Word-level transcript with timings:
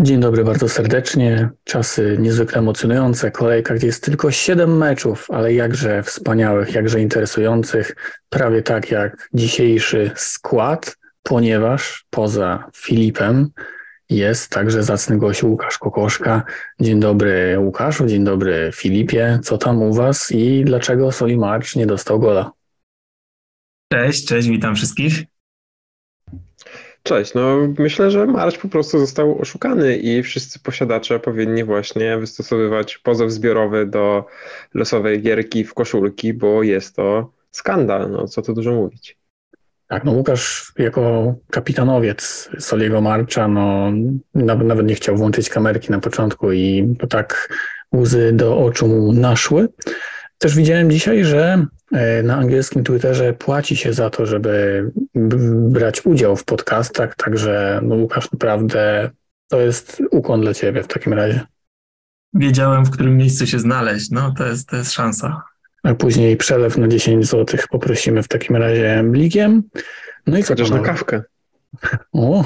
Dzień 0.00 0.20
dobry 0.20 0.44
bardzo 0.44 0.68
serdecznie. 0.68 1.50
Czasy 1.64 2.16
niezwykle 2.20 2.58
emocjonujące. 2.58 3.30
Kolejka, 3.30 3.74
gdzie 3.74 3.86
jest 3.86 4.04
tylko 4.04 4.30
7 4.30 4.76
meczów, 4.76 5.30
ale 5.30 5.54
jakże 5.54 6.02
wspaniałych, 6.02 6.74
jakże 6.74 7.00
interesujących. 7.00 7.96
Prawie 8.28 8.62
tak 8.62 8.90
jak 8.90 9.28
dzisiejszy 9.34 10.10
skład, 10.16 10.96
ponieważ 11.22 12.06
poza 12.10 12.70
Filipem 12.76 13.50
jest 14.10 14.50
także 14.50 14.82
zacny 14.82 15.18
gość 15.18 15.42
Łukasz 15.42 15.78
Kokoszka. 15.78 16.42
Dzień 16.80 17.00
dobry 17.00 17.58
Łukaszu, 17.58 18.06
dzień 18.06 18.24
dobry 18.24 18.70
Filipie. 18.74 19.40
Co 19.42 19.58
tam 19.58 19.82
u 19.82 19.94
Was 19.94 20.32
i 20.32 20.64
dlaczego 20.64 21.12
Solimarcz 21.12 21.76
nie 21.76 21.86
dostał 21.86 22.20
gola? 22.20 22.52
Cześć, 23.92 24.26
cześć, 24.26 24.48
witam 24.48 24.76
wszystkich. 24.76 25.24
Cześć, 27.02 27.34
no 27.34 27.58
myślę, 27.78 28.10
że 28.10 28.26
Marsz 28.26 28.58
po 28.58 28.68
prostu 28.68 28.98
został 28.98 29.38
oszukany 29.38 29.96
i 29.96 30.22
wszyscy 30.22 30.58
posiadacze 30.58 31.20
powinni 31.20 31.64
właśnie 31.64 32.18
wystosowywać 32.18 32.98
pozew 32.98 33.30
zbiorowy 33.30 33.86
do 33.86 34.24
losowej 34.74 35.22
gierki 35.22 35.64
w 35.64 35.74
koszulki, 35.74 36.34
bo 36.34 36.62
jest 36.62 36.96
to 36.96 37.32
skandal, 37.50 38.10
no 38.10 38.28
co 38.28 38.42
tu 38.42 38.54
dużo 38.54 38.72
mówić. 38.72 39.18
Tak, 39.88 40.04
no 40.04 40.12
Łukasz 40.12 40.72
jako 40.78 41.34
kapitanowiec 41.50 42.50
Soliego 42.58 43.00
Marcza, 43.00 43.48
no 43.48 43.92
nawet, 44.34 44.66
nawet 44.66 44.86
nie 44.86 44.94
chciał 44.94 45.16
włączyć 45.16 45.50
kamerki 45.50 45.90
na 45.90 46.00
początku 46.00 46.52
i 46.52 46.94
tak 47.10 47.48
łzy 47.94 48.32
do 48.32 48.58
oczu 48.58 48.88
mu 48.88 49.12
naszły. 49.12 49.68
Też 50.38 50.56
widziałem 50.56 50.90
dzisiaj, 50.90 51.24
że 51.24 51.66
na 52.22 52.36
angielskim 52.36 52.84
Twitterze 52.84 53.32
płaci 53.32 53.76
się 53.76 53.92
za 53.92 54.10
to, 54.10 54.26
żeby 54.26 54.84
brać 55.54 56.06
udział 56.06 56.36
w 56.36 56.44
podcastach, 56.44 57.16
także 57.16 57.80
no 57.82 57.94
Łukasz, 57.94 58.32
naprawdę 58.32 59.10
to 59.48 59.60
jest 59.60 60.02
ukłon 60.10 60.40
dla 60.40 60.54
ciebie 60.54 60.82
w 60.82 60.86
takim 60.86 61.12
razie. 61.12 61.40
Wiedziałem, 62.34 62.84
w 62.84 62.90
którym 62.90 63.16
miejscu 63.16 63.46
się 63.46 63.58
znaleźć, 63.58 64.10
no 64.10 64.34
to 64.38 64.46
jest, 64.46 64.68
to 64.68 64.76
jest 64.76 64.92
szansa. 64.92 65.42
A 65.82 65.94
później 65.94 66.36
przelew 66.36 66.76
na 66.76 66.88
10 66.88 67.26
zł 67.26 67.60
poprosimy 67.70 68.22
w 68.22 68.28
takim 68.28 68.56
razie 68.56 69.02
blikiem. 69.04 69.62
No 70.26 70.38
i 70.38 70.42
Chociaż 70.42 70.70
na 70.70 70.80
kawkę. 70.80 71.22
O, 72.12 72.44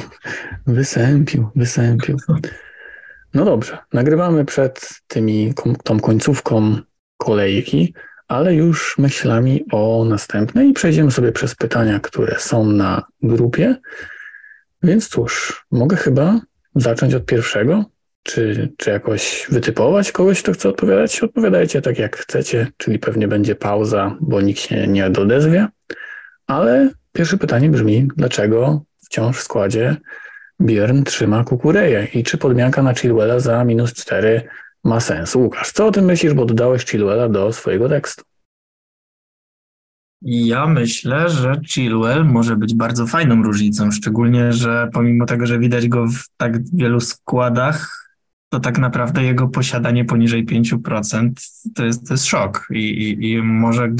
wysępił, 0.67 1.49
wysępił. 1.57 2.17
No 3.35 3.45
dobrze, 3.45 3.79
nagrywamy 3.93 4.45
przed 4.45 4.89
tymi, 5.07 5.55
tą 5.85 6.01
końcówką 6.01 6.77
kolejki, 7.17 7.95
ale 8.33 8.55
już 8.55 8.99
myślami 8.99 9.65
o 9.73 10.05
następnej 10.09 10.73
przejdziemy 10.73 11.11
sobie 11.11 11.33
przez 11.33 11.55
pytania, 11.55 12.01
które 12.01 12.39
są 12.39 12.67
na 12.67 13.03
grupie. 13.23 13.77
Więc 14.83 15.09
cóż, 15.09 15.65
mogę 15.71 15.97
chyba 15.97 16.41
zacząć 16.75 17.15
od 17.15 17.27
pierwszego. 17.27 17.85
Czy, 18.23 18.73
czy 18.77 18.91
jakoś 18.91 19.47
wytypować 19.51 20.13
kogoś, 20.13 20.43
kto 20.43 20.53
chce 20.53 20.69
odpowiadać? 20.69 21.23
Odpowiadajcie 21.23 21.83
tak, 21.83 21.99
jak 21.99 22.17
chcecie, 22.17 22.67
czyli 22.77 22.99
pewnie 22.99 23.29
będzie 23.29 23.55
pauza, 23.55 24.17
bo 24.21 24.41
nikt 24.41 24.61
się 24.61 24.87
nie 24.87 25.07
odezwie. 25.07 25.69
Ale 26.47 26.91
pierwsze 27.13 27.39
pytanie 27.39 27.69
brzmi, 27.69 28.09
dlaczego 28.17 28.85
wciąż 29.05 29.39
w 29.39 29.43
składzie 29.43 29.97
Björn 30.61 31.03
trzyma 31.03 31.45
kukureję 31.45 32.07
i 32.15 32.23
czy 32.23 32.39
podmianka 32.39 32.83
na 32.83 32.95
Chilwella 32.95 33.41
za 33.41 33.65
minus 33.65 33.95
4 33.95 34.43
ma 34.85 35.01
sens. 35.01 35.35
Łukasz, 35.35 35.73
co 35.73 35.87
o 35.87 35.91
tym 35.91 36.05
myślisz, 36.05 36.35
bo 36.35 36.45
dodałeś 36.45 36.85
Chilwella 36.85 37.29
do 37.29 37.53
swojego 37.53 37.89
tekstu? 37.89 38.25
Ja 40.23 40.67
myślę, 40.67 41.29
że 41.31 41.61
Chilwell 41.69 42.25
może 42.25 42.57
być 42.57 42.75
bardzo 42.75 43.07
fajną 43.07 43.43
różnicą, 43.43 43.91
szczególnie, 43.91 44.53
że 44.53 44.89
pomimo 44.93 45.27
tego, 45.27 45.47
że 45.47 45.59
widać 45.59 45.89
go 45.89 46.07
w 46.07 46.29
tak 46.37 46.75
wielu 46.75 47.01
składach, 47.01 48.09
to 48.49 48.61
tak 48.61 48.79
naprawdę 48.79 49.25
jego 49.25 49.49
posiadanie 49.49 50.05
poniżej 50.05 50.47
5% 50.47 51.31
to 51.75 51.85
jest, 51.85 52.09
to 52.09 52.15
jest 52.15 52.27
szok. 52.27 52.69
I, 52.71 52.79
i, 52.79 53.31
i 53.31 53.43
może 53.43 53.93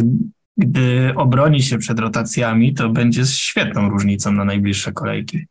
gdy 0.57 1.13
obroni 1.17 1.63
się 1.63 1.79
przed 1.79 1.99
rotacjami, 1.99 2.75
to 2.75 2.89
będzie 2.89 3.27
świetną 3.27 3.91
różnicą 3.91 4.33
na 4.33 4.45
najbliższe 4.45 4.93
kolejki. 4.93 5.47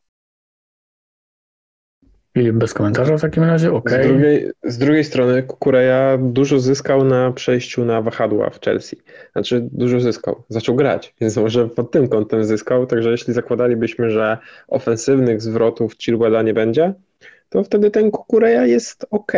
Filip 2.33 2.55
bez 2.55 2.73
komentarza 2.73 3.17
w 3.17 3.21
takim 3.21 3.43
razie, 3.43 3.73
ok. 3.73 3.89
Z 3.89 4.07
drugiej, 4.07 4.51
z 4.63 4.77
drugiej 4.77 5.03
strony 5.03 5.43
Kukureja 5.43 6.17
dużo 6.21 6.59
zyskał 6.59 7.03
na 7.03 7.31
przejściu 7.31 7.85
na 7.85 8.01
wahadła 8.01 8.49
w 8.49 8.61
Chelsea. 8.61 8.97
Znaczy 9.31 9.67
dużo 9.71 9.99
zyskał, 9.99 10.43
zaczął 10.49 10.75
grać, 10.75 11.13
więc 11.21 11.37
może 11.37 11.69
pod 11.69 11.91
tym 11.91 12.07
kątem 12.07 12.43
zyskał, 12.43 12.85
także 12.85 13.11
jeśli 13.11 13.33
zakładalibyśmy, 13.33 14.11
że 14.11 14.37
ofensywnych 14.67 15.41
zwrotów 15.41 15.97
Chilwella 15.97 16.41
nie 16.41 16.53
będzie, 16.53 16.93
to 17.49 17.63
wtedy 17.63 17.91
ten 17.91 18.11
Kukureja 18.11 18.65
jest 18.65 19.05
ok 19.09 19.31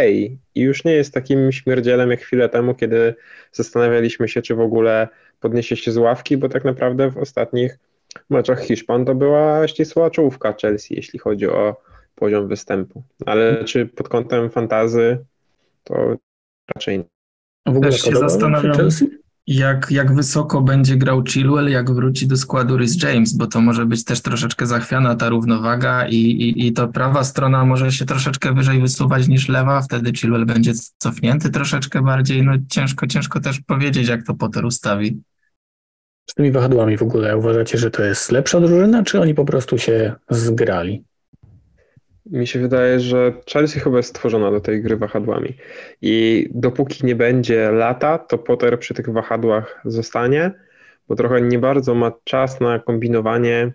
i 0.55 0.61
już 0.61 0.83
nie 0.85 0.93
jest 0.93 1.13
takim 1.13 1.51
śmierdzielem 1.51 2.11
jak 2.11 2.19
chwilę 2.19 2.49
temu, 2.49 2.75
kiedy 2.75 3.15
zastanawialiśmy 3.51 4.27
się, 4.27 4.41
czy 4.41 4.55
w 4.55 4.59
ogóle 4.59 5.07
podniesie 5.39 5.75
się 5.75 5.91
z 5.91 5.97
ławki, 5.97 6.37
bo 6.37 6.49
tak 6.49 6.65
naprawdę 6.65 7.11
w 7.11 7.17
ostatnich 7.17 7.79
meczach 8.29 8.61
Hiszpan 8.61 9.05
to 9.05 9.15
była 9.15 9.67
ścisła 9.67 10.09
czołówka 10.09 10.53
Chelsea, 10.61 10.95
jeśli 10.95 11.19
chodzi 11.19 11.47
o 11.47 11.75
poziom 12.15 12.47
występu. 12.47 13.03
Ale 13.25 13.63
czy 13.63 13.85
pod 13.85 14.09
kątem 14.09 14.49
fantazy, 14.49 15.25
to 15.83 16.15
raczej 16.75 16.97
nie. 16.97 17.05
W 17.73 17.77
ogóle 17.77 17.91
Też 17.91 18.01
się 18.01 18.15
zastanawiam, 18.15 18.89
jak, 19.47 19.91
jak 19.91 20.15
wysoko 20.15 20.61
będzie 20.61 20.97
grał 20.97 21.23
Chilwell, 21.23 21.69
jak 21.69 21.91
wróci 21.91 22.27
do 22.27 22.37
składu 22.37 22.77
Rhys 22.77 23.03
James, 23.03 23.33
bo 23.33 23.47
to 23.47 23.61
może 23.61 23.85
być 23.85 24.03
też 24.03 24.21
troszeczkę 24.21 24.65
zachwiana 24.65 25.15
ta 25.15 25.29
równowaga 25.29 26.07
i, 26.07 26.15
i, 26.15 26.67
i 26.67 26.73
to 26.73 26.87
prawa 26.87 27.23
strona 27.23 27.65
może 27.65 27.91
się 27.91 28.05
troszeczkę 28.05 28.53
wyżej 28.53 28.81
wysuwać 28.81 29.27
niż 29.27 29.49
lewa, 29.49 29.81
wtedy 29.81 30.13
Chilwell 30.13 30.45
będzie 30.45 30.71
cofnięty 30.97 31.49
troszeczkę 31.49 32.01
bardziej. 32.01 32.43
No 32.43 32.53
ciężko, 32.69 33.07
ciężko 33.07 33.39
też 33.39 33.61
powiedzieć, 33.61 34.07
jak 34.07 34.25
to 34.25 34.33
Potter 34.33 34.65
ustawi. 34.65 35.21
Z 36.29 36.33
tymi 36.33 36.51
wahadłami 36.51 36.97
w 36.97 37.03
ogóle 37.03 37.37
uważacie, 37.37 37.77
że 37.77 37.91
to 37.91 38.03
jest 38.03 38.31
lepsza 38.31 38.59
drużyna, 38.59 39.03
czy 39.03 39.21
oni 39.21 39.33
po 39.33 39.45
prostu 39.45 39.77
się 39.77 40.15
zgrali? 40.29 41.03
Mi 42.25 42.47
się 42.47 42.59
wydaje, 42.59 42.99
że 42.99 43.33
Chelsea 43.53 43.79
chyba 43.79 43.97
jest 43.97 44.09
stworzona 44.09 44.51
do 44.51 44.61
tej 44.61 44.81
gry 44.81 44.97
wahadłami. 44.97 45.57
I 46.01 46.47
dopóki 46.53 47.05
nie 47.05 47.15
będzie 47.15 47.71
lata, 47.71 48.17
to 48.17 48.37
Potter 48.37 48.79
przy 48.79 48.93
tych 48.93 49.09
wahadłach 49.09 49.81
zostanie, 49.85 50.51
bo 51.07 51.15
trochę 51.15 51.41
nie 51.41 51.59
bardzo 51.59 51.95
ma 51.95 52.11
czas 52.23 52.59
na 52.59 52.79
kombinowanie 52.79 53.73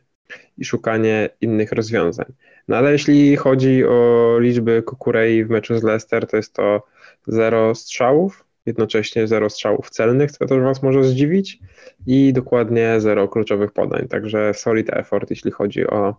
i 0.58 0.64
szukanie 0.64 1.28
innych 1.40 1.72
rozwiązań. 1.72 2.26
No 2.68 2.76
ale 2.76 2.92
jeśli 2.92 3.36
chodzi 3.36 3.84
o 3.84 4.36
liczby 4.40 4.82
Kukurei 4.82 5.44
w 5.44 5.50
meczu 5.50 5.78
z 5.78 5.82
Leicester, 5.82 6.26
to 6.26 6.36
jest 6.36 6.54
to 6.54 6.82
zero 7.26 7.74
strzałów, 7.74 8.44
jednocześnie 8.68 9.26
zero 9.26 9.50
strzałów 9.50 9.90
celnych, 9.90 10.32
co 10.32 10.46
też 10.46 10.62
Was 10.62 10.82
może 10.82 11.04
zdziwić, 11.04 11.58
i 12.06 12.32
dokładnie 12.32 13.00
zero 13.00 13.28
kluczowych 13.28 13.72
podań. 13.72 14.08
Także 14.08 14.54
solid 14.54 14.90
effort, 14.90 15.30
jeśli 15.30 15.50
chodzi 15.50 15.86
o 15.86 16.14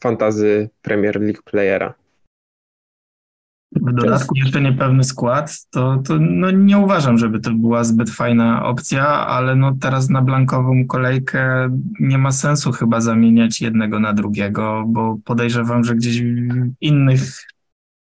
fantazy 0.00 0.70
Premier 0.82 1.20
League 1.20 1.42
playera. 1.44 1.94
W 3.76 3.92
dodatku 3.92 4.36
jeszcze 4.36 4.60
niepewny 4.60 5.04
skład, 5.04 5.66
to, 5.70 6.02
to 6.06 6.14
no 6.20 6.50
nie 6.50 6.78
uważam, 6.78 7.18
żeby 7.18 7.40
to 7.40 7.50
była 7.50 7.84
zbyt 7.84 8.10
fajna 8.10 8.66
opcja, 8.66 9.06
ale 9.06 9.56
no 9.56 9.76
teraz 9.80 10.10
na 10.10 10.22
blankową 10.22 10.86
kolejkę 10.86 11.70
nie 12.00 12.18
ma 12.18 12.32
sensu 12.32 12.72
chyba 12.72 13.00
zamieniać 13.00 13.60
jednego 13.60 14.00
na 14.00 14.12
drugiego, 14.12 14.84
bo 14.86 15.18
podejrzewam, 15.24 15.84
że 15.84 15.94
gdzieś 15.94 16.22
w 16.22 16.72
innych 16.80 17.46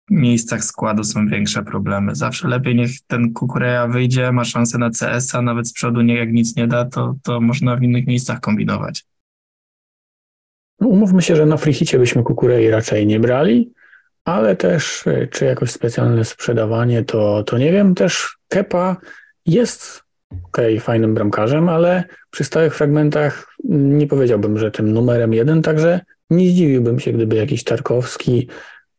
miejscach 0.09 0.63
składu 0.63 1.03
są 1.03 1.27
większe 1.27 1.63
problemy. 1.63 2.15
Zawsze 2.15 2.47
lepiej 2.47 2.75
niech 2.75 2.91
ten 3.07 3.33
Kukureja 3.33 3.87
wyjdzie, 3.87 4.31
ma 4.31 4.45
szansę 4.45 4.77
na 4.77 4.89
CS-a, 4.89 5.41
nawet 5.41 5.67
z 5.67 5.73
przodu 5.73 6.01
nie, 6.01 6.15
jak 6.15 6.31
nic 6.31 6.55
nie 6.55 6.67
da, 6.67 6.85
to, 6.85 7.15
to 7.23 7.41
można 7.41 7.75
w 7.75 7.83
innych 7.83 8.07
miejscach 8.07 8.39
kombinować. 8.39 9.05
No, 10.79 10.87
umówmy 10.87 11.21
się, 11.21 11.35
że 11.35 11.45
na 11.45 11.57
frichicie 11.57 11.99
byśmy 11.99 12.23
Kukurei 12.23 12.69
raczej 12.69 13.07
nie 13.07 13.19
brali, 13.19 13.71
ale 14.25 14.55
też 14.55 15.07
e, 15.07 15.27
czy 15.27 15.45
jakoś 15.45 15.71
specjalne 15.71 16.25
sprzedawanie, 16.25 17.03
to, 17.03 17.43
to 17.43 17.57
nie 17.57 17.71
wiem. 17.71 17.95
Też 17.95 18.37
Kepa 18.47 18.97
jest 19.45 20.03
ok, 20.43 20.57
fajnym 20.79 21.13
bramkarzem, 21.13 21.69
ale 21.69 22.03
przy 22.29 22.43
stałych 22.43 22.75
fragmentach 22.75 23.55
nie 23.69 24.07
powiedziałbym, 24.07 24.57
że 24.57 24.71
tym 24.71 24.93
numerem 24.93 25.33
jeden, 25.33 25.61
także 25.61 25.99
nie 26.29 26.49
zdziwiłbym 26.49 26.99
się, 26.99 27.13
gdyby 27.13 27.35
jakiś 27.35 27.63
Tarkowski 27.63 28.47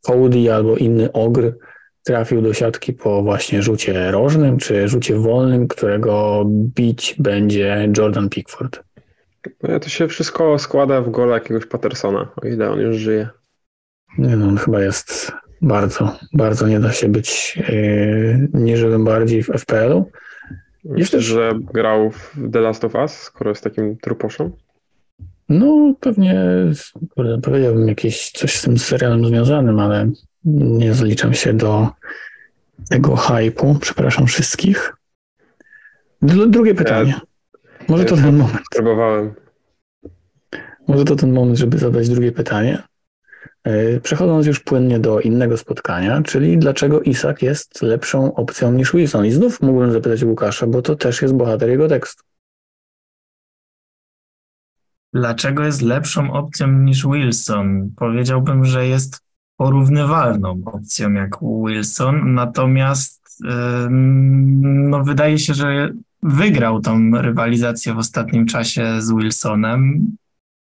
Cody 0.03 0.55
albo 0.55 0.77
inny 0.77 1.13
ogr 1.13 1.53
trafił 2.05 2.43
do 2.43 2.55
siatki 2.55 2.93
po 2.93 3.23
właśnie 3.23 3.63
rzucie 3.63 4.11
rożnym 4.11 4.59
czy 4.59 4.89
rzucie 4.89 5.19
wolnym, 5.19 5.69
którego 5.69 6.45
bić 6.49 7.15
będzie 7.19 7.89
Jordan 7.99 8.29
Pickford. 8.29 8.83
No, 9.63 9.81
to 9.81 9.89
się 9.89 10.09
wszystko 10.09 10.59
składa 10.59 11.01
w 11.01 11.11
gola 11.11 11.35
jakiegoś 11.35 11.67
Pattersona, 11.67 12.33
o 12.43 12.47
ile 12.47 12.71
on 12.71 12.81
już 12.81 12.97
żyje. 12.97 13.29
Nie 14.19 14.37
no, 14.37 14.49
on 14.49 14.57
chyba 14.57 14.81
jest 14.81 15.33
bardzo, 15.63 16.17
bardzo 16.33 16.69
nie 16.69 16.81
da 16.81 16.93
się 16.93 17.09
być 17.09 17.57
yy, 17.69 18.49
nieżywym 18.55 19.05
bardziej 19.05 19.43
w 19.43 19.47
FPL-u. 19.47 20.11
Myślę, 20.85 21.21
że 21.21 21.53
grał 21.73 22.11
w 22.11 22.37
The 22.53 22.61
Last 22.61 22.85
of 22.85 22.95
Us, 22.95 23.13
skoro 23.13 23.51
jest 23.51 23.65
takim 23.65 23.97
truposzem? 23.97 24.53
No, 25.49 25.95
pewnie 26.01 26.47
powiedziałbym 27.43 27.89
jakieś 27.89 28.31
coś 28.31 28.59
z 28.59 28.63
tym 28.63 28.79
serialem 28.79 29.27
związanym, 29.27 29.81
ale 29.81 30.11
nie 30.45 30.95
zaliczam 30.95 31.35
się 31.35 31.53
do 31.53 31.89
tego 32.91 33.17
hypu. 33.17 33.77
Przepraszam 33.81 34.27
wszystkich. 34.27 34.95
Drugie 36.23 36.75
pytanie. 36.75 37.21
Może 37.89 38.05
to 38.05 38.17
ten 38.17 38.37
moment. 38.37 38.63
Próbowałem. 38.75 39.35
Może 40.89 41.05
to 41.05 41.17
ten 41.17 41.33
moment, 41.33 41.59
żeby 41.59 41.79
zadać 41.79 42.09
drugie 42.09 42.33
pytanie. 42.33 42.83
E, 43.65 44.01
przechodząc 44.01 44.47
już 44.47 44.61
płynnie 44.61 44.99
do 44.99 45.21
innego 45.21 45.57
spotkania, 45.57 46.23
czyli 46.23 46.59
dlaczego 46.59 47.01
Isak 47.01 47.43
jest 47.43 47.83
lepszą 47.83 48.35
opcją 48.35 48.73
niż 48.73 48.93
Wilson? 48.93 49.27
I 49.27 49.31
znów 49.31 49.61
mógłbym 49.61 49.93
zapytać 49.93 50.25
Łukasza, 50.25 50.67
bo 50.67 50.83
to 50.83 50.97
też 50.97 51.23
jest 51.23 51.35
bohater 51.35 51.69
jego 51.69 51.89
tekstu. 51.89 52.28
Dlaczego 55.15 55.65
jest 55.65 55.83
lepszą 55.83 56.33
opcją 56.33 56.73
niż 56.73 57.07
Wilson? 57.07 57.91
Powiedziałbym, 57.97 58.65
że 58.65 58.87
jest 58.87 59.21
porównywalną 59.57 60.63
opcją 60.65 61.13
jak 61.13 61.37
Wilson, 61.43 62.35
natomiast 62.35 63.19
no, 63.91 65.05
wydaje 65.05 65.39
się, 65.39 65.55
że 65.55 65.93
wygrał 66.23 66.81
tą 66.81 67.11
rywalizację 67.11 67.95
w 67.95 67.99
ostatnim 67.99 68.47
czasie 68.47 69.03
z 69.03 69.13
Wilsonem 69.13 70.13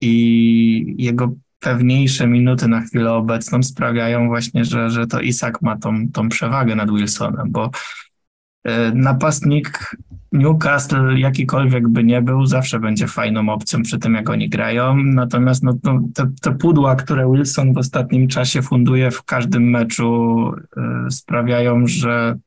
i 0.02 0.96
jego 0.98 1.34
pewniejsze 1.60 2.28
minuty 2.28 2.68
na 2.68 2.82
chwilę 2.82 3.14
obecną 3.14 3.64
sprawiają 3.64 4.28
właśnie, 4.28 4.66
że, 4.66 4.90
że 4.90 5.08
to 5.08 5.20
Isak 5.20 5.62
ma 5.62 5.78
tą, 5.78 6.12
tą 6.14 6.30
przewagę 6.30 6.76
nad 6.76 6.92
Wilsonem, 6.92 7.52
bo 7.52 7.72
napastnik 8.94 9.96
Newcastle, 10.32 11.18
jakikolwiek 11.18 11.88
by 11.88 12.04
nie 12.04 12.22
był, 12.22 12.46
zawsze 12.46 12.80
będzie 12.80 13.08
fajną 13.08 13.50
opcją 13.50 13.82
przy 13.82 14.00
tym, 14.00 14.14
jak 14.14 14.30
oni 14.30 14.50
grają. 14.50 14.96
Natomiast 14.98 15.64
no, 15.64 15.74
no, 15.84 16.02
te, 16.14 16.32
te 16.42 16.52
pudła, 16.52 16.96
które 16.96 17.32
Wilson 17.32 17.74
w 17.74 17.78
ostatnim 17.78 18.28
czasie 18.28 18.62
funduje 18.62 19.12
w 19.12 19.24
każdym 19.24 19.70
meczu, 19.70 20.52
y, 21.08 21.12
sprawiają, 21.12 21.88
że 21.88 22.38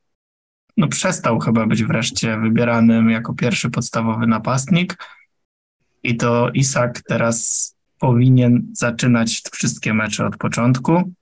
no, 0.77 0.87
przestał 0.87 1.39
chyba 1.39 1.65
być 1.65 1.83
wreszcie 1.83 2.37
wybieranym 2.37 3.09
jako 3.09 3.33
pierwszy 3.33 3.69
podstawowy 3.69 4.27
napastnik. 4.27 4.97
I 6.03 6.17
to 6.17 6.49
Isak 6.53 7.01
teraz 7.01 7.71
powinien 7.99 8.63
zaczynać 8.73 9.41
wszystkie 9.51 9.93
mecze 9.93 10.25
od 10.25 10.37
początku. 10.37 11.13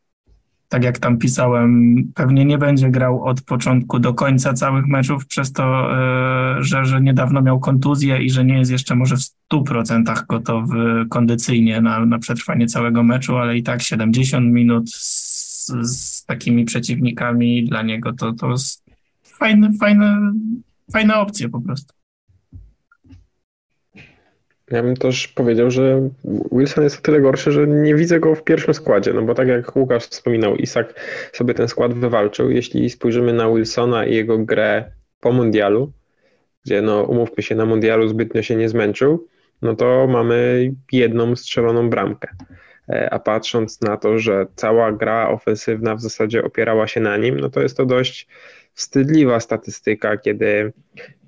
Tak 0.70 0.84
jak 0.84 1.00
tam 1.00 1.18
pisałem, 1.18 1.96
pewnie 2.16 2.46
nie 2.46 2.58
będzie 2.58 2.90
grał 2.90 3.24
od 3.24 3.42
początku 3.42 4.00
do 4.00 4.14
końca 4.14 4.54
całych 4.54 4.88
meczów, 4.88 5.26
przez 5.26 5.52
to, 5.52 5.98
e, 6.58 6.64
że, 6.64 6.86
że 6.86 7.02
niedawno 7.02 7.42
miał 7.42 7.60
kontuzję 7.60 8.24
i 8.24 8.30
że 8.30 8.46
nie 8.46 8.58
jest 8.58 8.72
jeszcze 8.72 8.96
może 8.96 9.16
w 9.18 9.22
100% 9.54 10.26
gotowy 10.28 11.06
kondycyjnie 11.10 11.82
na, 11.82 12.06
na 12.06 12.20
przetrwanie 12.20 12.68
całego 12.68 13.04
meczu, 13.04 13.38
ale 13.38 13.58
i 13.58 13.64
tak 13.64 13.82
70 13.82 14.54
minut 14.54 14.92
z, 14.92 15.72
z 15.82 16.26
takimi 16.26 16.66
przeciwnikami 16.66 17.64
dla 17.64 17.82
niego 17.82 18.14
to, 18.14 18.34
to 18.34 18.52
jest 18.52 18.84
fajne, 19.24 19.70
fajne, 19.80 20.34
fajna 20.92 21.22
opcja 21.22 21.50
po 21.50 21.62
prostu. 21.62 22.03
Ja 24.72 24.84
bym 24.84 24.96
też 24.96 25.28
powiedział, 25.28 25.72
że 25.72 26.10
Wilson 26.52 26.84
jest 26.84 27.00
o 27.00 27.02
tyle 27.02 27.22
gorszy, 27.22 27.52
że 27.52 27.68
nie 27.68 27.96
widzę 27.96 28.20
go 28.20 28.36
w 28.36 28.44
pierwszym 28.44 28.74
składzie, 28.74 29.14
no 29.14 29.22
bo 29.22 29.36
tak 29.36 29.48
jak 29.48 29.76
Łukasz 29.76 30.04
wspominał, 30.04 30.56
Isak 30.56 31.00
sobie 31.34 31.54
ten 31.54 31.68
skład 31.68 31.94
wywalczył. 31.94 32.52
Jeśli 32.52 32.90
spojrzymy 32.90 33.34
na 33.34 33.50
Wilsona 33.50 34.06
i 34.06 34.16
jego 34.16 34.38
grę 34.38 34.92
po 35.20 35.32
mundialu, 35.32 35.92
gdzie 36.66 36.82
no 36.82 37.04
umówmy 37.04 37.44
się, 37.44 37.56
na 37.56 37.66
mundialu 37.66 38.08
zbytnio 38.08 38.42
się 38.42 38.56
nie 38.56 38.70
zmęczył, 38.70 39.28
no 39.62 39.76
to 39.76 40.08
mamy 40.08 40.72
jedną 40.92 41.36
strzeloną 41.36 41.90
bramkę. 41.90 42.28
E, 42.90 43.14
a 43.14 43.20
patrząc 43.20 43.82
na 43.82 43.98
to, 43.98 44.20
że 44.20 44.46
cała 44.56 44.92
gra 44.92 45.30
ofensywna 45.30 45.96
w 45.96 46.02
zasadzie 46.02 46.44
opierała 46.44 46.88
się 46.88 47.00
na 47.00 47.18
nim, 47.18 47.40
no 47.40 47.50
to 47.50 47.62
jest 47.62 47.78
to 47.78 47.86
dość 47.86 48.28
wstydliwa 48.74 49.40
statystyka, 49.40 50.18
kiedy 50.18 50.74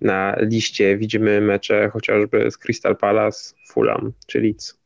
na 0.02 0.36
liście 0.40 0.98
widzimy 0.98 1.42
mecze 1.42 1.90
chociażby 1.90 2.52
z 2.52 2.58
Crystal 2.58 2.98
Palace, 2.98 3.54
Fulham 3.68 4.14
czy 4.28 4.40
Leeds. 4.40 4.78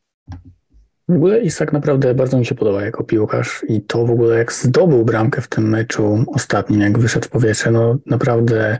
W 1.08 1.12
ogóle 1.12 1.40
Isak 1.40 1.72
naprawdę 1.72 2.14
bardzo 2.14 2.38
mi 2.38 2.46
się 2.46 2.54
podoba 2.54 2.82
jako 2.82 3.04
piłkarz 3.04 3.64
i 3.68 3.82
to 3.82 4.06
w 4.06 4.10
ogóle 4.10 4.38
jak 4.38 4.52
zdobył 4.52 5.04
bramkę 5.04 5.40
w 5.40 5.48
tym 5.48 5.68
meczu 5.68 6.24
ostatnim, 6.26 6.80
jak 6.80 6.98
wyszedł 6.98 7.26
w 7.26 7.30
powietrze, 7.30 7.70
no 7.70 7.98
naprawdę 8.06 8.78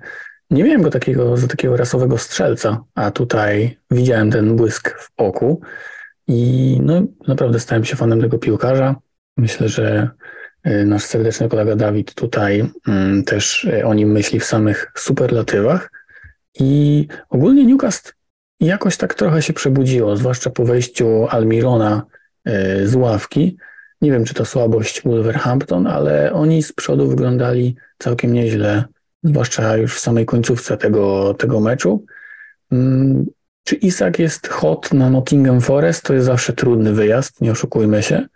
nie 0.51 0.65
miałem 0.65 0.83
go 0.83 0.91
takiego, 0.91 1.37
za 1.37 1.47
takiego 1.47 1.77
rasowego 1.77 2.19
strzelca, 2.19 2.85
a 2.95 3.11
tutaj 3.11 3.79
widziałem 3.91 4.31
ten 4.31 4.57
błysk 4.57 4.99
w 5.01 5.11
oku 5.17 5.61
i 6.29 6.79
no 6.83 7.03
naprawdę 7.29 7.61
stałem 7.61 7.85
się 7.85 7.97
fanem 7.97 8.21
tego 8.21 8.39
piłkarza. 8.39 8.97
Myślę, 9.37 9.69
że 9.69 10.11
Y, 10.67 10.85
nasz 10.85 11.05
serdeczny 11.05 11.49
kolega 11.49 11.77
Dawid 11.77 12.15
tutaj 12.15 12.71
mm, 12.89 13.25
też 13.25 13.65
y, 13.65 13.87
o 13.87 13.95
nim 13.95 14.13
myśli 14.13 14.41
w 14.41 14.45
samych 14.45 14.93
superlatywach. 14.97 15.91
I 16.59 17.07
ogólnie 17.29 17.67
Newcastle 17.67 18.13
jakoś 18.61 18.97
tak 18.97 19.15
trochę 19.15 19.43
się 19.43 19.53
przebudziło, 19.53 20.17
zwłaszcza 20.17 20.51
po 20.51 20.65
wejściu 20.65 21.27
Almirona 21.29 22.03
y, 22.49 22.89
z 22.89 22.95
ławki. 22.95 23.57
Nie 24.01 24.13
wiem, 24.13 24.25
czy 24.25 24.35
to 24.35 24.45
słabość 24.45 25.03
Wolverhampton, 25.03 25.87
ale 25.87 26.33
oni 26.33 26.63
z 26.63 26.73
przodu 26.73 27.09
wyglądali 27.09 27.77
całkiem 27.99 28.33
nieźle, 28.33 28.85
zwłaszcza 29.23 29.77
już 29.77 29.97
w 29.97 30.01
samej 30.01 30.27
końcówce 30.27 30.77
tego, 30.77 31.35
tego 31.35 31.61
meczu. 31.61 32.05
Czy 33.65 33.75
Isak 33.75 34.19
jest 34.19 34.49
hot 34.49 34.93
na 34.93 35.11
Nottingham 35.11 35.61
Forest? 35.61 36.05
To 36.05 36.15
jest 36.15 36.27
zawsze 36.27 36.53
trudny 36.53 36.93
wyjazd, 36.93 37.41
nie 37.41 37.53
oszukujmy 37.53 38.03
się, 38.03 38.27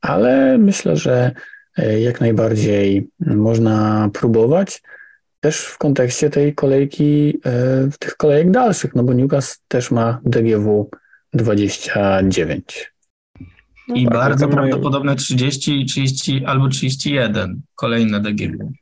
ale 0.00 0.58
myślę, 0.58 0.96
że 0.96 1.32
E, 1.76 2.00
jak 2.00 2.20
najbardziej 2.20 3.08
można 3.20 4.08
próbować. 4.12 4.82
Też 5.40 5.60
w 5.60 5.78
kontekście 5.78 6.30
tej 6.30 6.54
kolejki, 6.54 7.38
e, 7.46 7.88
tych 7.98 8.16
kolejek 8.16 8.50
dalszych, 8.50 8.94
no 8.94 9.02
bo 9.02 9.12
Newcastle 9.12 9.62
też 9.68 9.90
ma 9.90 10.20
DGW 10.24 10.90
29. 11.34 12.92
No 13.88 13.94
I 13.94 14.04
tak, 14.04 14.12
bardzo 14.14 14.48
prawdopodobne 14.48 15.16
30, 15.16 15.86
30 15.86 16.44
albo 16.44 16.68
31 16.68 17.62
kolejne 17.74 18.20
DGW. 18.20 18.72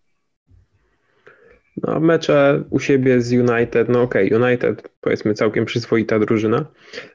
No, 1.82 2.00
mecze 2.00 2.62
u 2.70 2.78
siebie 2.78 3.20
z 3.20 3.32
United, 3.32 3.88
no 3.88 4.02
okej, 4.02 4.34
okay, 4.34 4.48
United 4.48 4.88
powiedzmy 5.00 5.34
całkiem 5.34 5.64
przyzwoita 5.64 6.18
drużyna, 6.18 6.66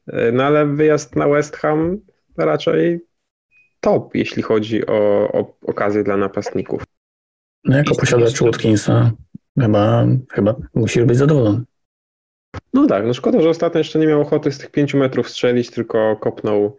e, 0.08 0.32
no 0.32 0.44
ale 0.44 0.66
wyjazd 0.66 1.16
na 1.16 1.28
West 1.28 1.58
Ham 1.58 1.98
raczej 2.38 3.00
top, 3.80 4.16
jeśli 4.16 4.44
chodzi 4.44 4.86
o, 4.86 5.32
o 5.34 5.58
okazję 5.62 6.04
dla 6.04 6.18
napastników. 6.18 6.84
No 7.64 7.78
jako 7.78 7.96
posiadacz 7.96 8.42
Watkinsa 8.42 9.12
chyba, 9.60 10.06
chyba 10.32 10.56
musisz 10.74 11.06
być 11.06 11.18
zadowolony. 11.18 11.64
No 12.74 12.88
tak, 12.88 13.06
no 13.06 13.14
szkoda, 13.14 13.42
że 13.42 13.50
ostatnio 13.50 13.78
jeszcze 13.78 14.00
nie 14.00 14.08
miał 14.08 14.22
ochoty 14.22 14.52
z 14.52 14.58
tych 14.58 14.72
pięciu 14.72 14.98
metrów 14.98 15.30
strzelić, 15.30 15.72
tylko 15.72 16.16
kopnął 16.16 16.78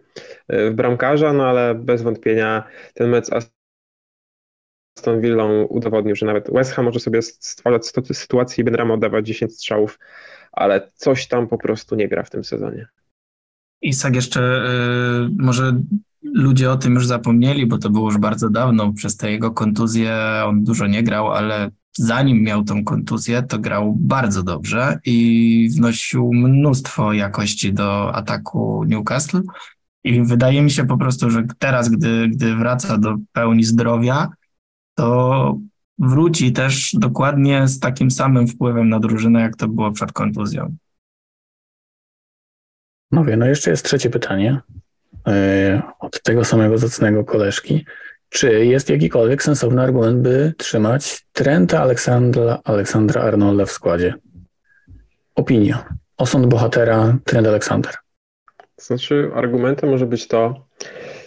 e, 0.49 0.71
w 0.71 0.75
bramkarza, 0.75 1.33
no 1.33 1.47
ale 1.47 1.75
bez 1.75 2.03
wątpienia 2.03 2.65
ten 2.95 3.11
mecz 3.11 3.31
Aston 4.97 5.21
Villą 5.21 5.63
udowodnił, 5.63 6.17
że 6.17 6.27
nawet 6.27 6.51
West 6.53 6.73
Ham 6.73 6.85
może 6.85 7.01
sobie 7.01 7.23
stwarzać 7.23 7.87
sytuację 8.13 8.63
i 8.63 8.65
Benrama 8.65 8.95
oddawać 8.95 9.27
10 9.27 9.55
strzałów, 9.55 9.99
ale 10.53 10.91
coś 10.95 11.29
tam 11.29 11.49
po 11.49 11.59
prostu 11.59 11.97
nie 11.97 12.09
gra 12.09 12.23
w 12.23 12.31
tym 12.31 12.45
sezonie. 12.45 12.87
Isak 13.83 14.15
jeszcze 14.15 14.41
y, 14.41 15.29
może 15.39 15.81
ludzie 16.23 16.71
o 16.71 16.77
tym 16.77 16.95
już 16.95 17.07
zapomnieli, 17.07 17.67
bo 17.67 17.79
to 17.79 17.91
było 17.91 18.11
już 18.11 18.19
bardzo 18.19 18.51
dawno. 18.51 18.93
Przez 18.93 19.17
te 19.17 19.31
jego 19.31 19.51
kontuzje 19.51 20.17
on 20.47 20.65
dużo 20.65 20.87
nie 20.87 21.03
grał, 21.03 21.33
ale 21.33 21.71
zanim 21.99 22.43
miał 22.43 22.65
tą 22.65 22.85
kontuzję, 22.85 23.43
to 23.43 23.59
grał 23.59 23.95
bardzo 23.99 24.43
dobrze 24.43 24.99
i 25.05 25.69
wnosił 25.77 26.33
mnóstwo 26.33 27.13
jakości 27.13 27.73
do 27.73 28.15
ataku 28.15 28.85
Newcastle. 28.87 29.43
I 30.05 30.23
wydaje 30.23 30.63
mi 30.63 30.71
się 30.71 30.87
po 30.87 30.99
prostu, 30.99 31.31
że 31.31 31.47
teraz, 31.59 31.89
gdy, 31.89 32.29
gdy 32.29 32.57
wraca 32.57 32.99
do 32.99 33.17
pełni 33.33 33.65
zdrowia, 33.65 34.29
to 34.97 35.59
wróci 35.99 36.53
też 36.53 36.97
dokładnie 36.99 37.69
z 37.69 37.81
takim 37.81 38.11
samym 38.11 38.49
wpływem 38.49 38.89
na 38.89 39.01
drużynę, 39.01 39.41
jak 39.41 39.57
to 39.57 39.69
było 39.69 39.93
przed 39.93 40.13
kontuzją. 40.13 40.77
Mówię, 43.11 43.37
no 43.37 43.47
jeszcze 43.47 43.71
jest 43.71 43.85
trzecie 43.85 44.11
pytanie. 44.11 44.61
E, 45.29 45.83
od 45.99 46.23
tego 46.23 46.45
samego 46.45 46.79
zacnego 46.79 47.25
koleżki. 47.25 47.85
Czy 48.29 48.65
jest 48.65 48.91
jakikolwiek 48.91 49.43
sensowny 49.43 49.83
argument, 49.83 50.23
by 50.23 50.55
trzymać 50.59 51.27
Trenta 51.33 51.81
Aleksandra, 51.81 52.59
Aleksandra 52.65 53.23
Arnolda 53.23 53.67
w 53.67 53.71
składzie? 53.71 54.15
Opinia. 55.35 55.95
Osąd 56.17 56.47
bohatera 56.47 57.19
Trent 57.25 57.47
Alexander. 57.47 57.95
Znaczy, 58.77 59.31
argumentem 59.35 59.91
może 59.91 60.07
być 60.07 60.29
to, 60.29 60.67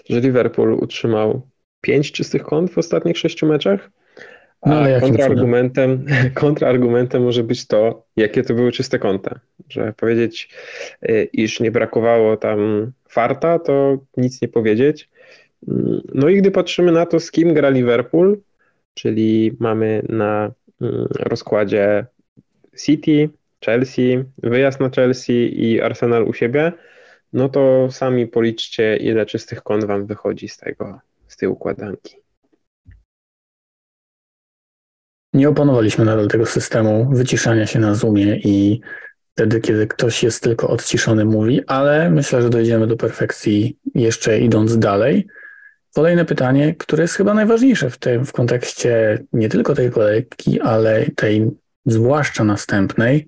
że 0.09 0.19
Liverpool 0.19 0.73
utrzymał 0.73 1.47
pięć 1.81 2.11
czystych 2.11 2.43
kąt 2.43 2.71
w 2.71 2.77
ostatnich 2.77 3.17
sześciu 3.17 3.47
meczach, 3.47 3.89
a 4.61 4.69
no, 4.69 4.99
kontrargumentem, 5.01 6.05
kontrargumentem 6.33 7.23
może 7.23 7.43
być 7.43 7.67
to, 7.67 8.05
jakie 8.15 8.43
to 8.43 8.53
były 8.53 8.71
czyste 8.71 8.99
konta. 8.99 9.39
Że 9.69 9.93
powiedzieć, 9.93 10.49
y, 11.09 11.29
iż 11.33 11.59
nie 11.59 11.71
brakowało 11.71 12.37
tam 12.37 12.91
farta, 13.09 13.59
to 13.59 13.97
nic 14.17 14.41
nie 14.41 14.47
powiedzieć. 14.47 15.09
No 16.13 16.29
i 16.29 16.37
gdy 16.37 16.51
patrzymy 16.51 16.91
na 16.91 17.05
to, 17.05 17.19
z 17.19 17.31
kim 17.31 17.53
gra 17.53 17.69
Liverpool, 17.69 18.37
czyli 18.93 19.57
mamy 19.59 20.01
na 20.09 20.51
mm, 20.81 21.07
rozkładzie 21.19 22.05
City, 22.85 23.29
Chelsea, 23.65 24.23
wyjazd 24.43 24.79
na 24.79 24.89
Chelsea 24.89 25.65
i 25.65 25.81
Arsenal 25.81 26.23
u 26.23 26.33
siebie, 26.33 26.71
no 27.33 27.49
to 27.49 27.87
sami 27.91 28.27
policzcie, 28.27 28.97
ile 28.97 29.25
czystych 29.25 29.61
kąt 29.61 29.85
wam 29.85 30.05
wychodzi 30.05 30.47
z 30.47 30.57
tego, 30.57 30.99
tej 31.39 31.49
układanki. 31.49 32.15
Nie 35.33 35.49
opanowaliśmy 35.49 36.05
nadal 36.05 36.27
tego 36.27 36.45
systemu 36.45 37.09
wyciszania 37.11 37.67
się 37.67 37.79
na 37.79 37.95
Zoomie 37.95 38.35
i 38.35 38.81
wtedy, 39.33 39.61
kiedy 39.61 39.87
ktoś 39.87 40.23
jest 40.23 40.43
tylko 40.43 40.69
odciszony, 40.69 41.25
mówi, 41.25 41.61
ale 41.67 42.11
myślę, 42.11 42.41
że 42.41 42.49
dojdziemy 42.49 42.87
do 42.87 42.97
perfekcji 42.97 43.77
jeszcze 43.95 44.39
idąc 44.39 44.77
dalej. 44.77 45.27
Kolejne 45.95 46.25
pytanie, 46.25 46.75
które 46.75 47.01
jest 47.03 47.13
chyba 47.13 47.33
najważniejsze 47.33 47.89
w 47.89 47.97
tym 47.97 48.25
w 48.25 48.31
kontekście 48.31 49.23
nie 49.33 49.49
tylko 49.49 49.75
tej 49.75 49.91
kolejki, 49.91 50.61
ale 50.61 51.05
tej 51.15 51.51
zwłaszcza 51.85 52.43
następnej. 52.43 53.27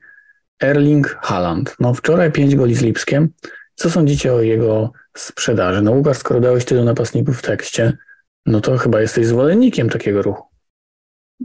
Erling 0.63 1.07
Haaland. 1.21 1.75
No 1.79 1.93
wczoraj 1.93 2.31
5 2.31 2.55
goli 2.55 2.75
z 2.75 2.81
Lipskiem. 2.81 3.29
Co 3.75 3.89
sądzicie 3.89 4.33
o 4.33 4.41
jego 4.41 4.91
sprzedaży? 5.17 5.81
No 5.81 5.91
Łukasz, 5.91 6.17
skoro 6.17 6.39
dałeś 6.39 6.65
tylu 6.65 6.83
napastników 6.83 7.39
w 7.39 7.41
tekście, 7.41 7.97
no 8.45 8.61
to 8.61 8.77
chyba 8.77 9.01
jesteś 9.01 9.27
zwolennikiem 9.27 9.89
takiego 9.89 10.21
ruchu. 10.21 10.43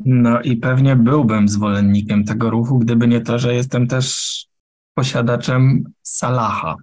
No 0.05 0.41
i 0.43 0.57
pewnie 0.57 0.97
byłbym 0.97 1.49
zwolennikiem 1.49 2.25
tego 2.25 2.51
ruchu, 2.51 2.79
gdyby 2.79 3.09
nie 3.09 3.21
to, 3.21 3.39
że 3.39 3.55
jestem 3.55 3.87
też 3.87 4.37
posiadaczem 4.95 5.85
Salaha. 6.03 6.77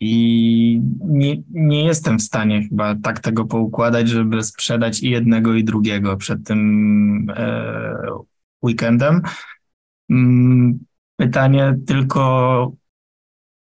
I 0.00 0.80
nie, 1.00 1.36
nie 1.50 1.84
jestem 1.84 2.18
w 2.18 2.22
stanie 2.22 2.68
chyba 2.68 2.94
tak 2.94 3.20
tego 3.20 3.44
poukładać, 3.44 4.08
żeby 4.08 4.42
sprzedać 4.42 5.02
i 5.02 5.10
jednego, 5.10 5.54
i 5.54 5.64
drugiego 5.64 6.16
przed 6.16 6.46
tym 6.46 7.30
e, 7.36 7.94
weekendem. 8.62 9.22
Mm, 10.10 10.78
pytanie 11.16 11.76
tylko, 11.86 12.72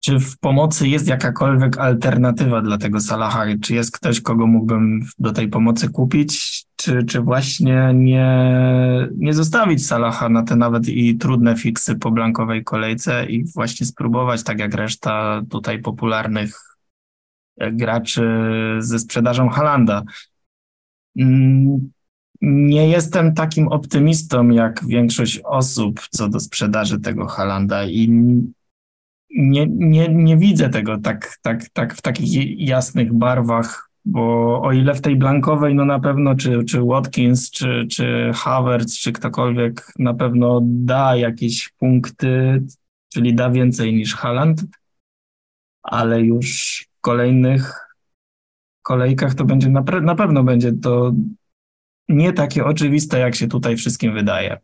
czy 0.05 0.19
w 0.19 0.37
pomocy 0.39 0.87
jest 0.87 1.07
jakakolwiek 1.07 1.77
alternatywa 1.77 2.61
dla 2.61 2.77
tego 2.77 2.99
Salaha? 2.99 3.45
Czy 3.61 3.75
jest 3.75 3.91
ktoś, 3.91 4.21
kogo 4.21 4.47
mógłbym 4.47 5.05
do 5.19 5.31
tej 5.31 5.47
pomocy 5.47 5.89
kupić? 5.89 6.63
Czy, 6.75 7.03
czy 7.03 7.21
właśnie 7.21 7.91
nie, 7.95 8.49
nie 9.17 9.33
zostawić 9.33 9.87
Salaha 9.87 10.29
na 10.29 10.43
te 10.43 10.55
nawet 10.55 10.87
i 10.87 11.17
trudne 11.17 11.55
fiksy 11.55 11.95
po 11.95 12.11
blankowej 12.11 12.63
kolejce 12.63 13.25
i 13.25 13.45
właśnie 13.53 13.85
spróbować, 13.85 14.43
tak 14.43 14.59
jak 14.59 14.73
reszta 14.73 15.41
tutaj 15.49 15.81
popularnych 15.81 16.77
graczy 17.71 18.29
ze 18.79 18.99
sprzedażą 18.99 19.49
Halanda? 19.49 20.03
Mm, 21.19 21.91
nie 22.41 22.89
jestem 22.89 23.33
takim 23.33 23.67
optymistą 23.67 24.49
jak 24.49 24.85
większość 24.87 25.41
osób 25.43 26.01
co 26.09 26.29
do 26.29 26.39
sprzedaży 26.39 26.99
tego 26.99 27.25
Halanda 27.25 27.85
i 27.85 28.09
nie, 29.33 29.67
nie, 29.67 30.09
nie 30.09 30.37
widzę 30.37 30.69
tego 30.69 30.97
tak, 30.97 31.37
tak, 31.41 31.69
tak 31.69 31.93
w 31.93 32.01
takich 32.01 32.59
jasnych 32.59 33.13
barwach, 33.13 33.89
bo 34.05 34.61
o 34.61 34.71
ile 34.71 34.93
w 34.93 35.01
tej 35.01 35.15
blankowej, 35.15 35.75
no 35.75 35.85
na 35.85 35.99
pewno 35.99 36.35
czy, 36.35 36.63
czy 36.63 36.81
Watkins, 36.81 37.51
czy, 37.51 37.87
czy 37.91 38.31
Havertz, 38.35 38.99
czy 38.99 39.11
ktokolwiek 39.11 39.91
na 39.99 40.13
pewno 40.13 40.59
da 40.63 41.15
jakieś 41.15 41.69
punkty, 41.69 42.63
czyli 43.13 43.33
da 43.33 43.49
więcej 43.49 43.93
niż 43.93 44.15
Haaland, 44.15 44.63
ale 45.83 46.21
już 46.21 46.79
w 46.97 47.01
kolejnych 47.01 47.73
kolejkach 48.81 49.35
to 49.35 49.45
będzie, 49.45 49.69
na, 49.69 49.81
na 50.01 50.15
pewno 50.15 50.43
będzie 50.43 50.73
to 50.73 51.13
nie 52.09 52.33
takie 52.33 52.65
oczywiste, 52.65 53.19
jak 53.19 53.35
się 53.35 53.47
tutaj 53.47 53.77
wszystkim 53.77 54.13
wydaje. 54.13 54.57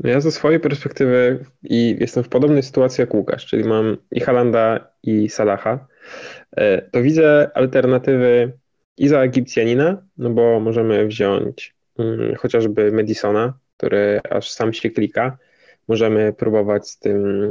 No 0.00 0.10
ja 0.10 0.20
ze 0.20 0.30
swojej 0.30 0.60
perspektywy 0.60 1.44
i 1.62 1.96
jestem 2.00 2.24
w 2.24 2.28
podobnej 2.28 2.62
sytuacji 2.62 3.02
jak 3.02 3.14
Łukasz, 3.14 3.46
czyli 3.46 3.64
mam 3.64 3.96
i 4.10 4.20
Halanda 4.20 4.90
i 5.02 5.28
Salaha, 5.28 5.86
e, 6.56 6.82
to 6.82 7.02
widzę 7.02 7.50
alternatywy 7.54 8.52
i 8.96 9.08
za 9.08 9.20
Egipcjanina, 9.20 10.02
no 10.18 10.30
bo 10.30 10.60
możemy 10.60 11.06
wziąć 11.06 11.74
hmm, 11.96 12.34
chociażby 12.34 12.92
Madisona, 12.92 13.58
który 13.76 14.20
aż 14.30 14.50
sam 14.50 14.72
się 14.72 14.90
klika. 14.90 15.38
Możemy 15.88 16.32
próbować 16.32 16.88
z 16.88 16.98
tym 16.98 17.48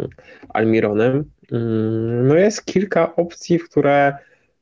Almironem. 0.50 1.32
Hmm, 1.50 2.28
no 2.28 2.36
jest 2.36 2.66
kilka 2.66 3.16
opcji, 3.16 3.60
w 3.60 3.70
które 3.70 4.18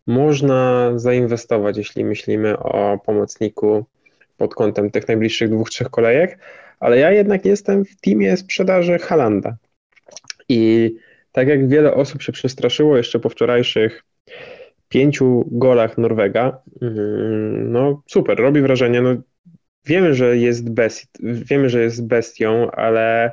można 0.08 0.92
zainwestować, 0.96 1.78
jeśli 1.78 2.06
myślimy 2.06 2.60
o 2.60 3.00
pomocniku 3.06 3.86
pod 4.38 4.56
kątem 4.56 4.92
tych 4.92 5.08
najbliższych 5.08 5.50
dwóch, 5.50 5.70
trzech 5.70 5.90
kolejek 5.90 6.40
ale 6.84 6.98
ja 6.98 7.12
jednak 7.12 7.46
jestem 7.46 7.86
w 7.86 7.96
teamie 8.02 8.38
sprzedaży 8.38 9.00
Halanda. 9.00 9.58
I 10.50 10.92
tak 11.32 11.48
jak 11.48 11.70
wiele 11.70 11.94
osób 11.94 12.22
się 12.22 12.32
przestraszyło 12.32 12.98
jeszcze 12.98 13.20
po 13.20 13.30
wczorajszych 13.30 14.04
pięciu 14.90 15.50
golach 15.52 15.98
Norwega, 15.98 16.62
mm, 16.82 17.72
no 17.72 18.04
super, 18.08 18.38
robi 18.38 18.62
wrażenie. 18.62 19.02
No, 19.02 19.16
wiemy, 19.86 20.14
że 20.14 20.38
jest 20.38 20.70
best, 20.70 21.18
wiemy, 21.22 21.70
że 21.70 21.82
jest 21.82 22.08
bestią, 22.08 22.72
ale 22.72 23.32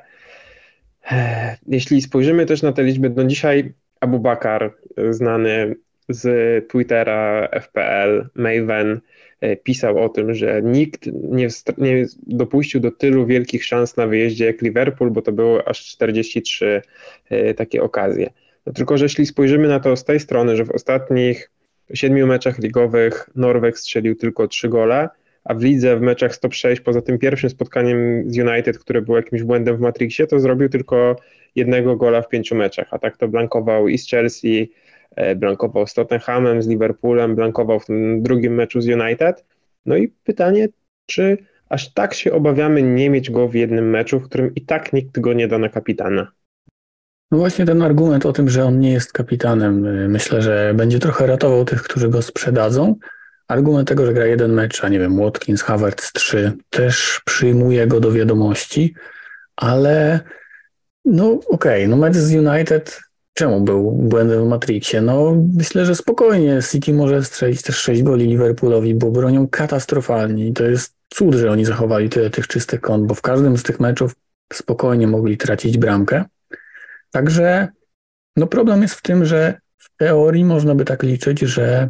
eh, 1.11 1.59
jeśli 1.67 2.03
spojrzymy 2.03 2.47
też 2.47 2.63
na 2.63 2.73
te 2.73 2.83
liczby, 2.83 3.11
no 3.11 3.25
dzisiaj 3.25 3.73
Abu 4.01 4.19
Bakar, 4.19 4.75
znany 5.11 5.75
z 6.09 6.69
Twittera 6.69 7.49
FPL, 7.53 8.29
Maven, 8.35 9.01
pisał 9.63 9.99
o 9.99 10.09
tym, 10.09 10.35
że 10.35 10.63
nikt 10.63 11.07
nie, 11.13 11.49
nie, 11.79 12.07
dopuścił 12.27 12.81
do 12.81 12.91
tylu 12.91 13.27
wielkich 13.27 13.65
szans 13.65 13.97
na 13.97 14.07
wyjeździe 14.07 14.47
jak 14.47 14.63
Liverpool, 14.63 15.11
bo 15.11 15.23
to 15.23 15.33
było 15.33 15.69
aż 15.69 15.81
43 15.81 16.83
e, 17.31 17.55
takie 17.55 17.83
okazje. 17.83 18.31
No 18.67 18.73
tylko, 18.73 18.99
że 18.99 19.05
jeśli 19.05 19.27
spojrzymy 19.27 19.69
na 19.69 19.81
to 19.81 19.97
z 19.97 20.05
tej 20.05 20.21
strony, 20.21 20.57
że 20.57 20.65
w 20.65 20.71
ostatnich 20.71 21.51
siedmiu 21.95 22.27
meczach 22.27 22.59
ligowych 22.59 23.31
Norweg 23.35 23.79
strzelił 23.79 24.17
tylko 24.17 24.49
trzy 24.49 24.69
gole, 24.69 25.09
a 25.45 25.55
w 25.55 25.63
lidze 25.63 25.97
w 25.97 26.01
meczach 26.01 26.35
stop 26.35 26.55
6, 26.55 26.81
poza 26.81 27.03
tym 27.03 27.19
pierwszym 27.19 27.51
spotkaniem 27.51 28.25
z 28.31 28.39
United, 28.39 28.79
które 28.79 29.03
było 29.03 29.17
jakimś 29.17 29.43
błędem 29.43 29.77
w 29.77 29.81
Matrixie, 29.81 30.27
to 30.27 30.41
zrobił 30.41 30.69
tylko 30.69 31.17
jednego 31.55 31.97
gola 31.97 32.23
w 32.23 32.29
pięciu 32.29 32.55
meczach, 32.55 32.89
a 32.91 32.99
tak 32.99 33.17
to 33.17 33.29
blankował 33.29 33.89
i 33.89 33.99
z 33.99 34.09
Chelsea, 34.09 34.71
E, 34.71 34.90
blankował 35.37 35.87
z 35.87 35.95
Tottenhamem, 35.95 36.63
z 36.63 36.69
Liverpoolem, 36.69 37.35
blankował 37.35 37.81
w 37.81 37.87
tym 37.87 38.23
drugim 38.23 38.55
meczu 38.55 38.81
z 38.81 38.89
United. 38.89 39.45
No 39.87 39.97
i 39.97 40.09
pytanie, 40.09 40.69
czy 41.07 41.39
aż 41.69 41.93
tak 41.93 42.15
się 42.15 42.33
obawiamy 42.33 42.83
nie 42.83 43.11
mieć 43.11 43.31
go 43.31 43.49
w 43.49 43.55
jednym 43.55 43.91
meczu, 43.91 44.21
w 44.21 44.25
którym 44.25 44.55
i 44.55 44.61
tak 44.61 44.93
nikt 44.93 45.21
go 45.21 45.33
nie 45.33 45.49
da 45.49 45.59
na 45.59 45.69
kapitana? 45.69 46.33
No 47.31 47.39
właśnie 47.39 47.67
ten 47.67 47.83
argument 47.83 48.27
o 48.27 48.33
tym, 48.33 48.49
że 48.49 48.65
on 48.65 48.81
nie 48.81 48.93
jest 48.93 49.13
kapitanem, 49.13 49.87
y, 49.87 50.09
myślę, 50.09 50.43
że 50.43 50.73
będzie 50.75 50.99
trochę 50.99 51.27
ratował 51.27 51.65
tych, 51.65 51.83
którzy 51.83 52.09
go 52.09 52.23
sprzedadzą. 52.23 52.97
Argument 53.49 53.89
tego, 53.89 54.07
że 54.07 54.13
gra 54.13 54.27
jeden 54.27 54.53
mecz, 54.53 54.85
a 54.85 54.89
nie 54.89 54.99
wiem, 54.99 55.19
Watkins, 55.19 55.63
Havertz 55.63 56.13
3, 56.13 56.53
też 56.71 57.21
przyjmuje 57.25 57.87
go 57.87 58.01
do 58.01 58.13
wiadomości, 58.13 58.95
ale 59.57 60.21
no 61.05 61.33
okej, 61.33 61.85
okay, 61.85 61.89
no 61.89 61.97
mecz 61.97 62.17
z 62.17 62.35
United 62.35 63.01
Czemu 63.41 63.61
był 63.61 63.93
błędem 63.93 64.45
w 64.45 64.49
Matrixie? 64.49 65.03
No, 65.03 65.37
myślę, 65.55 65.87
że 65.87 65.95
spokojnie 65.95 66.61
City 66.71 66.93
może 66.93 67.25
strzelić 67.25 67.63
też 67.63 67.77
6 67.77 68.03
goli 68.03 68.27
Liverpoolowi, 68.27 68.95
bo 68.95 69.11
bronią 69.11 69.49
katastrofalnie 69.49 70.47
i 70.47 70.53
to 70.53 70.65
jest 70.65 70.95
cud, 71.09 71.35
że 71.35 71.51
oni 71.51 71.65
zachowali 71.65 72.09
tyle 72.09 72.31
tych 72.31 72.49
czystych 72.49 72.81
kąt, 72.81 73.07
bo 73.07 73.15
w 73.15 73.23
każdym 73.23 73.57
z 73.59 73.63
tych 73.63 73.81
meczów 73.81 74.15
spokojnie 74.53 75.07
mogli 75.07 75.37
tracić 75.37 75.79
bramkę. 75.79 76.25
Także 77.11 77.69
no 78.37 78.47
problem 78.47 78.83
jest 78.83 78.95
w 78.95 79.03
tym, 79.03 79.25
że 79.25 79.61
w 79.79 79.97
teorii 79.97 80.45
można 80.45 80.75
by 80.75 80.85
tak 80.85 81.03
liczyć, 81.03 81.41
że 81.41 81.89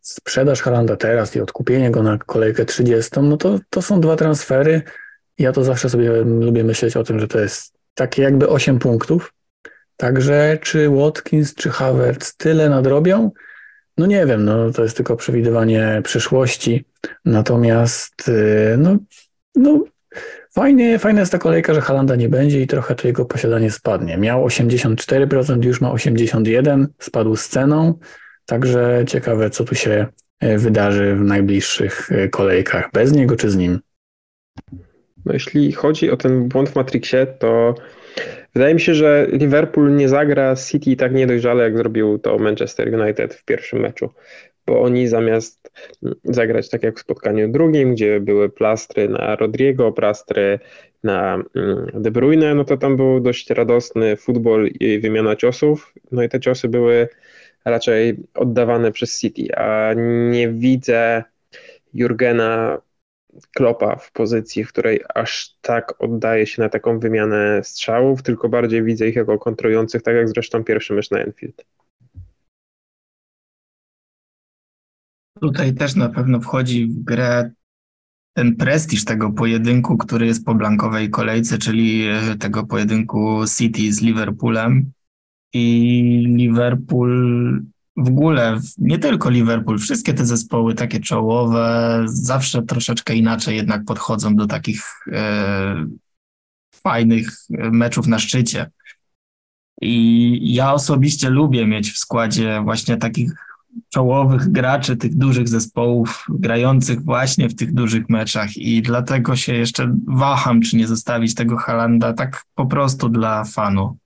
sprzedaż 0.00 0.62
Halanda 0.62 0.96
teraz 0.96 1.36
i 1.36 1.40
odkupienie 1.40 1.90
go 1.90 2.02
na 2.02 2.18
kolejkę 2.18 2.64
30, 2.64 3.10
no 3.22 3.36
to, 3.36 3.58
to 3.70 3.82
są 3.82 4.00
dwa 4.00 4.16
transfery. 4.16 4.82
Ja 5.38 5.52
to 5.52 5.64
zawsze 5.64 5.90
sobie 5.90 6.10
lubię 6.22 6.64
myśleć 6.64 6.96
o 6.96 7.04
tym, 7.04 7.20
że 7.20 7.28
to 7.28 7.40
jest 7.40 7.74
takie 7.94 8.22
jakby 8.22 8.48
8 8.48 8.78
punktów, 8.78 9.32
Także 9.96 10.58
czy 10.62 10.90
Watkins, 10.90 11.54
czy 11.54 11.70
Havertz 11.70 12.36
tyle 12.36 12.68
nadrobią? 12.68 13.30
No 13.98 14.06
nie 14.06 14.26
wiem, 14.26 14.44
no 14.44 14.70
to 14.70 14.82
jest 14.82 14.96
tylko 14.96 15.16
przewidywanie 15.16 16.00
przyszłości. 16.04 16.84
Natomiast 17.24 18.28
y, 18.28 18.76
no, 18.78 18.96
no 19.54 19.84
fajnie, 20.54 20.98
fajna 20.98 21.20
jest 21.20 21.32
ta 21.32 21.38
kolejka, 21.38 21.74
że 21.74 21.80
Halanda 21.80 22.16
nie 22.16 22.28
będzie 22.28 22.62
i 22.62 22.66
trochę 22.66 22.94
to 22.94 23.06
jego 23.06 23.24
posiadanie 23.24 23.70
spadnie. 23.70 24.16
Miał 24.16 24.46
84%, 24.46 25.64
już 25.64 25.80
ma 25.80 25.88
81%, 25.90 26.86
spadł 26.98 27.36
z 27.36 27.48
ceną. 27.48 27.98
Także 28.46 29.04
ciekawe, 29.06 29.50
co 29.50 29.64
tu 29.64 29.74
się 29.74 30.06
y, 30.44 30.58
wydarzy 30.58 31.16
w 31.16 31.20
najbliższych 31.20 32.12
y, 32.12 32.28
kolejkach. 32.28 32.90
Bez 32.92 33.12
niego 33.12 33.36
czy 33.36 33.50
z 33.50 33.56
nim? 33.56 33.80
No 35.24 35.32
jeśli 35.32 35.72
chodzi 35.72 36.10
o 36.10 36.16
ten 36.16 36.48
błąd 36.48 36.68
w 36.68 36.76
Matrixie, 36.76 37.26
to 37.26 37.74
Wydaje 38.54 38.74
mi 38.74 38.80
się, 38.80 38.94
że 38.94 39.26
Liverpool 39.32 39.96
nie 39.96 40.08
zagra 40.08 40.56
City 40.56 40.96
tak 40.96 41.14
niedojrzale, 41.14 41.64
jak 41.64 41.76
zrobił 41.76 42.18
to 42.18 42.38
Manchester 42.38 43.00
United 43.00 43.34
w 43.34 43.44
pierwszym 43.44 43.80
meczu. 43.80 44.10
bo 44.66 44.82
oni 44.82 45.08
zamiast 45.08 45.72
zagrać 46.24 46.70
tak 46.70 46.82
jak 46.82 46.96
w 46.96 47.00
spotkaniu 47.00 47.52
drugim, 47.52 47.94
gdzie 47.94 48.20
były 48.20 48.48
plastry 48.48 49.08
na 49.08 49.36
Rodriego, 49.36 49.92
plastry 49.92 50.58
na 51.02 51.42
mm, 51.54 51.86
De 51.94 52.10
Bruyne, 52.10 52.54
no 52.54 52.64
to 52.64 52.76
tam 52.76 52.96
był 52.96 53.20
dość 53.20 53.50
radosny 53.50 54.16
futbol 54.16 54.68
i 54.80 54.98
wymiana 54.98 55.36
ciosów, 55.36 55.94
no 56.12 56.22
i 56.22 56.28
te 56.28 56.40
ciosy 56.40 56.68
były 56.68 57.08
raczej 57.64 58.16
oddawane 58.34 58.92
przez 58.92 59.20
City, 59.20 59.56
a 59.56 59.94
nie 60.30 60.48
widzę 60.48 61.24
Jurgena 61.94 62.78
Klopa 63.54 63.96
w 63.96 64.12
pozycji, 64.12 64.64
w 64.64 64.68
której 64.68 65.00
aż 65.14 65.56
tak 65.60 66.02
oddaje 66.02 66.46
się 66.46 66.62
na 66.62 66.68
taką 66.68 66.98
wymianę 66.98 67.60
strzałów, 67.64 68.22
tylko 68.22 68.48
bardziej 68.48 68.82
widzę 68.82 69.08
ich 69.08 69.16
jako 69.16 69.38
kontrolujących, 69.38 70.02
tak 70.02 70.14
jak 70.14 70.28
zresztą 70.28 70.64
pierwszy 70.64 70.94
mecz 70.94 71.10
na 71.10 71.18
Enfield. 71.18 71.64
Tutaj 75.40 75.74
też 75.74 75.94
na 75.94 76.08
pewno 76.08 76.40
wchodzi 76.40 76.86
w 76.86 77.04
grę 77.04 77.50
ten 78.36 78.56
prestiż 78.56 79.04
tego 79.04 79.30
pojedynku, 79.32 79.96
który 79.96 80.26
jest 80.26 80.44
po 80.44 80.54
blankowej 80.54 81.10
kolejce, 81.10 81.58
czyli 81.58 82.06
e, 82.08 82.36
tego 82.38 82.66
pojedynku 82.66 83.44
City 83.58 83.92
z 83.92 84.00
Liverpoolem. 84.02 84.92
I 85.52 86.24
Liverpool 86.36 87.62
w 87.96 88.08
ogóle, 88.08 88.60
nie 88.78 88.98
tylko 88.98 89.30
Liverpool, 89.30 89.78
wszystkie 89.78 90.14
te 90.14 90.26
zespoły 90.26 90.74
takie 90.74 91.00
czołowe 91.00 92.02
zawsze 92.06 92.62
troszeczkę 92.62 93.14
inaczej 93.14 93.56
jednak 93.56 93.84
podchodzą 93.84 94.36
do 94.36 94.46
takich 94.46 94.82
e, 95.12 95.86
fajnych 96.74 97.28
meczów 97.50 98.06
na 98.06 98.18
szczycie. 98.18 98.70
I 99.80 100.54
ja 100.54 100.72
osobiście 100.72 101.30
lubię 101.30 101.66
mieć 101.66 101.90
w 101.92 101.98
składzie 101.98 102.60
właśnie 102.64 102.96
takich 102.96 103.32
czołowych 103.88 104.52
graczy 104.52 104.96
tych 104.96 105.14
dużych 105.14 105.48
zespołów, 105.48 106.26
grających 106.28 107.02
właśnie 107.02 107.48
w 107.48 107.54
tych 107.54 107.74
dużych 107.74 108.08
meczach 108.08 108.56
i 108.56 108.82
dlatego 108.82 109.36
się 109.36 109.54
jeszcze 109.54 109.96
waham, 110.06 110.60
czy 110.60 110.76
nie 110.76 110.86
zostawić 110.86 111.34
tego 111.34 111.56
Halanda 111.56 112.12
tak 112.12 112.44
po 112.54 112.66
prostu 112.66 113.08
dla 113.08 113.44
fanu. 113.44 113.96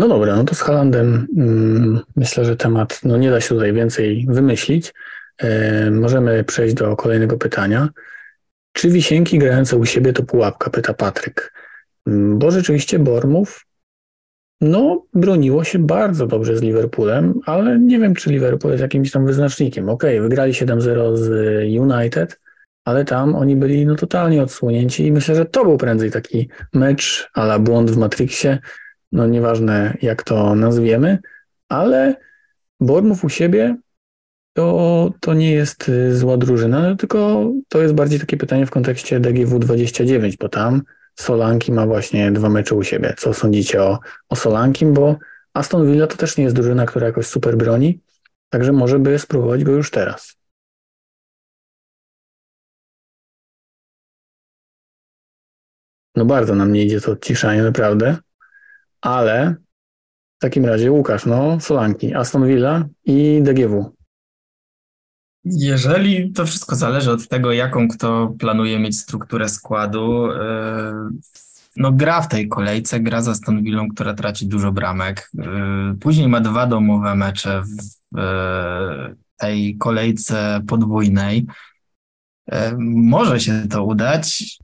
No 0.00 0.08
dobra, 0.08 0.36
no 0.36 0.44
to 0.44 0.54
z 0.54 0.60
Halandem 0.60 1.26
mm, 1.36 2.00
myślę, 2.16 2.44
że 2.44 2.56
temat, 2.56 3.00
no 3.04 3.16
nie 3.16 3.30
da 3.30 3.40
się 3.40 3.48
tutaj 3.48 3.72
więcej 3.72 4.26
wymyślić. 4.28 4.94
E, 5.38 5.90
możemy 5.90 6.44
przejść 6.44 6.74
do 6.74 6.96
kolejnego 6.96 7.36
pytania. 7.36 7.88
Czy 8.72 8.90
wisienki 8.90 9.38
grające 9.38 9.76
u 9.76 9.86
siebie 9.86 10.12
to 10.12 10.22
pułapka, 10.22 10.70
pyta 10.70 10.94
Patryk. 10.94 11.52
Mm, 12.06 12.38
bo 12.38 12.50
rzeczywiście 12.50 12.98
Bormów 12.98 13.66
no, 14.60 15.06
broniło 15.14 15.64
się 15.64 15.78
bardzo 15.78 16.26
dobrze 16.26 16.56
z 16.56 16.62
Liverpoolem, 16.62 17.40
ale 17.46 17.78
nie 17.78 17.98
wiem, 17.98 18.14
czy 18.14 18.30
Liverpool 18.30 18.72
jest 18.72 18.82
jakimś 18.82 19.10
tam 19.10 19.26
wyznacznikiem. 19.26 19.88
Okej, 19.88 20.18
okay, 20.18 20.28
wygrali 20.28 20.52
7-0 20.52 21.16
z 21.16 21.28
United, 21.80 22.40
ale 22.84 23.04
tam 23.04 23.34
oni 23.34 23.56
byli 23.56 23.86
no, 23.86 23.94
totalnie 23.94 24.42
odsłonięci 24.42 25.06
i 25.06 25.12
myślę, 25.12 25.34
że 25.34 25.44
to 25.44 25.64
był 25.64 25.76
prędzej 25.76 26.10
taki 26.10 26.48
mecz 26.74 27.30
ala 27.34 27.58
błąd 27.58 27.90
w 27.90 27.96
Matrixie, 27.96 28.58
no 29.12 29.26
nieważne 29.26 29.96
jak 30.02 30.22
to 30.22 30.54
nazwiemy, 30.54 31.18
ale 31.68 32.16
Bournemouth 32.80 33.24
u 33.24 33.28
siebie 33.28 33.76
to, 34.52 35.10
to 35.20 35.34
nie 35.34 35.52
jest 35.52 35.88
y, 35.88 36.16
zła 36.16 36.36
drużyna, 36.36 36.80
no, 36.80 36.96
tylko 36.96 37.50
to 37.68 37.82
jest 37.82 37.94
bardziej 37.94 38.20
takie 38.20 38.36
pytanie 38.36 38.66
w 38.66 38.70
kontekście 38.70 39.20
DGW 39.20 39.58
29, 39.58 40.36
bo 40.36 40.48
tam 40.48 40.82
Solanki 41.14 41.72
ma 41.72 41.86
właśnie 41.86 42.32
dwa 42.32 42.48
mecze 42.48 42.74
u 42.74 42.82
siebie. 42.82 43.14
Co 43.18 43.34
sądzicie 43.34 43.82
o, 43.82 43.98
o 44.28 44.36
Solankim? 44.36 44.94
Bo 44.94 45.16
Aston 45.54 45.86
Villa 45.86 46.06
to 46.06 46.16
też 46.16 46.36
nie 46.36 46.44
jest 46.44 46.56
drużyna, 46.56 46.86
która 46.86 47.06
jakoś 47.06 47.26
super 47.26 47.56
broni, 47.56 48.00
także 48.48 48.72
może 48.72 48.98
by 48.98 49.18
spróbować 49.18 49.64
go 49.64 49.72
już 49.72 49.90
teraz. 49.90 50.36
No 56.16 56.24
bardzo 56.24 56.54
nam 56.54 56.72
nie 56.72 56.84
idzie 56.84 57.00
to 57.00 57.12
odciszanie, 57.12 57.62
naprawdę. 57.62 58.16
Ale 59.00 59.54
w 60.38 60.40
takim 60.40 60.66
razie 60.66 60.92
Łukasz, 60.92 61.26
no 61.26 61.60
Solanki, 61.60 62.14
Aston 62.14 62.46
Villa 62.46 62.84
i 63.04 63.40
DGW. 63.42 64.00
Jeżeli 65.44 66.32
to 66.32 66.46
wszystko 66.46 66.76
zależy 66.76 67.10
od 67.10 67.28
tego, 67.28 67.52
jaką 67.52 67.88
kto 67.88 68.34
planuje 68.38 68.78
mieć 68.78 68.98
strukturę 68.98 69.48
składu, 69.48 70.32
e, 70.32 71.10
no 71.76 71.92
gra 71.92 72.22
w 72.22 72.28
tej 72.28 72.48
kolejce, 72.48 73.00
gra 73.00 73.22
za 73.22 73.30
Aston 73.30 73.62
Villą, 73.62 73.88
która 73.88 74.14
traci 74.14 74.46
dużo 74.46 74.72
bramek. 74.72 75.30
E, 75.38 75.94
później 76.00 76.28
ma 76.28 76.40
dwa 76.40 76.66
domowe 76.66 77.14
mecze 77.14 77.62
w 77.62 78.18
e, 78.18 79.14
tej 79.36 79.76
kolejce 79.76 80.60
podwójnej. 80.66 81.46
Może 82.88 83.40
się 83.40 83.68
to 83.70 83.84
udać. 83.84 84.58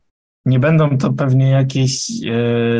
Nie 0.47 0.59
będą 0.59 0.99
to 0.99 1.13
pewnie 1.13 1.51
jakieś 1.51 2.07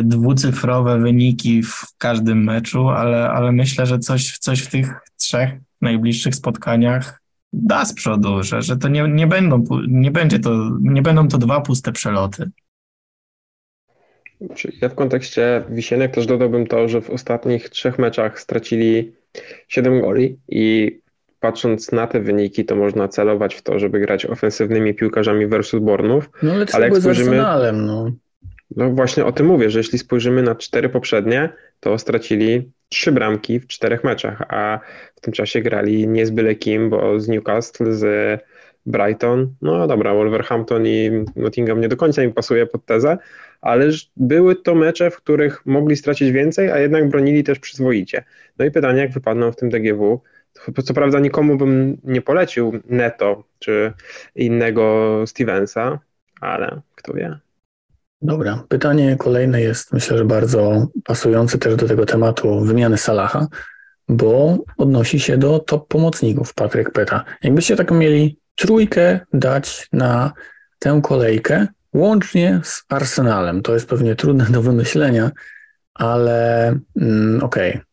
dwucyfrowe 0.03 0.99
wyniki 0.99 1.63
w 1.63 1.85
każdym 1.97 2.43
meczu, 2.43 2.89
ale, 2.89 3.29
ale 3.29 3.51
myślę, 3.51 3.85
że 3.85 3.99
coś, 3.99 4.37
coś 4.37 4.59
w 4.59 4.69
tych 4.69 4.93
trzech 5.17 5.49
najbliższych 5.81 6.35
spotkaniach 6.35 7.21
da 7.53 7.85
z 7.85 7.93
przodu, 7.93 8.43
że, 8.43 8.61
że 8.61 8.77
to 8.77 8.87
nie, 8.87 9.07
nie, 9.07 9.27
będą, 9.27 9.63
nie, 9.87 10.11
będzie 10.11 10.39
to, 10.39 10.71
nie 10.81 11.01
będą 11.01 11.27
to 11.27 11.37
dwa 11.37 11.61
puste 11.61 11.91
przeloty. 11.91 12.51
Ja 14.81 14.89
w 14.89 14.95
kontekście 14.95 15.63
Wisienek 15.69 16.13
też 16.13 16.25
dodałbym 16.25 16.67
to, 16.67 16.87
że 16.87 17.01
w 17.01 17.09
ostatnich 17.09 17.69
trzech 17.69 17.99
meczach 17.99 18.39
stracili 18.39 19.13
7 19.67 20.01
goli 20.01 20.37
i 20.47 20.99
patrząc 21.39 21.91
na 21.91 22.07
te 22.07 22.19
wyniki, 22.19 22.65
to 22.65 22.75
można 22.75 23.07
celować 23.07 23.55
w 23.55 23.61
to, 23.61 23.79
żeby 23.79 23.99
grać 23.99 24.25
ofensywnymi 24.25 24.93
piłkarzami 24.93 25.47
versus 25.47 25.79
Bornów. 25.79 26.29
No 26.43 26.53
ale, 26.53 26.65
ale 26.73 26.85
jak 26.85 26.97
spojrzymy, 26.97 27.43
no. 27.73 28.11
no 28.75 28.89
właśnie 28.89 29.25
o 29.25 29.31
tym 29.31 29.45
mówię, 29.45 29.69
że 29.69 29.79
jeśli 29.79 29.99
spojrzymy 29.99 30.43
na 30.43 30.55
cztery 30.55 30.89
poprzednie, 30.89 31.49
to 31.79 31.97
stracili 31.97 32.71
trzy 32.89 33.11
bramki 33.11 33.59
w 33.59 33.67
czterech 33.67 34.03
meczach, 34.03 34.41
a 34.49 34.79
w 35.15 35.21
tym 35.21 35.33
czasie 35.33 35.61
grali 35.61 36.07
nie 36.07 36.25
z 36.25 36.29
byle 36.29 36.55
kim, 36.55 36.89
bo 36.89 37.19
z 37.19 37.27
Newcastle, 37.27 37.91
z 37.91 38.41
Brighton, 38.85 39.53
no 39.61 39.87
dobra, 39.87 40.13
Wolverhampton 40.13 40.87
i 40.87 41.11
Nottingham 41.35 41.81
nie 41.81 41.87
do 41.87 41.97
końca 41.97 42.21
mi 42.21 42.33
pasuje 42.33 42.65
pod 42.65 42.85
tezę, 42.85 43.17
ale 43.61 43.89
były 44.17 44.55
to 44.55 44.75
mecze, 44.75 45.11
w 45.11 45.17
których 45.17 45.65
mogli 45.65 45.95
stracić 45.95 46.31
więcej, 46.31 46.71
a 46.71 46.79
jednak 46.79 47.09
bronili 47.09 47.43
też 47.43 47.59
przyzwoicie. 47.59 48.23
No 48.59 48.65
i 48.65 48.71
pytanie, 48.71 48.99
jak 48.99 49.11
wypadną 49.11 49.51
w 49.51 49.55
tym 49.55 49.69
DGW, 49.69 50.21
co 50.83 50.93
prawda 50.93 51.19
nikomu 51.19 51.57
bym 51.57 51.97
nie 52.03 52.21
polecił 52.21 52.81
Neto 52.89 53.43
czy 53.59 53.93
innego 54.35 55.23
Stevensa, 55.27 55.99
ale 56.41 56.81
kto 56.95 57.13
wie. 57.13 57.39
Dobra, 58.21 58.63
pytanie 58.69 59.15
kolejne 59.19 59.61
jest 59.61 59.93
myślę, 59.93 60.17
że 60.17 60.25
bardzo 60.25 60.87
pasujące 61.03 61.57
też 61.57 61.75
do 61.75 61.87
tego 61.87 62.05
tematu 62.05 62.59
wymiany 62.59 62.97
Salaha, 62.97 63.47
bo 64.09 64.57
odnosi 64.77 65.19
się 65.19 65.37
do 65.37 65.59
top 65.59 65.87
pomocników, 65.87 66.53
Patryk 66.53 66.91
pyta. 66.91 67.23
Jakbyście 67.43 67.75
taką 67.75 67.95
mieli 67.95 68.39
trójkę 68.55 69.19
dać 69.33 69.87
na 69.93 70.33
tę 70.79 70.99
kolejkę, 71.03 71.67
łącznie 71.93 72.61
z 72.63 72.83
Arsenalem, 72.89 73.61
to 73.61 73.73
jest 73.73 73.89
pewnie 73.89 74.15
trudne 74.15 74.45
do 74.45 74.61
wymyślenia, 74.61 75.31
ale 75.93 76.67
mm, 77.01 77.43
okej. 77.43 77.71
Okay. 77.71 77.86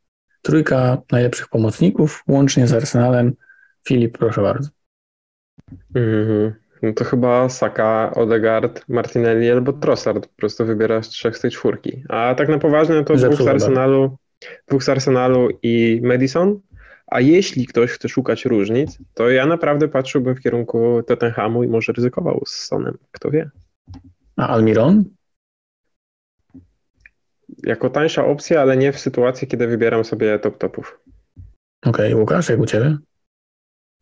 Trójka 0.45 1.03
najlepszych 1.13 1.49
pomocników, 1.49 2.25
łącznie 2.29 2.67
z 2.67 2.73
Arsenalem. 2.73 3.33
Filip, 3.89 4.19
proszę 4.19 4.43
bardzo. 4.43 4.69
Mm 5.95 6.29
-hmm. 6.29 6.53
No 6.83 6.93
to 6.93 7.05
chyba 7.05 7.49
Saka, 7.49 8.13
Odegaard, 8.15 8.89
Martinelli 8.89 9.51
albo 9.51 9.73
Trossard. 9.73 10.27
Po 10.27 10.37
prostu 10.37 10.67
wybierasz 10.67 11.09
trzech 11.09 11.37
z 11.37 11.41
tej 11.41 11.51
czwórki. 11.51 12.03
A 12.09 12.35
tak 12.35 12.49
na 12.49 12.59
poważnie 12.59 12.95
no 12.95 13.05
to 13.05 13.15
dwóch 13.15 13.43
z, 13.43 13.47
Arsenalu, 13.47 14.17
dwóch 14.69 14.85
z 14.85 14.89
Arsenalu 14.89 15.49
i 15.63 16.01
Madison. 16.03 16.61
A 17.07 17.21
jeśli 17.21 17.67
ktoś 17.67 17.91
chce 17.91 18.09
szukać 18.09 18.45
różnic, 18.45 18.99
to 19.15 19.31
ja 19.31 19.47
naprawdę 19.47 19.89
patrzyłbym 19.89 20.35
w 20.35 20.41
kierunku 20.41 21.03
Tottenhamu 21.07 21.63
i 21.63 21.69
może 21.69 21.93
ryzykował 21.93 22.43
z 22.47 22.55
Sonem. 22.55 22.99
Kto 23.11 23.31
wie. 23.31 23.51
A 24.37 24.49
Almiron? 24.49 25.05
Jako 27.63 27.91
tańsza 27.91 28.25
opcja, 28.25 28.61
ale 28.63 28.77
nie 28.77 28.93
w 28.93 28.99
sytuacji, 28.99 29.49
kiedy 29.49 29.67
wybieram 29.67 30.05
sobie 30.05 30.39
top-topów. 30.39 31.01
Okej, 31.87 32.13
okay, 32.13 32.21
Łukasz, 32.21 32.49
jak 32.49 32.61
u 32.61 32.67
Ciebie? 32.67 32.97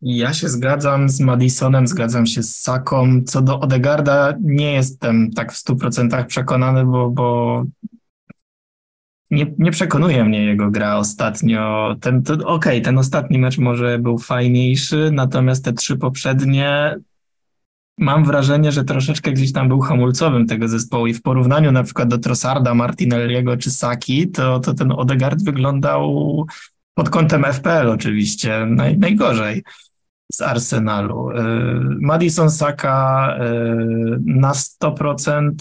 Ja 0.01 0.33
się 0.33 0.49
zgadzam 0.49 1.09
z 1.09 1.19
Madisonem, 1.19 1.87
zgadzam 1.87 2.25
się 2.25 2.43
z 2.43 2.55
Saką. 2.55 3.21
Co 3.25 3.41
do 3.41 3.59
Odegarda 3.59 4.33
nie 4.41 4.73
jestem 4.73 5.31
tak 5.31 5.53
w 5.53 5.63
100% 5.65 6.25
przekonany, 6.25 6.85
bo, 6.85 7.09
bo 7.09 7.63
nie, 9.31 9.53
nie 9.57 9.71
przekonuje 9.71 10.23
mnie 10.23 10.45
jego 10.45 10.71
gra 10.71 10.97
ostatnio. 10.97 11.95
Ten, 12.01 12.23
Okej, 12.27 12.45
okay, 12.45 12.81
ten 12.81 12.97
ostatni 12.97 13.39
mecz 13.39 13.57
może 13.57 13.99
był 13.99 14.17
fajniejszy, 14.17 15.09
natomiast 15.13 15.65
te 15.65 15.73
trzy 15.73 15.97
poprzednie 15.97 16.95
mam 17.97 18.25
wrażenie, 18.25 18.71
że 18.71 18.83
troszeczkę 18.83 19.31
gdzieś 19.31 19.51
tam 19.53 19.67
był 19.67 19.79
hamulcowym 19.79 20.47
tego 20.47 20.67
zespołu 20.67 21.07
i 21.07 21.13
w 21.13 21.21
porównaniu 21.21 21.71
na 21.71 21.83
przykład 21.83 22.09
do 22.09 22.17
Trossarda, 22.17 22.73
Martinelliego 22.73 23.57
czy 23.57 23.71
Saki, 23.71 24.31
to, 24.31 24.59
to 24.59 24.73
ten 24.73 24.91
Odegard 24.91 25.43
wyglądał 25.43 26.45
pod 26.93 27.09
kątem 27.09 27.43
FPL 27.43 27.89
oczywiście 27.89 28.65
naj, 28.65 28.97
najgorzej 28.97 29.63
z 30.31 30.41
Arsenalu. 30.41 31.31
Y, 31.31 31.33
Madison 32.01 32.51
Saka 32.51 33.37
y, 33.37 34.19
na 34.25 34.51
100%, 34.53 35.53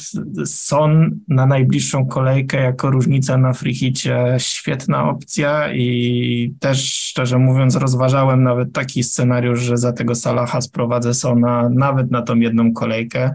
Son 0.46 1.20
na 1.29 1.46
najbliższą 1.46 2.07
kolejkę 2.07 2.62
jako 2.62 2.90
różnica 2.90 3.38
na 3.38 3.53
frichicie, 3.53 4.37
świetna 4.38 5.11
opcja 5.11 5.72
i 5.72 6.55
też 6.61 6.92
szczerze 6.92 7.38
mówiąc 7.38 7.77
rozważałem 7.77 8.42
nawet 8.42 8.72
taki 8.72 9.03
scenariusz, 9.03 9.61
że 9.61 9.77
za 9.77 9.92
tego 9.92 10.14
Salaha 10.14 10.61
sprowadzę 10.61 11.14
Sona 11.14 11.68
nawet 11.68 12.11
na 12.11 12.22
tą 12.22 12.37
jedną 12.37 12.72
kolejkę 12.72 13.35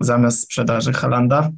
zamiast 0.00 0.40
sprzedaży 0.40 0.92
Halanda. 0.92 1.50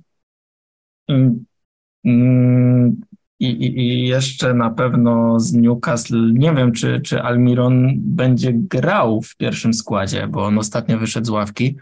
I, 3.40 3.46
i, 3.46 3.80
I, 3.80 4.08
jeszcze 4.08 4.54
na 4.54 4.70
pewno 4.70 5.40
z 5.40 5.52
Newcastle, 5.52 6.32
nie 6.32 6.54
wiem, 6.54 6.72
czy, 6.72 7.00
czy 7.00 7.22
Almiron 7.22 7.92
będzie 7.96 8.52
grał 8.52 9.22
w 9.22 9.36
pierwszym 9.36 9.74
składzie, 9.74 10.26
bo 10.26 10.44
on 10.44 10.58
ostatnio 10.58 10.98
wyszedł 10.98 11.26
z 11.26 11.30
ławki, 11.30 11.76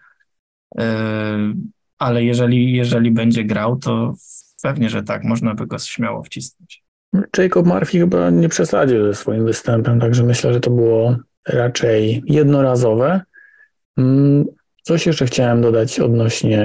yy, 0.79 0.85
ale 1.99 2.25
jeżeli, 2.25 2.73
jeżeli 2.73 3.11
będzie 3.11 3.45
grał, 3.45 3.77
to 3.77 4.14
pewnie, 4.62 4.90
że 4.90 5.03
tak, 5.03 5.25
można 5.25 5.55
by 5.55 5.66
go 5.66 5.79
śmiało 5.79 6.23
wcisnąć. 6.23 6.85
Jacob 7.38 7.66
Murphy 7.66 7.99
chyba 7.99 8.31
nie 8.31 8.49
przesadził 8.49 9.07
ze 9.07 9.14
swoim 9.14 9.45
występem, 9.45 10.01
także 10.01 10.25
myślę, 10.25 10.53
że 10.53 10.61
to 10.61 10.71
było 10.71 11.16
raczej 11.49 12.23
jednorazowe. 12.27 13.21
Mm, 13.99 14.45
coś 14.83 15.07
jeszcze 15.07 15.27
chciałem 15.27 15.62
dodać 15.62 16.01
odnośnie 16.01 16.62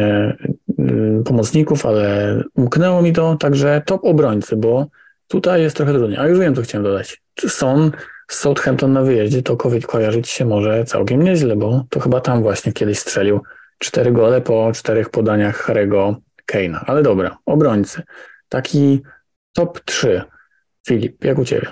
pomocników, 1.26 1.86
ale 1.86 2.36
umknęło 2.56 3.02
mi 3.02 3.13
to, 3.13 3.36
także 3.36 3.82
top 3.86 4.06
obrońcy, 4.06 4.56
bo 4.56 4.88
tutaj 5.28 5.62
jest 5.62 5.78
trochę 5.78 5.94
trudniej. 5.94 6.20
A 6.20 6.28
już 6.28 6.39
wiem, 6.39 6.56
co 6.56 6.62
chciałem 6.62 6.84
dodać. 6.84 7.22
Son 7.48 7.91
z 8.32 8.36
Southampton 8.36 8.94
na 8.94 9.02
wyjeździe, 9.02 9.44
to 9.44 9.58
COVID 9.58 9.88
kojarzyć 9.88 10.30
się 10.30 10.46
może 10.46 10.86
całkiem 10.86 11.24
nieźle, 11.24 11.56
bo 11.56 11.86
to 11.89 12.00
chyba 12.00 12.22
tam 12.22 12.41
właśnie 12.41 12.74
kiedyś 12.74 13.00
strzelił 13.00 13.41
cztery 13.78 14.12
gole 14.12 14.41
po 14.41 14.72
czterech 14.74 15.10
podaniach 15.10 15.67
Harry'ego 15.67 16.15
Kane'a. 16.52 16.84
Ale 16.86 17.04
dobra, 17.04 17.38
obrońcy. 17.46 18.02
Taki 18.50 19.02
top 19.54 19.80
3. 19.80 20.22
Filip, 20.88 21.24
jak 21.24 21.39
u 21.39 21.46
Ciebie? 21.46 21.67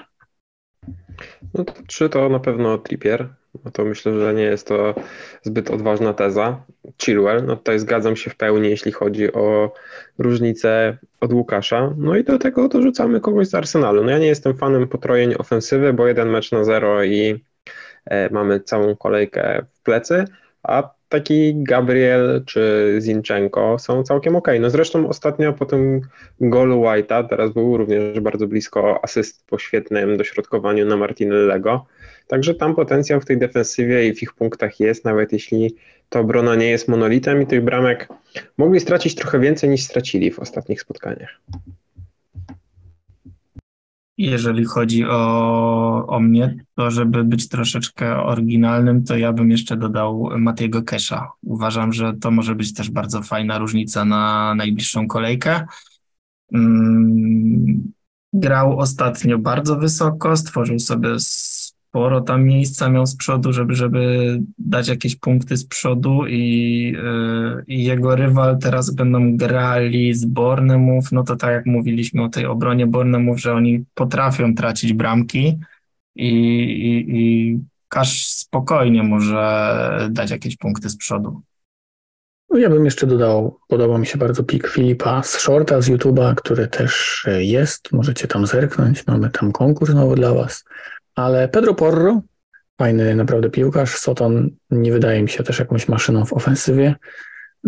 No 1.53 1.63
to 1.63 1.73
3 1.87 2.09
to 2.09 2.29
na 2.29 2.39
pewno 2.39 2.77
Trippier, 2.77 3.29
no 3.65 3.71
to 3.71 3.85
myślę, 3.85 4.19
że 4.19 4.33
nie 4.33 4.43
jest 4.43 4.67
to 4.67 4.95
zbyt 5.41 5.71
odważna 5.71 6.13
teza. 6.13 6.63
Chilwell, 7.01 7.45
no 7.45 7.55
tutaj 7.55 7.79
zgadzam 7.79 8.15
się 8.15 8.29
w 8.29 8.35
pełni, 8.35 8.69
jeśli 8.69 8.91
chodzi 8.91 9.33
o 9.33 9.73
różnicę 10.17 10.97
od 11.21 11.33
Łukasza. 11.33 11.93
No 11.97 12.15
i 12.15 12.23
do 12.23 12.39
tego 12.39 12.67
dorzucamy 12.67 13.21
kogoś 13.21 13.47
z 13.47 13.55
Arsenalu. 13.55 14.03
No 14.03 14.11
ja 14.11 14.17
nie 14.17 14.27
jestem 14.27 14.57
fanem 14.57 14.87
potrojeń 14.87 15.35
ofensywy, 15.37 15.93
bo 15.93 16.07
jeden 16.07 16.29
mecz 16.29 16.51
na 16.51 16.63
zero 16.63 17.03
i 17.03 17.43
e, 18.05 18.29
mamy 18.29 18.59
całą 18.59 18.95
kolejkę 18.95 19.65
w 19.73 19.83
plecy, 19.83 20.25
a 20.63 20.89
taki 21.09 21.63
Gabriel 21.63 22.43
czy 22.45 22.95
Zinchenko 22.99 23.79
są 23.79 24.03
całkiem 24.03 24.35
ok. 24.35 24.47
No 24.59 24.69
zresztą 24.69 25.09
ostatnio 25.09 25.53
po 25.53 25.65
tym 25.65 26.01
golu 26.41 26.81
White'a, 26.81 27.27
teraz 27.27 27.51
był 27.53 27.77
również 27.77 28.19
bardzo 28.19 28.47
blisko 28.47 28.99
asyst 29.03 29.47
po 29.47 29.59
świetnym 29.59 30.17
dośrodkowaniu 30.17 30.85
na 30.85 30.97
Martinellego. 30.97 31.85
Także 32.29 32.55
tam 32.55 32.75
potencjał 32.75 33.21
w 33.21 33.25
tej 33.25 33.37
defensywie 33.37 34.07
i 34.07 34.15
w 34.15 34.23
ich 34.23 34.33
punktach 34.33 34.79
jest, 34.79 35.05
nawet 35.05 35.33
jeśli 35.33 35.75
to 36.09 36.19
obrona 36.19 36.55
nie 36.55 36.65
jest 36.65 36.87
monolitem 36.87 37.41
i 37.41 37.47
tych 37.47 37.63
bramek 37.63 38.07
mogli 38.57 38.79
stracić 38.79 39.15
trochę 39.15 39.39
więcej 39.39 39.69
niż 39.69 39.83
stracili 39.83 40.31
w 40.31 40.39
ostatnich 40.39 40.81
spotkaniach. 40.81 41.41
Jeżeli 44.17 44.65
chodzi 44.65 45.05
o, 45.05 46.07
o 46.07 46.19
mnie, 46.19 46.55
to 46.75 46.91
żeby 46.91 47.23
być 47.23 47.49
troszeczkę 47.49 48.23
oryginalnym, 48.23 49.03
to 49.03 49.17
ja 49.17 49.33
bym 49.33 49.51
jeszcze 49.51 49.77
dodał 49.77 50.29
Matiego 50.37 50.83
Kesha. 50.83 51.31
Uważam, 51.43 51.93
że 51.93 52.13
to 52.21 52.31
może 52.31 52.55
być 52.55 52.73
też 52.73 52.91
bardzo 52.91 53.21
fajna 53.21 53.57
różnica 53.57 54.05
na 54.05 54.55
najbliższą 54.55 55.07
kolejkę. 55.07 55.65
Mm, 56.53 57.91
grał 58.33 58.79
ostatnio 58.79 59.37
bardzo 59.37 59.75
wysoko, 59.75 60.37
stworzył 60.37 60.79
sobie 60.79 61.09
sporo 61.89 62.21
tam 62.21 62.43
miejsca 62.43 62.89
miał 62.89 63.05
z 63.05 63.15
przodu, 63.15 63.53
żeby, 63.53 63.75
żeby 63.75 64.39
dać 64.57 64.87
jakieś 64.87 65.15
punkty 65.15 65.57
z 65.57 65.65
przodu 65.65 66.27
i, 66.27 66.81
yy, 66.91 67.63
i 67.67 67.83
jego 67.83 68.15
rywal 68.15 68.57
teraz 68.57 68.95
będą 68.95 69.37
grali 69.37 70.13
z 70.13 70.25
Bornemów, 70.25 71.11
no 71.11 71.23
to 71.23 71.35
tak 71.35 71.51
jak 71.51 71.65
mówiliśmy 71.65 72.23
o 72.23 72.29
tej 72.29 72.45
obronie 72.45 72.87
Bornemów, 72.87 73.41
że 73.41 73.53
oni 73.53 73.85
potrafią 73.93 74.55
tracić 74.55 74.93
bramki 74.93 75.59
i, 76.15 76.29
i, 76.29 77.17
i 77.17 77.59
Kasz 77.87 78.25
spokojnie 78.25 79.03
może 79.03 80.07
dać 80.11 80.31
jakieś 80.31 80.57
punkty 80.57 80.89
z 80.89 80.97
przodu. 80.97 81.41
No 82.49 82.57
ja 82.57 82.69
bym 82.69 82.85
jeszcze 82.85 83.07
dodał, 83.07 83.59
podoba 83.67 83.97
mi 83.97 84.05
się 84.05 84.17
bardzo 84.17 84.43
pik 84.43 84.67
Filipa 84.67 85.23
z 85.23 85.37
Shorta 85.39 85.81
z 85.81 85.89
YouTube'a, 85.89 86.35
który 86.35 86.67
też 86.67 87.25
jest, 87.39 87.91
możecie 87.91 88.27
tam 88.27 88.45
zerknąć, 88.45 89.07
mamy 89.07 89.29
tam 89.29 89.51
konkurs 89.51 89.93
nowy 89.93 90.15
dla 90.15 90.33
Was. 90.33 90.65
Ale 91.15 91.47
Pedro 91.47 91.73
Porro, 91.73 92.21
fajny 92.77 93.15
naprawdę 93.15 93.49
piłkarz. 93.49 93.95
Soton 93.97 94.49
nie 94.71 94.91
wydaje 94.91 95.21
mi 95.23 95.29
się 95.29 95.43
też 95.43 95.59
jakąś 95.59 95.87
maszyną 95.87 96.25
w 96.25 96.33
ofensywie. 96.33 96.95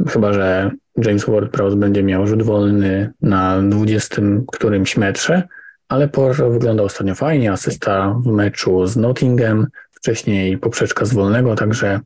Chyba, 0.08 0.34
że 0.34 0.72
James 0.98 1.26
Ward-Prowse 1.26 1.76
będzie 1.76 2.04
miał 2.04 2.28
rzut 2.28 2.44
wolny 2.44 3.14
na 3.22 3.62
20 3.62 4.22
którymś 4.52 4.98
metrze, 4.98 5.44
ale 5.90 6.08
Porro 6.08 6.50
wygląda 6.50 6.84
ostatnio 6.84 7.16
fajnie. 7.16 7.52
Asysta 7.52 8.16
w 8.24 8.28
meczu 8.28 8.88
z 8.88 8.98
Nottingham, 8.98 9.68
wcześniej 9.92 10.58
poprzeczka 10.58 11.06
z 11.06 11.14
wolnego, 11.14 11.56
także 11.56 12.00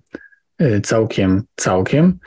y, 0.62 0.82
całkiem, 0.82 1.44
całkiem. 1.56 2.20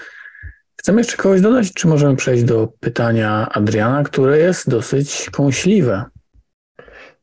Chcemy 0.77 1.01
jeszcze 1.01 1.17
kogoś 1.17 1.41
dodać, 1.41 1.73
czy 1.73 1.89
możemy 1.89 2.17
przejść 2.17 2.45
do 2.45 2.73
pytania 2.81 3.49
Adriana, 3.53 4.03
które 4.03 4.39
jest 4.39 4.71
dosyć 4.71 5.31
kąśliwe? 5.33 6.05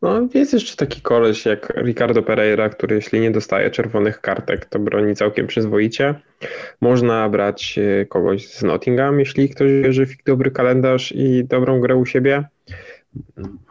No, 0.02 0.28
jest 0.34 0.54
jeszcze 0.54 0.76
taki 0.76 1.02
koleś 1.02 1.46
jak 1.46 1.74
Ricardo 1.78 2.24
Pereira, 2.24 2.70
który 2.70 2.96
jeśli 2.96 3.20
nie 3.20 3.32
dostaje 3.32 3.72
czerwonych 3.72 4.22
kartek, 4.22 4.66
to 4.66 4.80
broni 4.80 5.16
całkiem 5.16 5.48
przyzwoicie. 5.48 6.16
Można 6.82 7.30
brać 7.30 7.80
e, 7.80 8.06
kogoś 8.06 8.48
z 8.48 8.64
Nottingham, 8.64 9.20
jeśli 9.20 9.50
ktoś 9.50 9.72
wierzy 9.72 10.06
w 10.06 10.24
dobry 10.24 10.52
kalendarz 10.52 11.12
i 11.12 11.46
dobrą 11.46 11.80
grę 11.80 11.96
u 11.96 12.06
siebie. 12.06 12.44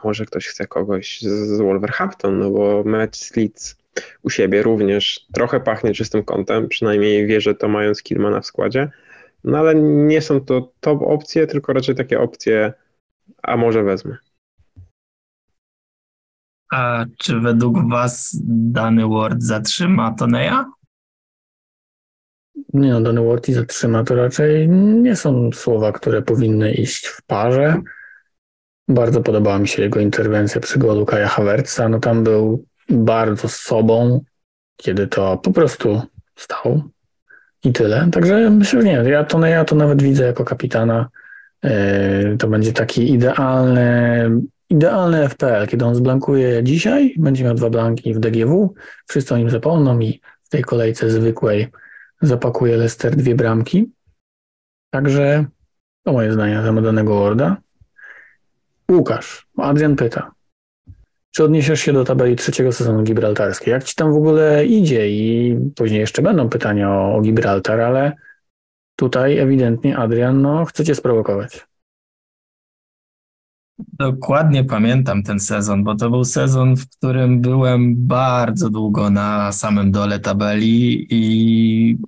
Może 0.05 0.27
ktoś 0.27 0.47
chce 0.47 0.67
kogoś 0.67 1.21
z 1.23 1.61
Wolverhampton, 1.61 2.39
no 2.39 2.51
bo 2.51 2.83
mecz 2.85 3.17
z 3.17 3.37
Leeds 3.37 3.77
u 4.23 4.31
siebie 4.31 4.63
również 4.63 5.27
trochę 5.35 5.61
pachnie 5.61 5.95
czystym 5.95 6.25
kątem, 6.25 6.69
przynajmniej 6.69 7.27
wierzę 7.27 7.55
to 7.55 7.69
mając 7.69 8.03
Kilmana 8.03 8.41
w 8.41 8.47
składzie. 8.47 8.91
No 9.45 9.59
ale 9.59 9.75
nie 9.75 10.21
są 10.21 10.41
to 10.41 10.73
top 10.81 11.03
opcje, 11.03 11.47
tylko 11.47 11.73
raczej 11.73 11.95
takie 11.95 12.21
opcje, 12.21 12.73
a 13.43 13.57
może 13.57 13.83
wezmę. 13.83 14.17
A 16.73 17.05
czy 17.19 17.41
według 17.41 17.91
Was 17.91 18.39
dany 18.49 19.07
Word 19.07 19.43
zatrzyma 19.43 20.15
Toneja? 20.15 20.71
Nie 22.73 22.91
no, 22.91 23.01
dany 23.01 23.21
Word 23.21 23.49
i 23.49 23.53
zatrzyma 23.53 24.05
to 24.05 24.15
raczej 24.15 24.69
nie 24.69 25.17
są 25.17 25.51
słowa, 25.53 25.93
które 25.93 26.23
powinny 26.23 26.73
iść 26.73 27.07
w 27.07 27.23
parze. 27.23 27.81
Bardzo 28.89 29.21
podobała 29.21 29.59
mi 29.59 29.69
się 29.69 29.83
jego 29.83 30.01
interwencja 30.01 30.61
przy 30.61 30.79
golu 30.79 31.07
Kaja 31.07 31.29
Havertza. 31.29 31.89
No 31.89 32.01
tam 32.01 32.25
był 32.25 32.65
bardzo 32.89 33.49
z 33.49 33.57
sobą, 33.57 34.21
kiedy 34.77 35.07
to 35.07 35.37
po 35.37 35.53
prostu 35.53 36.03
stał 36.37 36.83
i 37.65 37.73
tyle. 37.73 38.09
Także 38.13 38.51
myślę, 38.51 38.83
że 38.83 38.87
nie, 38.87 39.11
ja 39.11 39.25
Toneja 39.25 39.65
to 39.65 39.77
nawet 39.77 40.03
widzę 40.03 40.25
jako 40.25 40.45
kapitana. 40.45 41.09
Yy, 41.63 42.37
to 42.39 42.49
będzie 42.49 42.73
taki 42.73 43.13
idealny 43.13 44.31
idealny 44.71 45.29
FPL, 45.29 45.67
kiedy 45.67 45.85
on 45.85 45.95
zblankuje 45.95 46.63
dzisiaj, 46.63 47.15
będzie 47.19 47.45
miał 47.45 47.55
dwa 47.55 47.71
blanki 47.71 48.15
w 48.15 48.21
DGW, 48.21 48.75
wszyscy 49.07 49.35
o 49.35 49.39
nim 49.39 49.51
zapomną 49.51 50.01
i 50.01 50.21
w 50.43 50.49
tej 50.49 50.63
kolejce 50.63 51.11
zwykłej 51.11 51.69
zapakuje 52.23 52.77
Lester 52.77 53.17
dwie 53.17 53.35
bramki. 53.35 53.93
Także 54.91 55.45
to 56.03 56.13
moje 56.13 56.33
zdanie 56.33 56.55
na 56.55 56.83
danego 56.83 57.15
Worda. 57.15 57.57
Łukasz, 58.91 59.47
Adrian 59.57 59.97
pyta, 59.97 60.33
czy 61.31 61.45
odniesiesz 61.45 61.81
się 61.81 61.93
do 61.93 62.05
tabeli 62.05 62.37
trzeciego 62.37 62.73
sezonu 62.73 63.03
gibraltarskiej? 63.03 63.73
Jak 63.73 63.85
ci 63.85 63.95
tam 63.95 64.13
w 64.13 64.17
ogóle 64.17 64.67
idzie? 64.67 65.11
I 65.11 65.57
później 65.77 66.01
jeszcze 66.01 66.23
będą 66.23 66.49
pytania 66.49 66.91
o, 66.91 67.15
o 67.17 67.21
Gibraltar, 67.21 67.81
ale 67.81 68.13
tutaj 68.97 69.39
ewidentnie 69.39 69.97
Adrian 69.97 70.43
no, 70.43 70.65
chce 70.65 70.85
cię 70.85 70.95
sprowokować. 70.95 71.67
Dokładnie 73.79 74.65
pamiętam 74.65 75.23
ten 75.23 75.41
sezon, 75.41 75.85
bo 75.85 75.95
to 75.95 76.11
był 76.11 76.25
sezon, 76.25 76.77
w 76.77 76.91
którym 76.91 77.41
byłem 77.41 78.07
bardzo 78.07 78.71
długo 78.71 79.11
na 79.11 79.53
samym 79.53 79.93
dole 79.93 80.21
tabeli 80.21 81.07
i 81.11 81.99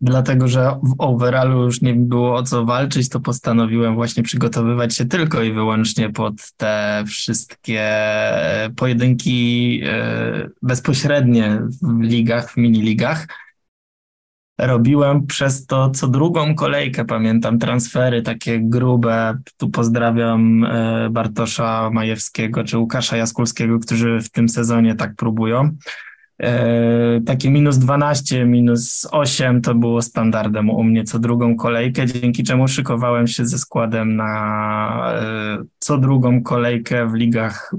dlatego 0.00 0.48
że 0.48 0.78
w 0.82 0.94
overallu 0.98 1.64
już 1.64 1.82
nie 1.82 1.94
było 1.94 2.34
o 2.36 2.42
co 2.42 2.64
walczyć, 2.64 3.08
to 3.08 3.20
postanowiłem 3.20 3.94
właśnie 3.94 4.22
przygotowywać 4.22 4.96
się 4.96 5.04
tylko 5.04 5.42
i 5.42 5.52
wyłącznie 5.52 6.10
pod 6.10 6.34
te 6.56 7.04
wszystkie 7.06 7.90
pojedynki 8.76 9.80
e, 9.84 10.48
bezpośrednie 10.62 11.62
w 11.82 12.00
ligach, 12.00 12.50
w 12.50 12.56
mini-ligach. 12.56 13.26
Robiłem 14.60 15.26
przez 15.26 15.66
to 15.66 15.90
co 15.90 16.08
drugą 16.08 16.54
kolejkę, 16.54 17.04
pamiętam, 17.04 17.58
transfery 17.58 18.22
takie 18.22 18.60
grube. 18.60 19.38
Tu 19.56 19.70
pozdrawiam 19.70 20.64
e, 20.64 21.10
Bartosza 21.10 21.90
Majewskiego 21.92 22.64
czy 22.64 22.78
Łukasza 22.78 23.16
Jaskulskiego, 23.16 23.78
którzy 23.78 24.20
w 24.20 24.30
tym 24.30 24.48
sezonie 24.48 24.94
tak 24.94 25.16
próbują. 25.16 25.70
E, 26.42 27.20
takie 27.26 27.50
minus 27.50 27.78
12, 27.78 28.44
minus 28.44 29.08
8 29.12 29.62
to 29.62 29.74
było 29.74 30.02
standardem 30.02 30.70
u 30.70 30.84
mnie 30.84 31.04
co 31.04 31.18
drugą 31.18 31.56
kolejkę, 31.56 32.06
dzięki 32.06 32.42
czemu 32.42 32.68
szykowałem 32.68 33.26
się 33.26 33.46
ze 33.46 33.58
składem 33.58 34.16
na 34.16 35.12
e, 35.14 35.58
co 35.78 35.98
drugą 35.98 36.42
kolejkę 36.42 37.06
w 37.06 37.14
ligach 37.14 37.74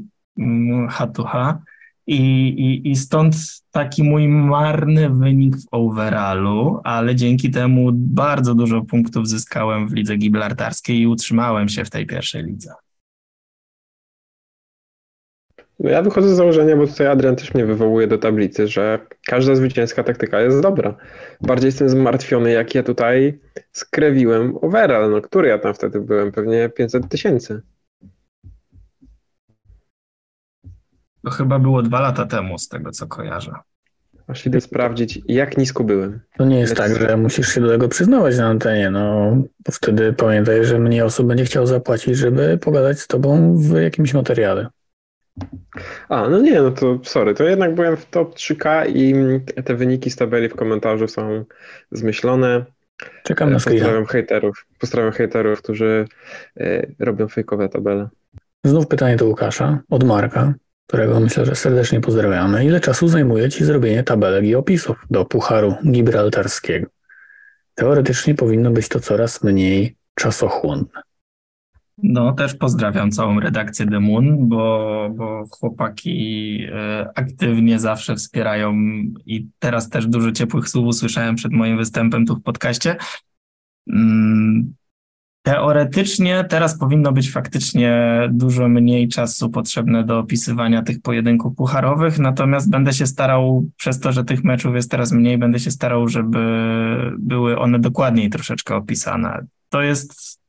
H2H. 0.90 1.58
I, 2.12 2.48
i, 2.48 2.92
I 2.92 2.96
stąd 2.96 3.36
taki 3.72 4.04
mój 4.04 4.28
marny 4.28 5.10
wynik 5.10 5.56
w 5.58 5.66
overallu, 5.72 6.80
ale 6.84 7.16
dzięki 7.16 7.52
temu 7.52 7.90
bardzo 7.94 8.56
dużo 8.56 8.82
punktów 8.82 9.28
zyskałem 9.28 9.88
w 9.88 9.94
lidze 9.94 10.18
gibraltarskiej 10.18 11.00
i 11.00 11.08
utrzymałem 11.08 11.70
się 11.70 11.86
w 11.86 11.90
tej 11.90 12.06
pierwszej 12.06 12.44
lidze. 12.44 12.74
No 15.80 15.90
ja 15.90 16.02
wychodzę 16.02 16.30
z 16.30 16.38
założenia, 16.38 16.76
bo 16.78 16.88
tutaj 16.88 17.08
Adrian 17.08 17.36
też 17.36 17.54
mnie 17.54 17.66
wywołuje 17.66 18.08
do 18.08 18.18
tablicy, 18.18 18.68
że 18.68 19.00
każda 19.28 19.56
zwycięska 19.56 20.04
taktyka 20.04 20.42
jest 20.42 20.62
dobra. 20.62 20.96
Bardziej 21.42 21.68
jestem 21.68 21.90
zmartwiony, 21.90 22.52
jak 22.52 22.76
ja 22.76 22.84
tutaj 22.84 23.40
skrewiłem 23.72 24.58
overall. 24.62 25.12
No, 25.12 25.22
który 25.22 25.48
ja 25.48 25.58
tam 25.58 25.74
wtedy 25.74 26.02
byłem? 26.02 26.32
Pewnie 26.32 26.70
500 26.70 27.10
tysięcy. 27.10 27.62
To 31.24 31.32
chyba 31.32 31.60
było 31.60 31.82
dwa 31.82 32.00
lata 32.00 32.26
temu, 32.26 32.58
z 32.58 32.68
tego 32.68 32.92
co 32.92 33.08
kojarzę. 33.08 33.52
Aż 34.28 34.46
idę 34.46 34.62
sprawdzić, 34.62 35.20
jak 35.28 35.58
nisko 35.58 35.84
byłem. 35.84 36.20
To 36.38 36.46
nie 36.46 36.60
jest 36.60 36.76
tak, 36.76 36.96
że 36.96 37.18
musisz 37.18 37.48
się 37.48 37.62
do 37.62 37.68
tego 37.68 37.88
przyznawać 37.88 38.38
na 38.38 38.48
antenie, 38.48 38.90
no 38.90 39.36
bo 39.66 39.72
wtedy 39.72 40.14
pamiętaj, 40.14 40.66
że 40.66 40.80
mniej 40.80 41.02
osób 41.02 41.28
będzie 41.28 41.46
chciał 41.46 41.68
zapłacić, 41.68 42.18
żeby 42.18 42.58
pogadać 42.58 43.00
z 43.00 43.08
tobą 43.08 43.58
w 43.58 43.82
jakimś 43.82 44.14
materiale. 44.14 44.68
A, 46.10 46.30
no 46.30 46.42
nie, 46.42 46.62
no 46.62 46.72
to 46.72 47.00
sorry, 47.04 47.34
to 47.34 47.44
jednak 47.44 47.76
byłem 47.76 47.98
w 47.98 48.06
top 48.06 48.36
3K 48.36 48.90
i 48.96 49.14
te 49.64 49.76
wyniki 49.76 50.10
z 50.10 50.16
tabeli 50.16 50.50
w 50.50 50.56
komentarzu 50.56 51.08
są 51.08 51.46
zmyślone. 51.92 52.66
Czekam 53.24 53.52
na 53.52 53.60
screena. 53.60 53.80
Pozdrawiam 53.80 54.06
hejterów, 54.06 54.66
pozdrawiam 54.80 55.12
hejterów, 55.12 55.62
którzy 55.62 56.06
y, 56.62 56.96
robią 57.00 57.28
fejkowe 57.28 57.70
tabele. 57.70 58.10
Znów 58.64 58.88
pytanie 58.88 59.16
do 59.16 59.26
Łukasza 59.26 59.80
od 59.90 60.04
Marka, 60.04 60.54
którego 60.88 61.20
myślę, 61.20 61.46
że 61.46 61.56
serdecznie 61.56 62.02
pozdrawiamy. 62.02 62.66
Ile 62.66 62.80
czasu 62.80 63.08
zajmuje 63.08 63.50
Ci 63.50 63.66
zrobienie 63.66 64.04
tabelek 64.04 64.46
i 64.46 64.56
opisów 64.56 65.06
do 65.10 65.26
Pucharu 65.26 65.76
Gibraltarskiego? 65.92 66.88
Teoretycznie 67.76 68.36
powinno 68.36 68.72
być 68.72 68.90
to 68.90 69.00
coraz 69.00 69.44
mniej 69.44 69.96
czasochłonne. 70.16 71.02
No, 72.04 72.34
też 72.34 72.56
pozdrawiam 72.56 73.12
całą 73.12 73.40
redakcję 73.40 73.88
The 73.88 74.00
Moon, 74.00 74.50
bo, 74.50 75.10
bo 75.16 75.46
chłopaki 75.52 76.58
e, 76.74 77.10
aktywnie 77.16 77.80
zawsze 77.80 78.16
wspierają 78.16 78.74
i 79.26 79.48
teraz 79.60 79.90
też 79.90 80.08
dużo 80.08 80.32
ciepłych 80.32 80.70
słów 80.70 80.86
usłyszałem 80.86 81.36
przed 81.36 81.52
moim 81.52 81.78
występem 81.78 82.26
tu 82.26 82.36
w 82.36 82.44
podcaście. 82.44 82.96
Teoretycznie 85.42 86.46
teraz 86.50 86.78
powinno 86.78 87.12
być 87.12 87.32
faktycznie 87.32 88.22
dużo 88.32 88.68
mniej 88.68 89.08
czasu 89.08 89.50
potrzebne 89.50 90.04
do 90.04 90.20
opisywania 90.20 90.82
tych 90.82 91.02
pojedynków 91.02 91.56
pucharowych, 91.56 92.20
natomiast 92.20 92.70
będę 92.70 92.94
się 92.94 93.08
starał, 93.08 93.66
przez 93.78 94.00
to, 94.00 94.12
że 94.12 94.24
tych 94.24 94.44
meczów 94.44 94.76
jest 94.76 94.92
teraz 94.92 95.12
mniej, 95.12 95.38
będę 95.38 95.60
się 95.60 95.72
starał, 95.72 96.08
żeby 96.08 96.40
były 97.20 97.60
one 97.60 97.80
dokładniej 97.80 98.30
troszeczkę 98.30 98.76
opisane. 98.76 99.46
To 99.70 99.82
jest 99.82 100.42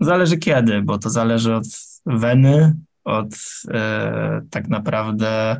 Zależy 0.00 0.38
kiedy, 0.38 0.82
bo 0.82 0.98
to 0.98 1.10
zależy 1.10 1.54
od 1.54 1.66
weny, 2.06 2.76
od 3.04 3.34
e, 3.70 4.42
tak 4.50 4.68
naprawdę 4.68 5.56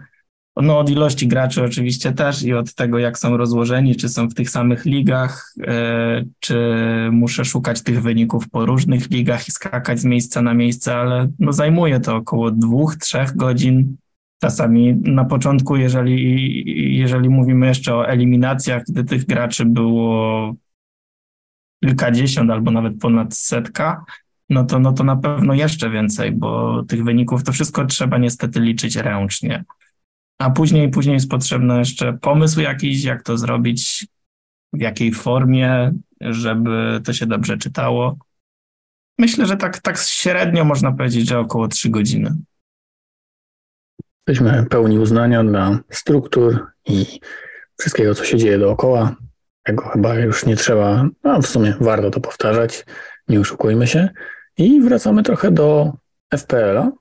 no, 0.62 0.78
od 0.78 0.90
ilości 0.90 1.28
graczy 1.28 1.64
oczywiście 1.64 2.12
też 2.12 2.42
i 2.42 2.54
od 2.54 2.74
tego, 2.74 2.98
jak 2.98 3.18
są 3.18 3.36
rozłożeni, 3.36 3.96
czy 3.96 4.08
są 4.08 4.28
w 4.28 4.34
tych 4.34 4.50
samych 4.50 4.84
ligach, 4.84 5.54
e, 5.66 6.24
czy 6.40 6.58
muszę 7.12 7.44
szukać 7.44 7.82
tych 7.82 8.02
wyników 8.02 8.48
po 8.50 8.66
różnych 8.66 9.10
ligach 9.10 9.48
i 9.48 9.52
skakać 9.52 10.00
z 10.00 10.04
miejsca 10.04 10.42
na 10.42 10.54
miejsce, 10.54 10.96
ale 10.96 11.28
no, 11.38 11.52
zajmuje 11.52 12.00
to 12.00 12.16
około 12.16 12.50
dwóch, 12.50 12.96
trzech 12.96 13.36
godzin. 13.36 13.96
Czasami 14.40 14.94
na 14.94 15.24
początku, 15.24 15.76
jeżeli, 15.76 16.96
jeżeli 16.98 17.28
mówimy 17.28 17.66
jeszcze 17.66 17.94
o 17.94 18.08
eliminacjach, 18.08 18.82
gdy 18.88 19.04
tych 19.04 19.26
graczy 19.26 19.64
było 19.64 20.54
kilkadziesiąt 21.84 22.50
albo 22.50 22.70
nawet 22.70 22.98
ponad 23.00 23.36
setka, 23.36 24.04
no 24.50 24.64
to, 24.64 24.78
no 24.78 24.92
to 24.92 25.04
na 25.04 25.16
pewno 25.16 25.54
jeszcze 25.54 25.90
więcej, 25.90 26.32
bo 26.32 26.82
tych 26.82 27.04
wyników 27.04 27.44
to 27.44 27.52
wszystko 27.52 27.86
trzeba 27.86 28.18
niestety 28.18 28.60
liczyć 28.60 28.96
ręcznie. 28.96 29.64
A 30.38 30.50
później, 30.50 30.90
później 30.90 31.14
jest 31.14 31.30
potrzebny 31.30 31.78
jeszcze 31.78 32.12
pomysł 32.12 32.60
jakiś, 32.60 33.04
jak 33.04 33.22
to 33.22 33.38
zrobić, 33.38 34.06
w 34.72 34.80
jakiej 34.80 35.12
formie, 35.12 35.92
żeby 36.20 37.00
to 37.04 37.12
się 37.12 37.26
dobrze 37.26 37.58
czytało. 37.58 38.16
Myślę, 39.18 39.46
że 39.46 39.56
tak, 39.56 39.78
tak 39.78 39.98
średnio 39.98 40.64
można 40.64 40.92
powiedzieć, 40.92 41.28
że 41.28 41.38
około 41.38 41.68
3 41.68 41.90
godziny. 41.90 42.34
Jesteśmy 44.28 44.66
pełni 44.66 44.98
uznania 44.98 45.44
dla 45.44 45.78
struktur 45.90 46.66
i 46.86 47.20
wszystkiego, 47.78 48.14
co 48.14 48.24
się 48.24 48.38
dzieje 48.38 48.58
dookoła. 48.58 49.16
Tego 49.62 49.88
chyba 49.88 50.14
już 50.14 50.46
nie 50.46 50.56
trzeba, 50.56 51.08
a 51.22 51.40
w 51.40 51.46
sumie 51.46 51.74
warto 51.80 52.10
to 52.10 52.20
powtarzać, 52.20 52.84
nie 53.28 53.40
oszukujmy 53.40 53.86
się. 53.86 54.08
I 54.58 54.80
wracamy 54.80 55.22
trochę 55.22 55.50
do 55.50 55.92
FPL-a. 56.34 56.92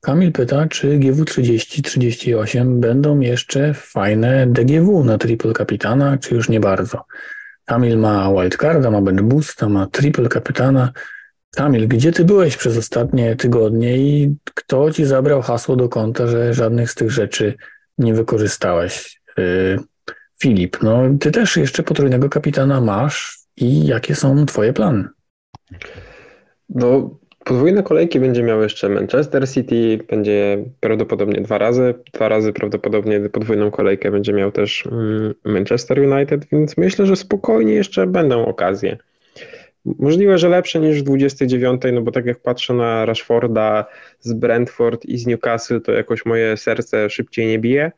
Kamil 0.00 0.32
pyta, 0.32 0.66
czy 0.66 0.98
GW30-38 0.98 2.80
będą 2.80 3.20
jeszcze 3.20 3.74
fajne 3.74 4.46
DGW 4.46 5.04
na 5.04 5.18
triple 5.18 5.52
kapitana, 5.52 6.18
czy 6.18 6.34
już 6.34 6.48
nie 6.48 6.60
bardzo. 6.60 7.04
Kamil 7.64 7.98
ma 7.98 8.32
wildcarda, 8.32 8.90
ma 8.90 9.00
bench 9.02 9.22
boosta, 9.22 9.68
ma 9.68 9.86
triple 9.86 10.28
kapitana. 10.28 10.92
Kamil, 11.56 11.88
gdzie 11.88 12.12
ty 12.12 12.24
byłeś 12.24 12.56
przez 12.56 12.76
ostatnie 12.76 13.36
tygodnie 13.36 13.98
i 13.98 14.36
kto 14.54 14.92
ci 14.92 15.04
zabrał 15.04 15.42
hasło 15.42 15.76
do 15.76 15.88
konta, 15.88 16.26
że 16.26 16.54
żadnych 16.54 16.90
z 16.90 16.94
tych 16.94 17.10
rzeczy 17.10 17.54
nie 17.98 18.14
wykorzystałeś? 18.14 19.20
Yy, 19.36 19.78
Filip, 20.42 20.82
no 20.82 21.02
ty 21.20 21.30
też 21.30 21.56
jeszcze 21.56 21.82
potrójnego 21.82 22.28
kapitana 22.28 22.80
masz 22.80 23.38
i 23.56 23.86
jakie 23.86 24.14
są 24.14 24.46
twoje 24.46 24.72
plany? 24.72 25.08
No, 26.68 27.18
podwójne 27.48 27.82
kolejki 27.82 28.20
będzie 28.20 28.42
miał 28.42 28.62
jeszcze 28.62 28.88
Manchester 28.88 29.48
City, 29.48 29.98
będzie 30.08 30.64
prawdopodobnie 30.80 31.40
dwa 31.40 31.58
razy, 31.58 31.94
dwa 32.12 32.28
razy 32.28 32.52
prawdopodobnie 32.52 33.20
podwójną 33.20 33.70
kolejkę 33.70 34.10
będzie 34.10 34.32
miał 34.32 34.52
też 34.52 34.86
mm, 34.86 35.34
Manchester 35.44 35.98
United, 36.12 36.46
więc 36.52 36.76
myślę, 36.76 37.06
że 37.06 37.16
spokojnie 37.16 37.72
jeszcze 37.72 38.06
będą 38.06 38.46
okazje. 38.46 38.96
Możliwe, 39.84 40.38
że 40.38 40.48
lepsze 40.48 40.80
niż 40.80 41.00
w 41.00 41.04
29, 41.04 41.82
no 41.92 42.02
bo 42.02 42.12
tak 42.12 42.26
jak 42.26 42.42
patrzę 42.42 42.74
na 42.74 43.06
Rashforda 43.06 43.86
z 44.20 44.32
Brentford 44.32 45.04
i 45.04 45.18
z 45.18 45.26
Newcastle, 45.26 45.80
to 45.80 45.92
jakoś 45.92 46.26
moje 46.26 46.56
serce 46.56 47.10
szybciej 47.10 47.46
nie 47.46 47.58
bije. 47.58 47.92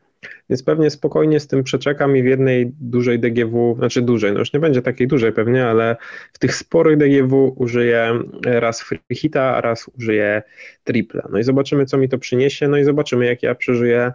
Więc 0.49 0.63
pewnie 0.63 0.89
spokojnie 0.89 1.39
z 1.39 1.47
tym 1.47 1.63
przeczekam 1.63 2.17
i 2.17 2.23
w 2.23 2.25
jednej 2.25 2.71
dużej 2.79 3.19
DGW, 3.19 3.75
znaczy 3.77 4.01
dużej, 4.01 4.33
no 4.33 4.39
już 4.39 4.53
nie 4.53 4.59
będzie 4.59 4.81
takiej 4.81 5.07
dużej 5.07 5.31
pewnie, 5.31 5.65
ale 5.65 5.95
w 6.33 6.39
tych 6.39 6.55
sporych 6.55 6.97
DGW 6.97 7.53
użyję 7.55 8.19
raz 8.45 8.81
free 8.81 9.15
hita, 9.15 9.55
a 9.55 9.61
raz 9.61 9.91
użyję 9.99 10.41
tripla. 10.83 11.27
No 11.31 11.39
i 11.39 11.43
zobaczymy, 11.43 11.85
co 11.85 11.97
mi 11.97 12.09
to 12.09 12.17
przyniesie, 12.17 12.67
no 12.67 12.77
i 12.77 12.83
zobaczymy, 12.83 13.25
jak 13.25 13.43
ja 13.43 13.55
przeżyję 13.55 14.11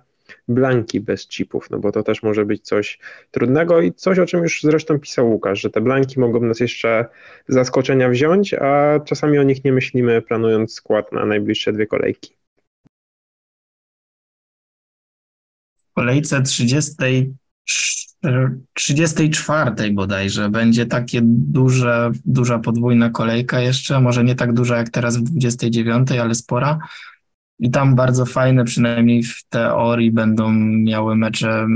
blanki 0.48 1.00
bez 1.00 1.28
chipów, 1.28 1.70
no 1.70 1.78
bo 1.78 1.92
to 1.92 2.02
też 2.02 2.22
może 2.22 2.44
być 2.44 2.62
coś 2.62 2.98
trudnego 3.30 3.80
i 3.80 3.92
coś, 3.92 4.18
o 4.18 4.26
czym 4.26 4.42
już 4.42 4.62
zresztą 4.62 4.98
pisał 4.98 5.30
Łukasz, 5.30 5.60
że 5.60 5.70
te 5.70 5.80
blanki 5.80 6.20
mogą 6.20 6.40
nas 6.40 6.60
jeszcze 6.60 7.06
zaskoczenia 7.48 8.08
wziąć, 8.08 8.54
a 8.54 9.00
czasami 9.00 9.38
o 9.38 9.42
nich 9.42 9.64
nie 9.64 9.72
myślimy, 9.72 10.22
planując 10.22 10.74
skład 10.74 11.12
na 11.12 11.26
najbliższe 11.26 11.72
dwie 11.72 11.86
kolejki. 11.86 12.36
Kolejce 15.96 16.42
30, 16.42 16.94
34 18.74 19.92
bodajże 19.92 20.48
będzie 20.48 20.86
takie 20.86 21.20
duże, 21.24 22.10
duża 22.24 22.58
podwójna 22.58 23.10
kolejka 23.10 23.60
jeszcze, 23.60 24.00
może 24.00 24.24
nie 24.24 24.34
tak 24.34 24.52
duża 24.52 24.76
jak 24.76 24.90
teraz 24.90 25.16
w 25.16 25.22
29, 25.22 26.12
ale 26.12 26.34
spora. 26.34 26.78
I 27.58 27.70
tam 27.70 27.94
bardzo 27.94 28.26
fajne, 28.26 28.64
przynajmniej 28.64 29.22
w 29.22 29.44
teorii, 29.48 30.10
będą 30.10 30.52
miały 30.52 31.16
mecze 31.16 31.66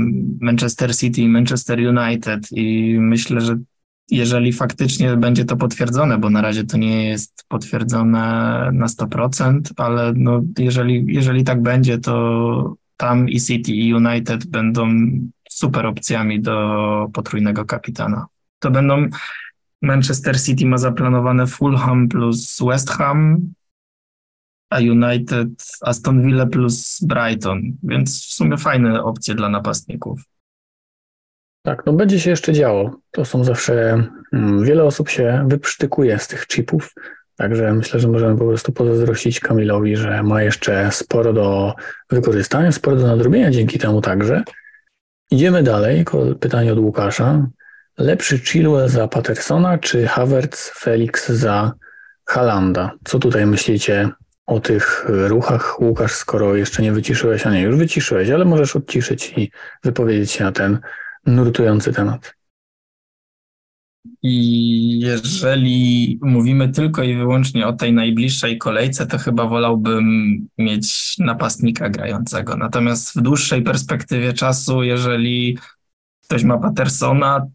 Manchester 0.41 0.95
City 0.95 1.21
i 1.21 1.27
Manchester 1.27 1.79
United. 1.79 2.47
I 2.51 2.97
myślę, 2.99 3.41
że 3.41 3.57
jeżeli 4.11 4.53
faktycznie 4.53 5.17
będzie 5.17 5.45
to 5.45 5.57
potwierdzone, 5.57 6.17
bo 6.17 6.29
na 6.29 6.41
razie 6.41 6.63
to 6.63 6.77
nie 6.77 7.09
jest 7.09 7.45
potwierdzone 7.47 8.19
na 8.73 8.87
100%, 8.87 9.61
ale 9.77 10.13
no 10.15 10.41
jeżeli, 10.59 11.05
jeżeli 11.07 11.43
tak 11.43 11.61
będzie, 11.61 11.97
to 11.97 12.80
tam 13.01 13.29
i 13.29 13.39
City 13.41 13.71
i 13.71 13.93
United 13.93 14.45
będą 14.45 14.89
super 15.49 15.85
opcjami 15.85 16.41
do 16.41 17.07
potrójnego 17.13 17.65
kapitana. 17.65 18.27
To 18.59 18.71
będą 18.71 19.07
Manchester 19.81 20.41
City 20.41 20.65
ma 20.65 20.77
zaplanowane 20.77 21.47
Fulham 21.47 22.07
plus 22.07 22.61
West 22.61 22.89
Ham, 22.89 23.53
a 24.69 24.79
United 24.79 25.49
Aston 25.81 26.21
Villa 26.21 26.45
plus 26.45 26.99
Brighton, 27.01 27.61
więc 27.83 28.27
w 28.27 28.33
sumie 28.33 28.57
fajne 28.57 29.03
opcje 29.03 29.35
dla 29.35 29.49
napastników. 29.49 30.21
Tak, 31.65 31.85
no 31.85 31.93
będzie 31.93 32.19
się 32.19 32.29
jeszcze 32.29 32.53
działo. 32.53 32.99
To 33.11 33.25
są 33.25 33.43
zawsze, 33.43 34.03
mm, 34.33 34.63
wiele 34.63 34.83
osób 34.83 35.09
się 35.09 35.45
wyprztykuje 35.47 36.19
z 36.19 36.27
tych 36.27 36.47
chipów, 36.47 36.93
także 37.41 37.73
myślę, 37.73 37.99
że 37.99 38.07
możemy 38.07 38.37
po 38.37 38.45
prostu 38.45 38.71
pozazdrościć 38.71 39.39
Kamilowi, 39.39 39.97
że 39.97 40.23
ma 40.23 40.43
jeszcze 40.43 40.91
sporo 40.91 41.33
do 41.33 41.73
wykorzystania, 42.09 42.71
sporo 42.71 42.97
do 42.97 43.07
nadrobienia 43.07 43.51
dzięki 43.51 43.79
temu 43.79 44.01
także. 44.01 44.43
Idziemy 45.31 45.63
dalej, 45.63 46.05
pytanie 46.39 46.73
od 46.73 46.79
Łukasza. 46.79 47.47
Lepszy 47.97 48.39
Chilwell 48.39 48.89
za 48.89 49.07
Pattersona, 49.07 49.77
czy 49.77 50.07
Havertz 50.07 50.71
Felix 50.75 51.29
za 51.29 51.73
Halanda? 52.25 52.91
Co 53.03 53.19
tutaj 53.19 53.45
myślicie 53.45 54.09
o 54.45 54.59
tych 54.59 55.05
ruchach, 55.07 55.81
Łukasz, 55.81 56.11
skoro 56.11 56.55
jeszcze 56.55 56.81
nie 56.81 56.91
wyciszyłeś, 56.91 57.47
a 57.47 57.51
nie, 57.51 57.61
już 57.61 57.75
wyciszyłeś, 57.75 58.29
ale 58.29 58.45
możesz 58.45 58.75
odciszyć 58.75 59.33
i 59.37 59.51
wypowiedzieć 59.83 60.31
się 60.31 60.43
na 60.43 60.51
ten 60.51 60.79
nurtujący 61.25 61.93
temat. 61.93 62.40
I 64.23 64.99
jeżeli 64.99 66.19
mówimy 66.21 66.69
tylko 66.69 67.03
i 67.03 67.15
wyłącznie 67.15 67.67
o 67.67 67.73
tej 67.73 67.93
najbliższej 67.93 68.57
kolejce, 68.57 69.07
to 69.07 69.17
chyba 69.17 69.47
wolałbym 69.47 70.05
mieć 70.57 71.15
napastnika 71.19 71.89
grającego. 71.89 72.57
Natomiast 72.57 73.15
w 73.15 73.21
dłuższej 73.21 73.61
perspektywie 73.61 74.33
czasu, 74.33 74.83
jeżeli 74.83 75.57
ktoś 76.23 76.43
ma 76.43 76.57
Pattersona, 76.57 77.47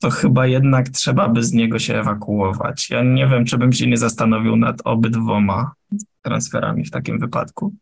to 0.00 0.10
chyba 0.10 0.46
jednak 0.46 0.88
trzeba 0.88 1.28
by 1.28 1.42
z 1.42 1.52
niego 1.52 1.78
się 1.78 1.98
ewakuować. 2.00 2.90
Ja 2.90 3.02
nie 3.02 3.26
wiem, 3.26 3.44
czy 3.44 3.58
bym 3.58 3.72
się 3.72 3.86
nie 3.86 3.96
zastanowił 3.96 4.56
nad 4.56 4.80
obydwoma 4.84 5.72
transferami 6.22 6.84
w 6.84 6.90
takim 6.90 7.18
wypadku. 7.18 7.74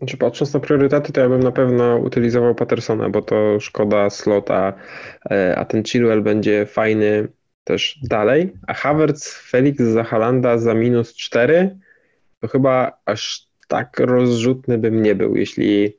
Znaczy, 0.00 0.16
patrząc 0.16 0.54
na 0.54 0.60
priorytety, 0.60 1.12
to 1.12 1.20
ja 1.20 1.28
bym 1.28 1.42
na 1.42 1.52
pewno 1.52 1.96
utylizował 1.96 2.54
Pattersona, 2.54 3.10
bo 3.10 3.22
to 3.22 3.60
szkoda 3.60 4.10
slota, 4.10 4.72
e, 5.30 5.56
a 5.56 5.64
ten 5.64 5.82
Chilwell 5.84 6.22
będzie 6.22 6.66
fajny 6.66 7.28
też 7.64 7.98
dalej. 8.02 8.52
A 8.66 8.74
Havertz, 8.74 9.34
Felix 9.50 9.80
za 9.80 10.04
Halanda 10.04 10.58
za 10.58 10.74
minus 10.74 11.14
4, 11.14 11.78
to 12.40 12.48
chyba 12.48 12.98
aż 13.04 13.46
tak 13.68 14.00
rozrzutny 14.00 14.78
bym 14.78 15.02
nie 15.02 15.14
był, 15.14 15.36
jeśli 15.36 15.96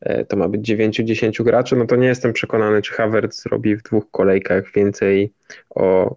e, 0.00 0.24
to 0.24 0.36
ma 0.36 0.48
być 0.48 0.70
9-10 0.70 1.44
graczy, 1.44 1.76
no 1.76 1.86
to 1.86 1.96
nie 1.96 2.06
jestem 2.06 2.32
przekonany, 2.32 2.82
czy 2.82 2.92
Havertz 2.92 3.46
robi 3.46 3.76
w 3.76 3.82
dwóch 3.82 4.10
kolejkach 4.10 4.72
więcej 4.72 5.32
o 5.70 6.16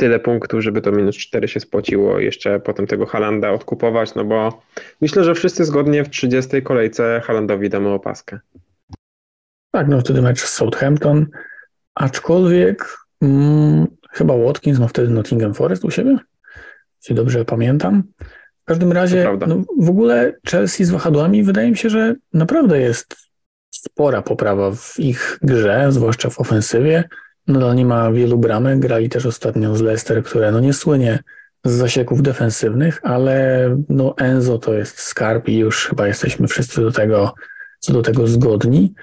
tyle 0.00 0.18
punktów, 0.18 0.60
żeby 0.60 0.80
to 0.80 0.92
minus 0.92 1.16
4 1.16 1.48
się 1.48 1.60
spłaciło, 1.60 2.18
jeszcze 2.18 2.60
potem 2.60 2.86
tego 2.86 3.06
Halanda 3.06 3.50
odkupować, 3.50 4.14
no 4.14 4.24
bo 4.24 4.62
myślę, 5.00 5.24
że 5.24 5.34
wszyscy 5.34 5.64
zgodnie 5.64 6.04
w 6.04 6.10
30 6.10 6.62
kolejce 6.62 7.20
Halandowi 7.24 7.68
damy 7.68 7.88
opaskę. 7.88 8.38
Tak, 9.70 9.88
no 9.88 10.00
wtedy 10.00 10.22
mecz 10.22 10.40
z 10.40 10.52
Southampton, 10.52 11.26
aczkolwiek 11.94 12.96
hmm, 13.20 13.86
chyba 14.10 14.36
Watkins 14.36 14.78
ma 14.78 14.88
wtedy 14.88 15.08
Nottingham 15.08 15.54
Forest 15.54 15.84
u 15.84 15.90
siebie, 15.90 16.18
jeśli 17.00 17.14
dobrze 17.14 17.44
pamiętam. 17.44 18.02
W 18.62 18.64
każdym 18.64 18.92
razie 18.92 19.38
no, 19.46 19.64
w 19.78 19.90
ogóle 19.90 20.32
Chelsea 20.50 20.84
z 20.84 20.90
wahadłami 20.90 21.42
wydaje 21.42 21.70
mi 21.70 21.76
się, 21.76 21.90
że 21.90 22.14
naprawdę 22.32 22.80
jest 22.80 23.16
spora 23.70 24.22
poprawa 24.22 24.72
w 24.72 24.94
ich 24.98 25.38
grze, 25.42 25.86
zwłaszcza 25.90 26.30
w 26.30 26.40
ofensywie 26.40 27.04
nadal 27.50 27.74
nie 27.74 27.84
ma 27.84 28.12
wielu 28.12 28.38
bramek. 28.38 28.78
Grali 28.78 29.08
też 29.08 29.26
ostatnio 29.26 29.76
z 29.76 29.80
Leicester, 29.80 30.24
które 30.24 30.52
no 30.52 30.60
nie 30.60 30.72
słynie 30.72 31.18
z 31.64 31.72
zasieków 31.72 32.22
defensywnych, 32.22 33.00
ale 33.02 33.68
no 33.88 34.14
Enzo 34.18 34.58
to 34.58 34.74
jest 34.74 35.00
skarb 35.00 35.48
i 35.48 35.58
już 35.58 35.86
chyba 35.86 36.06
jesteśmy 36.06 36.48
wszyscy 36.48 36.80
do 36.80 36.92
tego, 36.92 37.34
co 37.78 37.92
do 37.92 38.02
tego 38.02 38.26
zgodni. 38.26 38.94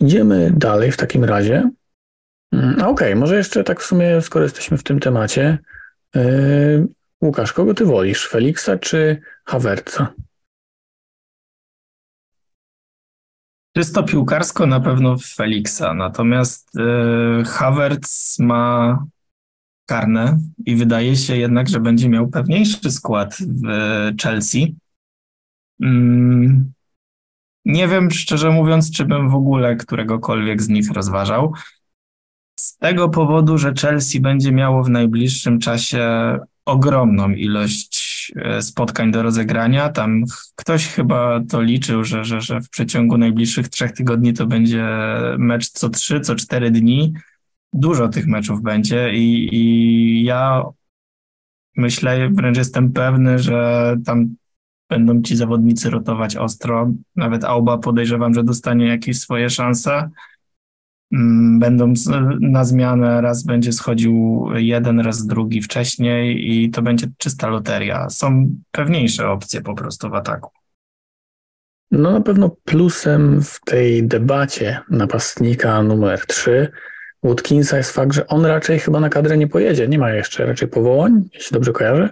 Idziemy 0.00 0.52
dalej 0.56 0.92
w 0.92 0.96
takim 0.96 1.24
razie. 1.24 1.70
Mm, 2.52 2.74
okej, 2.74 2.86
okay, 2.86 3.16
może 3.16 3.36
jeszcze 3.36 3.64
tak 3.64 3.80
w 3.80 3.86
sumie, 3.86 4.22
skoro 4.22 4.42
jesteśmy 4.42 4.78
w 4.78 4.82
tym 4.82 5.00
temacie, 5.00 5.58
yy, 6.14 6.86
Łukasz, 7.22 7.52
kogo 7.52 7.74
ty 7.74 7.84
wolisz, 7.84 8.28
Feliksa 8.28 8.78
czy 8.78 9.20
Hawerca? 9.44 10.12
Czysto 13.76 14.02
piłkarsko 14.02 14.66
na 14.66 14.80
pewno 14.80 15.16
Feliksa, 15.18 15.94
natomiast 15.94 16.70
yy, 16.74 17.44
Havertz 17.44 18.38
ma 18.38 19.04
karne 19.86 20.38
i 20.66 20.76
wydaje 20.76 21.16
się 21.16 21.36
jednak, 21.36 21.68
że 21.68 21.80
będzie 21.80 22.08
miał 22.08 22.28
pewniejszy 22.28 22.90
skład 22.90 23.36
w 23.40 23.62
Chelsea. 24.22 24.76
Mm, 25.82 26.72
nie 27.64 27.88
wiem, 27.88 28.10
szczerze 28.10 28.50
mówiąc, 28.50 28.92
czy 28.92 29.04
bym 29.04 29.30
w 29.30 29.34
ogóle 29.34 29.76
któregokolwiek 29.76 30.62
z 30.62 30.68
nich 30.68 30.90
rozważał. 30.90 31.52
Z 32.58 32.76
tego 32.76 33.08
powodu, 33.08 33.58
że 33.58 33.74
Chelsea 33.80 34.20
będzie 34.20 34.52
miało 34.52 34.84
w 34.84 34.90
najbliższym 34.90 35.60
czasie 35.60 36.38
ogromną 36.64 37.30
ilość 37.30 37.95
E, 38.36 38.62
spotkań 38.62 39.12
do 39.12 39.22
rozegrania. 39.22 39.88
Tam 39.88 40.24
ktoś 40.56 40.86
chyba 40.86 41.40
to 41.48 41.62
liczył, 41.62 42.04
że, 42.04 42.24
że, 42.24 42.40
że 42.40 42.60
w 42.60 42.70
przeciągu 42.70 43.18
najbliższych 43.18 43.68
trzech 43.68 43.92
tygodni 43.92 44.32
to 44.32 44.46
będzie 44.46 44.86
mecz 45.38 45.68
co 45.68 45.88
trzy, 45.88 46.20
co 46.20 46.34
cztery 46.34 46.70
dni. 46.70 47.12
Dużo 47.72 48.08
tych 48.08 48.26
meczów 48.26 48.62
będzie 48.62 49.14
i, 49.14 49.48
i 49.52 50.24
ja 50.24 50.62
myślę, 51.76 52.28
wręcz 52.30 52.56
jestem 52.56 52.92
pewny, 52.92 53.38
że 53.38 53.96
tam 54.04 54.34
będą 54.90 55.22
ci 55.22 55.36
zawodnicy 55.36 55.90
rotować 55.90 56.36
ostro. 56.36 56.90
Nawet 57.16 57.44
Auba 57.44 57.78
podejrzewam, 57.78 58.34
że 58.34 58.44
dostanie 58.44 58.86
jakieś 58.86 59.18
swoje 59.18 59.50
szanse. 59.50 60.10
Mm, 61.12 61.58
będą 61.58 61.92
na 62.40 62.64
zmianę, 62.64 63.20
raz 63.20 63.44
będzie 63.44 63.72
schodził 63.72 64.44
jeden, 64.54 65.00
raz 65.00 65.26
drugi 65.26 65.62
wcześniej 65.62 66.50
i 66.52 66.70
to 66.70 66.82
będzie 66.82 67.06
czysta 67.18 67.48
loteria. 67.48 68.10
Są 68.10 68.50
pewniejsze 68.70 69.28
opcje 69.28 69.60
po 69.60 69.74
prostu 69.74 70.10
w 70.10 70.14
ataku. 70.14 70.50
No 71.90 72.10
na 72.10 72.20
pewno 72.20 72.56
plusem 72.64 73.42
w 73.42 73.60
tej 73.60 74.08
debacie 74.08 74.80
napastnika 74.90 75.82
numer 75.82 76.26
3 76.26 76.70
Watkinsa 77.22 77.76
jest 77.76 77.92
fakt, 77.92 78.12
że 78.12 78.26
on 78.26 78.46
raczej 78.46 78.78
chyba 78.78 79.00
na 79.00 79.08
kadrę 79.08 79.38
nie 79.38 79.48
pojedzie. 79.48 79.88
Nie 79.88 79.98
ma 79.98 80.10
jeszcze 80.10 80.46
raczej 80.46 80.68
powołań, 80.68 81.28
jeśli 81.34 81.54
dobrze 81.54 81.72
kojarzę, 81.72 82.08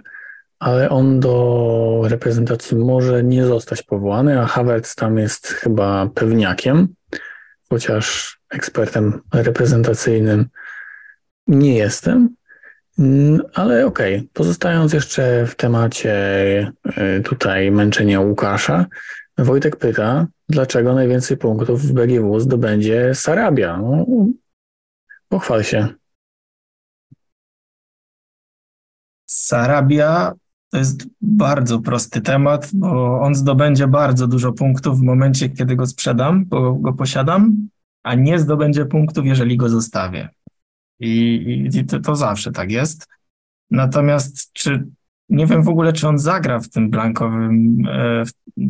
ale 0.59 0.89
on 0.89 1.19
do 1.19 2.01
reprezentacji 2.03 2.77
może 2.77 3.23
nie 3.23 3.45
zostać 3.45 3.83
powołany, 3.83 4.41
a 4.41 4.45
Havertz 4.45 4.95
tam 4.95 5.17
jest 5.17 5.47
chyba 5.47 6.09
pewniakiem, 6.15 6.87
chociaż 7.69 8.37
ekspertem 8.49 9.21
reprezentacyjnym 9.33 10.45
nie 11.47 11.75
jestem, 11.75 12.35
mm, 12.99 13.41
ale 13.53 13.85
okej, 13.85 14.15
okay. 14.15 14.27
pozostając 14.33 14.93
jeszcze 14.93 15.45
w 15.47 15.55
temacie 15.55 16.13
e, 16.85 17.21
tutaj 17.21 17.71
męczenia 17.71 18.19
Łukasza, 18.19 18.85
Wojtek 19.37 19.75
pyta, 19.75 20.27
dlaczego 20.49 20.93
najwięcej 20.93 21.37
punktów 21.37 21.81
w 21.81 21.93
BGW 21.93 22.39
zdobędzie 22.39 23.15
Sarabia? 23.15 23.77
No, 23.77 24.05
pochwal 25.29 25.63
się. 25.63 25.87
Sarabia 29.25 30.33
to 30.75 30.79
jest 30.79 31.07
bardzo 31.21 31.79
prosty 31.79 32.21
temat, 32.21 32.69
bo 32.73 33.21
on 33.21 33.35
zdobędzie 33.35 33.87
bardzo 33.87 34.27
dużo 34.27 34.53
punktów 34.53 34.99
w 34.99 35.03
momencie, 35.03 35.49
kiedy 35.49 35.75
go 35.75 35.85
sprzedam, 35.85 36.45
bo 36.45 36.73
go 36.73 36.93
posiadam, 36.93 37.67
a 38.03 38.15
nie 38.15 38.39
zdobędzie 38.39 38.85
punktów, 38.85 39.25
jeżeli 39.25 39.57
go 39.57 39.69
zostawię. 39.69 40.29
I, 40.99 41.69
i 41.73 41.85
to, 41.85 41.99
to, 41.99 42.15
zawsze 42.15 42.51
tak 42.51 42.71
jest. 42.71 43.07
Natomiast 43.71 44.53
czy 44.53 44.87
nie 45.29 45.45
wiem 45.45 45.63
w 45.63 45.69
ogóle, 45.69 45.93
czy 45.93 46.07
on 46.07 46.19
zagra 46.19 46.59
w 46.59 46.69
tym 46.69 46.89
blankowym 46.89 47.77
e, 47.87 48.23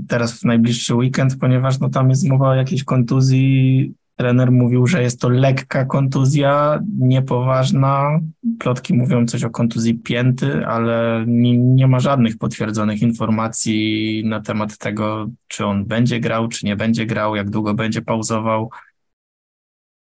teraz 0.08 0.40
w 0.40 0.44
najbliższy 0.44 0.96
weekend, 0.96 1.38
ponieważ 1.40 1.80
no, 1.80 1.90
tam 1.90 2.10
jest 2.10 2.28
mowa 2.28 2.50
o 2.50 2.56
jakiejś 2.56 2.84
kontuzji. 2.84 3.94
Trener 4.16 4.52
mówił, 4.52 4.88
że 4.88 5.02
jest 5.02 5.22
to 5.22 5.30
lekka 5.30 5.86
kontuzja, 5.86 6.80
niepoważna. 7.00 8.20
Plotki 8.60 8.94
mówią 8.94 9.26
coś 9.26 9.44
o 9.44 9.50
kontuzji 9.50 10.00
pięty, 10.00 10.66
ale 10.66 11.24
nie, 11.28 11.58
nie 11.58 11.88
ma 11.88 12.00
żadnych 12.00 12.38
potwierdzonych 12.38 13.02
informacji 13.02 14.24
na 14.26 14.42
temat 14.42 14.78
tego, 14.78 15.28
czy 15.48 15.66
on 15.66 15.86
będzie 15.86 16.20
grał, 16.20 16.48
czy 16.48 16.66
nie 16.66 16.76
będzie 16.76 17.06
grał, 17.06 17.36
jak 17.36 17.50
długo 17.50 17.74
będzie 17.74 18.02
pauzował. 18.02 18.70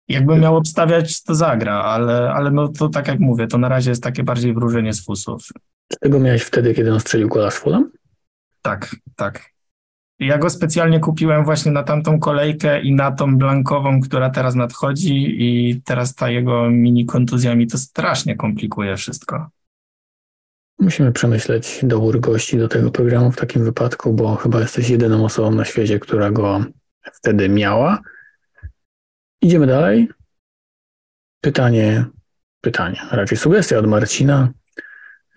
Jakbym 0.07 0.39
miał 0.39 0.57
obstawiać, 0.57 1.23
to 1.23 1.35
zagra, 1.35 1.73
ale, 1.73 2.31
ale 2.33 2.51
no 2.51 2.67
to 2.67 2.89
tak 2.89 3.07
jak 3.07 3.19
mówię, 3.19 3.47
to 3.47 3.57
na 3.57 3.69
razie 3.69 3.89
jest 3.89 4.03
takie 4.03 4.23
bardziej 4.23 4.53
wróżenie 4.53 4.93
z 4.93 5.05
fusów. 5.05 5.47
Czy 5.87 5.99
tego 5.99 6.19
miałeś 6.19 6.41
wtedy, 6.41 6.73
kiedy 6.73 6.93
on 6.93 6.99
strzelił 6.99 7.27
gola 7.27 7.51
z 7.51 7.57
Fulham? 7.57 7.91
Tak, 8.61 8.95
tak. 9.15 9.58
Ja 10.19 10.37
go 10.37 10.49
specjalnie 10.49 10.99
kupiłem 10.99 11.45
właśnie 11.45 11.71
na 11.71 11.83
tamtą 11.83 12.19
kolejkę 12.19 12.81
i 12.81 12.93
na 12.93 13.11
tą 13.11 13.37
blankową, 13.37 14.01
która 14.01 14.29
teraz 14.29 14.55
nadchodzi 14.55 15.35
i 15.39 15.81
teraz 15.81 16.15
ta 16.15 16.29
jego 16.29 16.69
mini 16.69 17.05
kontuzja 17.05 17.55
mi 17.55 17.67
to 17.67 17.77
strasznie 17.77 18.35
komplikuje 18.35 18.97
wszystko. 18.97 19.49
Musimy 20.79 21.11
przemyśleć 21.11 21.79
dobór 21.83 22.19
gości 22.19 22.57
do 22.57 22.67
tego 22.67 22.91
programu 22.91 23.31
w 23.31 23.35
takim 23.35 23.63
wypadku, 23.63 24.13
bo 24.13 24.35
chyba 24.35 24.59
jesteś 24.59 24.89
jedyną 24.89 25.25
osobą 25.25 25.51
na 25.51 25.65
świecie, 25.65 25.99
która 25.99 26.31
go 26.31 26.65
wtedy 27.13 27.49
miała. 27.49 27.99
Idziemy 29.41 29.67
dalej. 29.67 30.09
Pytanie, 31.41 32.05
pytanie, 32.61 33.01
raczej 33.11 33.37
sugestia 33.37 33.77
od 33.77 33.87
Marcina. 33.87 34.49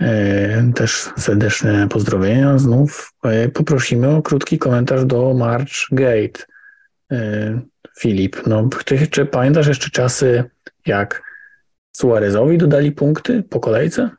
E, 0.03 0.73
też 0.75 1.11
serdeczne 1.17 1.89
pozdrowienia 1.89 2.59
znów. 2.59 3.13
E, 3.25 3.49
poprosimy 3.49 4.09
o 4.09 4.23
krótki 4.23 4.59
komentarz 4.59 5.05
do 5.05 5.35
March 5.35 5.73
Gate. 5.93 6.45
E, 7.13 7.61
Filip, 7.99 8.47
no, 8.47 8.69
ty, 8.85 9.07
czy 9.07 9.27
pamiętasz 9.27 9.67
jeszcze 9.67 9.91
czasy, 9.91 10.45
jak 10.87 11.23
Suarezowi 11.93 12.59
dodali 12.59 12.93
punkty 12.93 13.43
po 13.43 13.61
kolejce? 13.61 14.11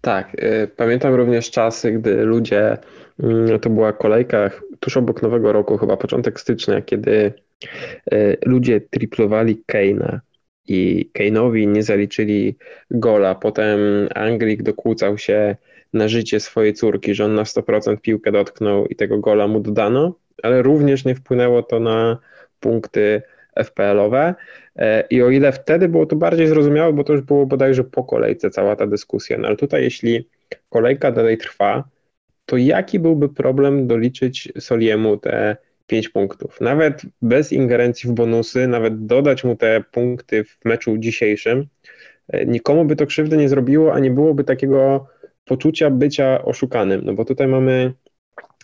Tak, 0.00 0.36
pamiętam 0.76 1.14
również 1.14 1.50
czasy, 1.50 1.92
gdy 1.92 2.24
ludzie, 2.24 2.78
mm, 3.22 3.58
to 3.60 3.70
była 3.70 3.92
kolejka 3.92 4.50
tuż 4.80 4.96
obok 4.96 5.22
Nowego 5.22 5.52
Roku, 5.52 5.78
chyba 5.78 5.96
początek 5.96 6.40
stycznia, 6.40 6.82
kiedy 6.82 7.32
ludzie 8.46 8.80
triplowali 8.80 9.62
Keina 9.66 10.20
i 10.68 11.10
Kane'owi 11.18 11.66
nie 11.66 11.82
zaliczyli 11.82 12.56
gola. 12.90 13.34
Potem 13.34 13.80
Anglik 14.14 14.62
dokłócał 14.62 15.18
się 15.18 15.56
na 15.92 16.08
życie 16.08 16.40
swojej 16.40 16.74
córki, 16.74 17.14
że 17.14 17.24
on 17.24 17.34
na 17.34 17.42
100% 17.42 18.00
piłkę 18.00 18.32
dotknął 18.32 18.86
i 18.86 18.96
tego 18.96 19.18
gola 19.18 19.48
mu 19.48 19.60
dodano, 19.60 20.14
ale 20.42 20.62
również 20.62 21.04
nie 21.04 21.14
wpłynęło 21.14 21.62
to 21.62 21.80
na 21.80 22.18
punkty 22.60 23.22
FPL-owe. 23.64 24.34
E, 24.76 25.04
I 25.10 25.22
o 25.22 25.30
ile 25.30 25.52
wtedy 25.52 25.88
było 25.88 26.06
to 26.06 26.16
bardziej 26.16 26.46
zrozumiałe, 26.46 26.92
bo 26.92 27.04
to 27.04 27.12
już 27.12 27.22
było 27.22 27.46
bodajże 27.46 27.84
po 27.84 28.04
kolejce 28.04 28.50
cała 28.50 28.76
ta 28.76 28.86
dyskusja, 28.86 29.38
no 29.38 29.48
ale 29.48 29.56
tutaj 29.56 29.82
jeśli 29.82 30.28
kolejka 30.68 31.12
dalej 31.12 31.38
trwa, 31.38 31.84
to 32.46 32.56
jaki 32.56 32.98
byłby 32.98 33.28
problem 33.28 33.86
doliczyć 33.86 34.52
Soliemu 34.58 35.16
te 35.16 35.56
5 35.90 36.08
punktów. 36.08 36.60
Nawet 36.60 37.02
bez 37.22 37.52
ingerencji 37.52 38.10
w 38.10 38.12
bonusy, 38.12 38.68
nawet 38.68 39.06
dodać 39.06 39.44
mu 39.44 39.56
te 39.56 39.84
punkty 39.92 40.44
w 40.44 40.58
meczu 40.64 40.98
dzisiejszym, 40.98 41.66
e, 42.28 42.46
nikomu 42.46 42.84
by 42.84 42.96
to 42.96 43.06
krzywdy 43.06 43.36
nie 43.36 43.48
zrobiło, 43.48 43.94
a 43.94 43.98
nie 43.98 44.10
byłoby 44.10 44.44
takiego 44.44 45.06
poczucia 45.44 45.90
bycia 45.90 46.44
oszukanym. 46.44 47.00
No 47.04 47.14
bo 47.14 47.24
tutaj 47.24 47.48
mamy 47.48 47.92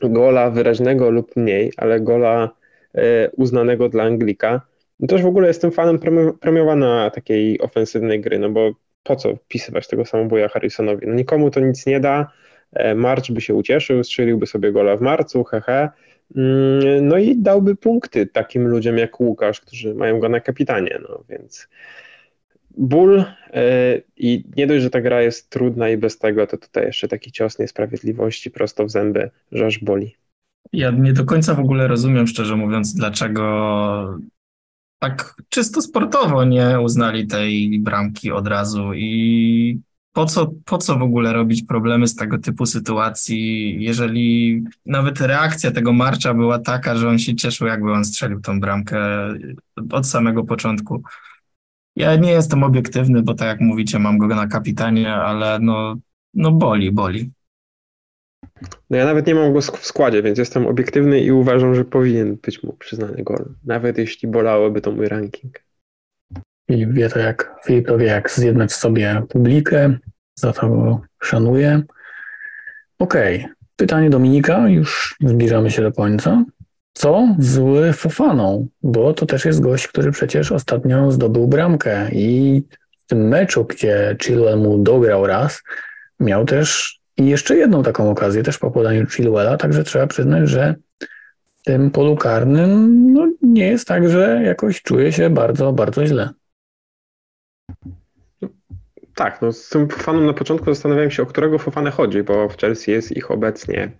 gola 0.02 0.50
wyraźnego 0.50 1.10
lub 1.10 1.36
mniej, 1.36 1.72
ale 1.76 2.00
gola 2.00 2.50
e, 2.94 3.30
uznanego 3.30 3.88
dla 3.88 4.04
Anglika. 4.04 4.60
No 5.00 5.06
też 5.06 5.22
w 5.22 5.26
ogóle 5.26 5.48
jestem 5.48 5.72
fanem 5.72 5.98
premiowania 6.40 7.10
takiej 7.10 7.60
ofensywnej 7.60 8.20
gry, 8.20 8.38
no 8.38 8.50
bo 8.50 8.70
po 9.02 9.16
co 9.16 9.36
wpisywać 9.36 9.88
tego 9.88 10.04
samobuja 10.04 10.48
Harrisonowi? 10.48 11.06
No 11.06 11.14
nikomu 11.14 11.50
to 11.50 11.60
nic 11.60 11.86
nie 11.86 12.00
da. 12.00 12.30
E, 12.72 12.94
March 12.94 13.30
by 13.30 13.40
się 13.40 13.54
ucieszył, 13.54 14.04
strzeliłby 14.04 14.46
sobie 14.46 14.72
gola 14.72 14.96
w 14.96 15.00
marcu, 15.00 15.44
hehe. 15.44 15.80
Mm, 15.80 15.90
no 17.02 17.18
i 17.18 17.36
dałby 17.36 17.76
punkty 17.76 18.26
takim 18.26 18.68
ludziom 18.68 18.98
jak 18.98 19.20
Łukasz, 19.20 19.60
którzy 19.60 19.94
mają 19.94 20.20
go 20.20 20.28
na 20.28 20.40
kapitanie. 20.40 20.98
No 21.08 21.24
więc 21.28 21.68
ból 22.76 23.24
e, 23.52 24.00
i 24.16 24.44
nie 24.56 24.66
dość, 24.66 24.82
że 24.82 24.90
ta 24.90 25.00
gra 25.00 25.22
jest 25.22 25.50
trudna 25.50 25.88
i 25.88 25.96
bez 25.96 26.18
tego, 26.18 26.46
to 26.46 26.56
tutaj 26.56 26.86
jeszcze 26.86 27.08
taki 27.08 27.32
cios 27.32 27.58
niesprawiedliwości 27.58 28.50
prosto 28.50 28.84
w 28.84 28.90
zęby, 28.90 29.30
że 29.52 29.66
aż 29.66 29.78
boli. 29.78 30.16
Ja 30.72 30.90
nie 30.90 31.12
do 31.12 31.24
końca 31.24 31.54
w 31.54 31.60
ogóle 31.60 31.88
rozumiem, 31.88 32.26
szczerze 32.26 32.56
mówiąc, 32.56 32.94
dlaczego 32.94 34.18
tak 34.98 35.34
czysto 35.48 35.82
sportowo 35.82 36.44
nie 36.44 36.80
uznali 36.80 37.26
tej 37.26 37.78
bramki 37.78 38.32
od 38.32 38.46
razu 38.46 38.94
i 38.94 39.80
po 40.16 40.26
co, 40.26 40.52
po 40.64 40.78
co 40.78 40.98
w 40.98 41.02
ogóle 41.02 41.32
robić 41.32 41.62
problemy 41.62 42.08
z 42.08 42.14
tego 42.14 42.38
typu 42.38 42.66
sytuacji, 42.66 43.76
jeżeli 43.82 44.62
nawet 44.86 45.20
reakcja 45.20 45.70
tego 45.70 45.92
Marcza 45.92 46.34
była 46.34 46.58
taka, 46.58 46.96
że 46.96 47.08
on 47.08 47.18
się 47.18 47.34
cieszył, 47.34 47.66
jakby 47.66 47.92
on 47.92 48.04
strzelił 48.04 48.40
tą 48.40 48.60
bramkę 48.60 48.98
od 49.90 50.06
samego 50.06 50.44
początku. 50.44 51.02
Ja 51.96 52.16
nie 52.16 52.30
jestem 52.30 52.62
obiektywny, 52.62 53.22
bo 53.22 53.34
tak 53.34 53.48
jak 53.48 53.60
mówicie, 53.60 53.98
mam 53.98 54.18
go 54.18 54.26
na 54.26 54.46
kapitanie, 54.46 55.14
ale 55.14 55.58
no, 55.60 55.96
no 56.34 56.52
boli, 56.52 56.92
boli. 56.92 57.30
No 58.90 58.96
ja 58.96 59.04
nawet 59.04 59.26
nie 59.26 59.34
mam 59.34 59.52
go 59.52 59.60
w 59.60 59.86
składzie, 59.86 60.22
więc 60.22 60.38
jestem 60.38 60.66
obiektywny 60.66 61.20
i 61.20 61.32
uważam, 61.32 61.74
że 61.74 61.84
powinien 61.84 62.36
być 62.36 62.62
mu 62.62 62.72
przyznany 62.72 63.22
gol. 63.22 63.54
Nawet 63.64 63.98
jeśli 63.98 64.28
bolałoby 64.28 64.80
to 64.80 64.92
mój 64.92 65.08
ranking. 65.08 65.65
Filip 66.66 66.92
wie 66.92 67.08
to 67.08 67.18
jak, 67.18 67.54
Filip 67.66 67.86
to 67.86 67.98
wie 67.98 68.06
jak 68.06 68.30
zjednać 68.30 68.72
sobie 68.72 69.22
publikę, 69.28 69.98
za 70.34 70.52
to 70.52 70.68
go 70.68 71.00
szanuję. 71.22 71.82
Okej, 72.98 73.36
okay. 73.40 73.54
pytanie 73.76 74.10
Dominika, 74.10 74.68
już 74.68 75.16
zbliżamy 75.20 75.70
się 75.70 75.82
do 75.82 75.92
końca. 75.92 76.44
Co 76.92 77.36
z 77.38 77.96
Fofaną? 77.96 78.66
Bo 78.82 79.12
to 79.12 79.26
też 79.26 79.44
jest 79.44 79.60
gość, 79.60 79.88
który 79.88 80.12
przecież 80.12 80.52
ostatnio 80.52 81.12
zdobył 81.12 81.46
bramkę 81.46 82.08
i 82.12 82.62
w 82.98 83.06
tym 83.06 83.28
meczu, 83.28 83.64
gdzie 83.64 84.16
Chilwell 84.22 84.58
mu 84.58 84.78
dograł 84.78 85.26
raz, 85.26 85.62
miał 86.20 86.44
też 86.44 86.98
i 87.16 87.26
jeszcze 87.26 87.56
jedną 87.56 87.82
taką 87.82 88.10
okazję, 88.10 88.42
też 88.42 88.58
po 88.58 88.70
podaniu 88.70 89.06
Chilwella, 89.06 89.56
także 89.56 89.84
trzeba 89.84 90.06
przyznać, 90.06 90.48
że 90.48 90.74
w 91.54 91.62
tym 91.64 91.90
polu 91.90 92.16
karnym 92.16 93.12
no, 93.12 93.28
nie 93.42 93.68
jest 93.68 93.88
tak, 93.88 94.08
że 94.08 94.42
jakoś 94.44 94.82
czuje 94.82 95.12
się 95.12 95.30
bardzo, 95.30 95.72
bardzo 95.72 96.06
źle. 96.06 96.30
Tak, 99.14 99.42
no 99.42 99.52
z 99.52 99.68
tym 99.68 99.88
Fofanem 99.88 100.26
na 100.26 100.32
początku 100.32 100.66
zastanawiałem 100.66 101.10
się, 101.10 101.22
o 101.22 101.26
którego 101.26 101.58
Fofanę 101.58 101.90
chodzi, 101.90 102.22
bo 102.22 102.48
w 102.48 102.56
Chelsea 102.56 102.90
jest 102.90 103.16
ich 103.16 103.30
obecnie 103.30 103.90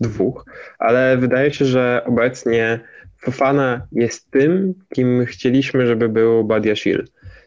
dwóch, 0.00 0.44
ale 0.78 1.16
wydaje 1.16 1.52
się, 1.52 1.64
że 1.64 2.02
obecnie 2.06 2.80
Fofana 3.18 3.86
jest 3.92 4.30
tym, 4.30 4.74
kim 4.94 5.26
chcieliśmy, 5.26 5.86
żeby 5.86 6.08
był 6.08 6.44
Badiashil, 6.44 7.04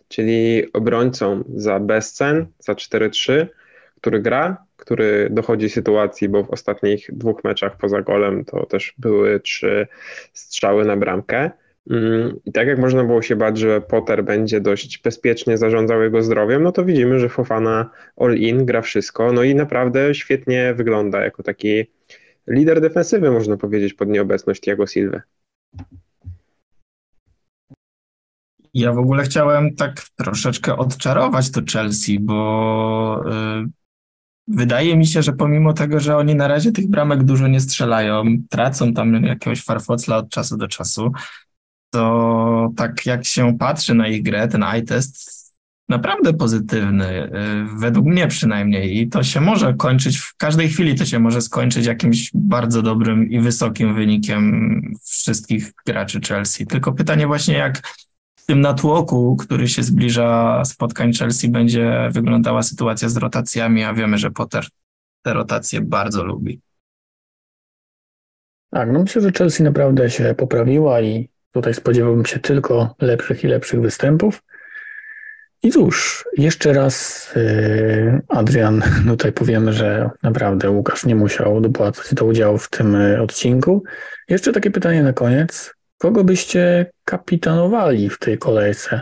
czyli 0.07 0.73
obrońcą 0.73 1.43
za 1.55 1.79
bezcen, 1.79 2.47
za 2.59 2.73
4-3, 2.73 3.45
który 3.95 4.19
gra, 4.21 4.57
który 4.77 5.27
dochodzi 5.31 5.69
sytuacji, 5.69 6.29
bo 6.29 6.43
w 6.43 6.49
ostatnich 6.49 7.07
dwóch 7.13 7.43
meczach 7.43 7.77
poza 7.77 8.01
golem 8.01 8.45
to 8.45 8.65
też 8.65 8.93
były 8.97 9.39
trzy 9.39 9.87
strzały 10.33 10.85
na 10.85 10.97
bramkę 10.97 11.51
I 12.45 12.51
tak 12.51 12.67
jak 12.67 12.79
można 12.79 13.03
było 13.03 13.21
się 13.21 13.35
bać, 13.35 13.57
że 13.57 13.81
Potter 13.81 14.23
będzie 14.23 14.61
dość 14.61 15.01
bezpiecznie 15.01 15.57
zarządzał 15.57 16.01
jego 16.01 16.23
zdrowiem, 16.23 16.63
no 16.63 16.71
to 16.71 16.85
widzimy, 16.85 17.19
że 17.19 17.29
Fofana 17.29 17.89
all-in 18.17 18.65
gra 18.65 18.81
wszystko, 18.81 19.33
no 19.33 19.43
i 19.43 19.55
naprawdę 19.55 20.15
świetnie 20.15 20.73
wygląda 20.73 21.21
jako 21.23 21.43
taki 21.43 21.85
lider 22.47 22.81
defensywy, 22.81 23.31
można 23.31 23.57
powiedzieć, 23.57 23.93
pod 23.93 24.09
nieobecność 24.09 24.61
Tiago 24.61 24.87
Silva. 24.87 25.21
Ja 28.73 28.93
w 28.93 28.97
ogóle 28.97 29.23
chciałem 29.23 29.75
tak 29.75 30.01
troszeczkę 30.15 30.77
odczarować 30.77 31.51
to 31.51 31.61
Chelsea, 31.73 32.19
bo 32.19 33.23
yy, 33.25 33.69
wydaje 34.47 34.97
mi 34.97 35.07
się, 35.07 35.21
że 35.21 35.33
pomimo 35.33 35.73
tego, 35.73 35.99
że 35.99 36.17
oni 36.17 36.35
na 36.35 36.47
razie 36.47 36.71
tych 36.71 36.89
bramek 36.89 37.23
dużo 37.23 37.47
nie 37.47 37.59
strzelają, 37.59 38.23
tracą 38.49 38.93
tam 38.93 39.23
jakiegoś 39.23 39.63
farfocla 39.63 40.17
od 40.17 40.29
czasu 40.29 40.57
do 40.57 40.67
czasu, 40.67 41.11
to 41.89 42.71
tak 42.77 43.05
jak 43.05 43.25
się 43.25 43.57
patrzy 43.57 43.93
na 43.93 44.07
ich 44.07 44.23
grę, 44.23 44.47
ten 44.47 44.63
eye 44.63 44.81
test 44.81 45.39
naprawdę 45.89 46.33
pozytywny, 46.33 47.23
y, 47.23 47.29
według 47.79 48.05
mnie 48.05 48.27
przynajmniej. 48.27 48.97
I 48.97 49.09
to 49.09 49.23
się 49.23 49.41
może 49.41 49.73
kończyć, 49.73 50.17
w 50.17 50.35
każdej 50.35 50.69
chwili 50.69 50.95
to 50.95 51.05
się 51.05 51.19
może 51.19 51.41
skończyć 51.41 51.85
jakimś 51.85 52.31
bardzo 52.33 52.81
dobrym 52.81 53.29
i 53.29 53.39
wysokim 53.39 53.95
wynikiem 53.95 54.81
wszystkich 55.03 55.71
graczy 55.85 56.19
Chelsea. 56.27 56.65
Tylko 56.65 56.91
pytanie 56.91 57.27
właśnie, 57.27 57.53
jak 57.53 57.81
w 58.35 58.45
tym 58.45 58.61
natłoku, 58.61 59.35
który 59.35 59.67
się 59.67 59.83
zbliża 59.83 60.61
spotkań 60.65 61.13
Chelsea, 61.13 61.49
będzie 61.49 62.09
wyglądała 62.11 62.63
sytuacja 62.63 63.09
z 63.09 63.17
rotacjami, 63.17 63.83
a 63.83 63.93
wiemy, 63.93 64.17
że 64.17 64.31
Potter 64.31 64.65
te 65.21 65.33
rotacje 65.33 65.81
bardzo 65.81 66.23
lubi. 66.23 66.61
Tak, 68.71 68.89
no 68.91 68.99
myślę, 68.99 69.21
że 69.21 69.31
Chelsea 69.31 69.63
naprawdę 69.63 70.09
się 70.09 70.35
poprawiła 70.37 71.01
i 71.01 71.29
Tutaj 71.51 71.73
spodziewałbym 71.73 72.25
się 72.25 72.39
tylko 72.39 72.95
lepszych 73.01 73.43
i 73.43 73.47
lepszych 73.47 73.81
występów. 73.81 74.41
I 75.63 75.71
cóż, 75.71 76.25
jeszcze 76.37 76.73
raz 76.73 77.27
yy, 77.35 78.21
Adrian, 78.27 78.81
tutaj 79.07 79.31
powiemy, 79.31 79.73
że 79.73 80.09
naprawdę 80.23 80.69
Łukasz 80.69 81.05
nie 81.05 81.15
musiał 81.15 81.61
dopłacać 81.61 82.13
do 82.13 82.25
udziału 82.25 82.57
w 82.57 82.69
tym 82.69 82.93
yy, 82.93 83.21
odcinku. 83.21 83.83
Jeszcze 84.29 84.51
takie 84.53 84.71
pytanie 84.71 85.03
na 85.03 85.13
koniec. 85.13 85.73
kogo 85.97 86.23
byście 86.23 86.85
kapitanowali 87.05 88.09
w 88.09 88.19
tej 88.19 88.37
kolejce? 88.37 89.01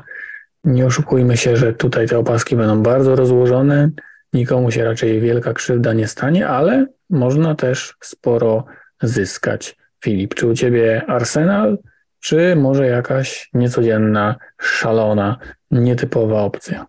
Nie 0.63 0.85
oszukujmy 0.85 1.37
się, 1.37 1.57
że 1.57 1.73
tutaj 1.73 2.07
te 2.07 2.17
opaski 2.17 2.55
będą 2.55 2.83
bardzo 2.83 3.15
rozłożone. 3.15 3.89
Nikomu 4.33 4.71
się 4.71 4.83
raczej 4.83 5.21
wielka 5.21 5.53
krzywda 5.53 5.93
nie 5.93 6.07
stanie, 6.07 6.47
ale 6.47 6.85
można 7.09 7.55
też 7.55 7.95
sporo 8.01 8.65
zyskać. 9.01 9.75
Filip, 10.03 10.35
czy 10.35 10.47
u 10.47 10.53
ciebie 10.53 11.05
Arsenal, 11.07 11.77
czy 12.19 12.55
może 12.55 12.87
jakaś 12.87 13.49
niecodzienna, 13.53 14.35
szalona, 14.61 15.37
nietypowa 15.71 16.41
opcja? 16.41 16.85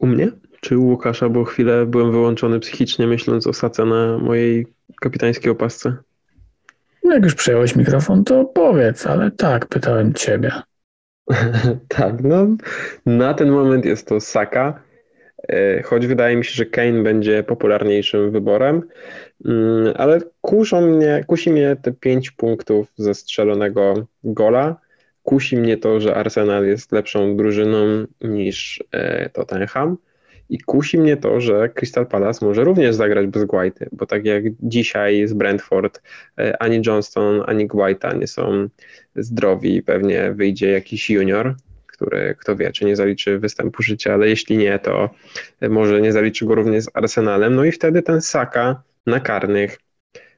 U 0.00 0.06
mnie? 0.06 0.28
Czy 0.60 0.78
u 0.78 0.86
Łukasza, 0.86 1.28
bo 1.28 1.44
chwilę 1.44 1.86
byłem 1.86 2.12
wyłączony 2.12 2.60
psychicznie, 2.60 3.06
myśląc 3.06 3.46
o 3.46 3.52
Sace 3.52 3.84
na 3.84 4.18
mojej 4.18 4.66
kapitańskiej 5.00 5.52
opasce? 5.52 5.96
No 7.04 7.14
jak 7.14 7.24
już 7.24 7.34
przejąłeś 7.34 7.76
mikrofon, 7.76 8.24
to 8.24 8.44
powiedz, 8.44 9.06
ale 9.06 9.30
tak, 9.30 9.66
pytałem 9.66 10.14
ciebie. 10.14 10.52
tak, 11.88 12.22
no 12.22 12.46
na 13.06 13.34
ten 13.34 13.50
moment 13.50 13.84
jest 13.84 14.08
to 14.08 14.20
Saka, 14.20 14.82
choć 15.84 16.06
wydaje 16.06 16.36
mi 16.36 16.44
się, 16.44 16.52
że 16.54 16.66
Kane 16.66 17.02
będzie 17.02 17.42
popularniejszym 17.42 18.30
wyborem, 18.30 18.82
mm, 19.44 19.94
ale 19.96 20.20
kuszą 20.40 20.80
mnie, 20.80 21.24
kusi 21.26 21.50
mnie 21.50 21.76
te 21.82 21.92
pięć 21.92 22.30
punktów 22.30 22.92
ze 22.96 23.14
strzelonego 23.14 24.06
gola, 24.24 24.80
kusi 25.22 25.56
mnie 25.56 25.76
to, 25.76 26.00
że 26.00 26.14
Arsenal 26.14 26.66
jest 26.66 26.92
lepszą 26.92 27.36
drużyną 27.36 28.06
niż 28.20 28.84
e, 28.92 29.30
Tottenham, 29.30 29.96
i 30.48 30.58
kusi 30.58 30.98
mnie 30.98 31.16
to, 31.16 31.40
że 31.40 31.68
Crystal 31.68 32.06
Palace 32.06 32.46
może 32.46 32.64
również 32.64 32.94
zagrać 32.94 33.26
bez 33.26 33.44
Guaity, 33.44 33.88
bo 33.92 34.06
tak 34.06 34.24
jak 34.24 34.44
dzisiaj 34.60 35.28
z 35.28 35.32
Brentford 35.32 36.02
e, 36.38 36.62
ani 36.62 36.80
Johnston, 36.86 37.42
ani 37.46 37.66
Guaita 37.66 38.12
nie 38.12 38.26
są 38.26 38.68
zdrowi, 39.16 39.82
pewnie 39.82 40.32
wyjdzie 40.32 40.70
jakiś 40.70 41.10
junior, 41.10 41.54
który 41.96 42.36
kto 42.38 42.56
wie, 42.56 42.72
czy 42.72 42.84
nie 42.84 42.96
zaliczy 42.96 43.38
występu 43.38 43.82
życia, 43.82 44.14
ale 44.14 44.28
jeśli 44.28 44.56
nie, 44.56 44.78
to 44.78 45.10
może 45.70 46.00
nie 46.00 46.12
zaliczy 46.12 46.46
go 46.46 46.54
również 46.54 46.84
z 46.84 46.90
Arsenalem. 46.94 47.54
No 47.54 47.64
i 47.64 47.72
wtedy 47.72 48.02
ten 48.02 48.20
Saka 48.20 48.82
na 49.06 49.20
karnych 49.20 49.78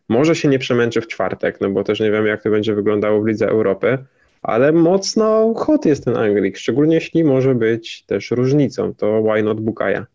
może 0.08 0.34
się 0.34 0.48
nie 0.48 0.58
przemęczy 0.58 1.00
w 1.00 1.06
czwartek, 1.06 1.60
no 1.60 1.70
bo 1.70 1.84
też 1.84 2.00
nie 2.00 2.10
wiemy, 2.10 2.28
jak 2.28 2.42
to 2.42 2.50
będzie 2.50 2.74
wyglądało 2.74 3.22
w 3.22 3.26
Lidze 3.26 3.48
Europy, 3.48 3.98
ale 4.42 4.72
mocno 4.72 5.54
hot 5.54 5.86
jest 5.86 6.04
ten 6.04 6.16
Anglik, 6.16 6.56
szczególnie 6.56 6.94
jeśli 6.94 7.24
może 7.24 7.54
być 7.54 8.02
też 8.02 8.30
różnicą, 8.30 8.94
to 8.94 9.22
why 9.22 9.42
not 9.42 9.60
Bukaja? 9.60 10.06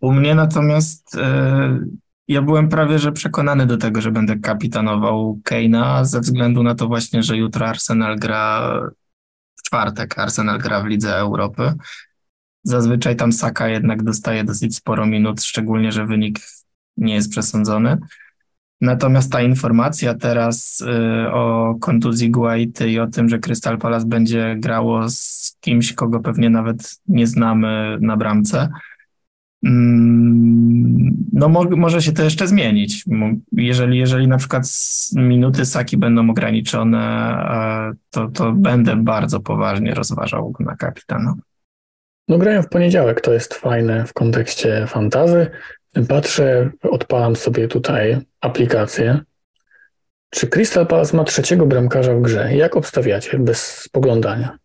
U 0.00 0.12
mnie 0.12 0.34
natomiast 0.34 1.16
e, 1.16 1.78
ja 2.32 2.42
byłem 2.42 2.68
prawie 2.68 2.98
że 2.98 3.12
przekonany 3.12 3.66
do 3.66 3.76
tego, 3.76 4.00
że 4.00 4.10
będę 4.10 4.38
kapitanował 4.38 5.40
Keina 5.44 6.04
ze 6.04 6.20
względu 6.20 6.62
na 6.62 6.74
to 6.74 6.88
właśnie, 6.88 7.22
że 7.22 7.36
jutro 7.36 7.66
Arsenal 7.66 8.18
gra 8.18 8.74
w 9.56 9.62
czwartek, 9.62 10.18
Arsenal 10.18 10.58
gra 10.58 10.82
w 10.82 10.86
Lidze 10.86 11.16
Europy. 11.16 11.72
Zazwyczaj 12.64 13.16
tam 13.16 13.32
Saka 13.32 13.68
jednak 13.68 14.02
dostaje 14.02 14.44
dosyć 14.44 14.76
sporo 14.76 15.06
minut, 15.06 15.42
szczególnie, 15.42 15.92
że 15.92 16.06
wynik 16.06 16.38
nie 16.96 17.14
jest 17.14 17.30
przesądzony. 17.30 17.98
Natomiast 18.80 19.32
ta 19.32 19.42
informacja 19.42 20.14
teraz 20.14 20.80
y, 20.80 21.32
o 21.32 21.74
kontuzji 21.80 22.30
Guaity 22.30 22.90
i 22.90 22.98
o 22.98 23.06
tym, 23.06 23.28
że 23.28 23.38
Crystal 23.38 23.78
Palace 23.78 24.06
będzie 24.06 24.56
grało 24.58 25.08
z 25.08 25.56
kimś, 25.60 25.92
kogo 25.92 26.20
pewnie 26.20 26.50
nawet 26.50 27.00
nie 27.08 27.26
znamy 27.26 27.98
na 28.00 28.16
bramce, 28.16 28.68
no 29.62 31.48
mo 31.48 31.64
może 31.64 32.02
się 32.02 32.12
to 32.12 32.24
jeszcze 32.24 32.46
zmienić. 32.46 33.04
Jeżeli, 33.52 33.98
jeżeli 33.98 34.28
na 34.28 34.38
przykład 34.38 34.62
minuty 35.16 35.66
Saki 35.66 35.96
będą 35.96 36.30
ograniczone, 36.30 37.44
to, 38.10 38.28
to 38.28 38.52
będę 38.52 38.96
bardzo 38.96 39.40
poważnie 39.40 39.94
rozważał 39.94 40.54
na 40.60 40.76
kapitana. 40.76 41.34
No 42.28 42.38
grają 42.38 42.62
w 42.62 42.68
poniedziałek, 42.68 43.20
to 43.20 43.32
jest 43.32 43.54
fajne 43.54 44.06
w 44.06 44.12
kontekście 44.12 44.86
fantazy. 44.86 45.46
Patrzę, 46.08 46.70
odpalam 46.82 47.36
sobie 47.36 47.68
tutaj 47.68 48.18
aplikację. 48.40 49.20
Czy 50.30 50.46
Crystal 50.46 50.86
Palace 50.86 51.16
ma 51.16 51.24
trzeciego 51.24 51.66
bramkarza 51.66 52.14
w 52.14 52.20
grze? 52.20 52.56
Jak 52.56 52.76
obstawiacie 52.76 53.38
bez 53.38 53.78
spoglądania? 53.78 54.58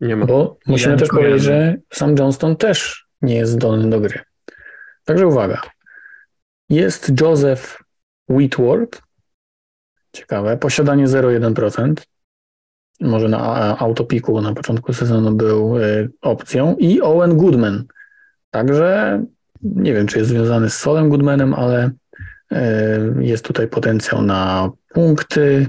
Nie 0.00 0.16
ma. 0.16 0.26
Bo 0.26 0.58
musimy 0.66 0.92
ja 0.92 0.98
też 0.98 1.08
powiedzieć, 1.08 1.42
że 1.42 1.76
sam 1.92 2.14
Johnston 2.18 2.56
też 2.56 3.05
nie 3.22 3.34
jest 3.34 3.52
zdolny 3.52 3.90
do 3.90 4.00
gry. 4.00 4.20
Także 5.04 5.26
uwaga. 5.26 5.62
Jest 6.68 7.20
Joseph 7.20 7.82
Whitworth. 8.28 9.02
Ciekawe. 10.12 10.56
Posiadanie 10.56 11.06
0,1%. 11.08 11.94
Może 13.00 13.28
na 13.28 13.78
autopiku 13.78 14.40
na 14.40 14.54
początku 14.54 14.92
sezonu 14.92 15.32
był 15.32 15.78
y, 15.78 16.10
opcją. 16.20 16.76
I 16.76 17.00
Owen 17.00 17.36
Goodman. 17.36 17.84
Także 18.50 19.22
nie 19.62 19.92
wiem, 19.94 20.06
czy 20.06 20.18
jest 20.18 20.30
związany 20.30 20.70
z 20.70 20.76
Solem 20.76 21.08
Goodmanem, 21.08 21.54
ale 21.54 21.90
e, 22.52 22.98
jest 23.20 23.44
tutaj 23.44 23.68
potencjał 23.68 24.22
na 24.22 24.70
punkty, 24.88 25.68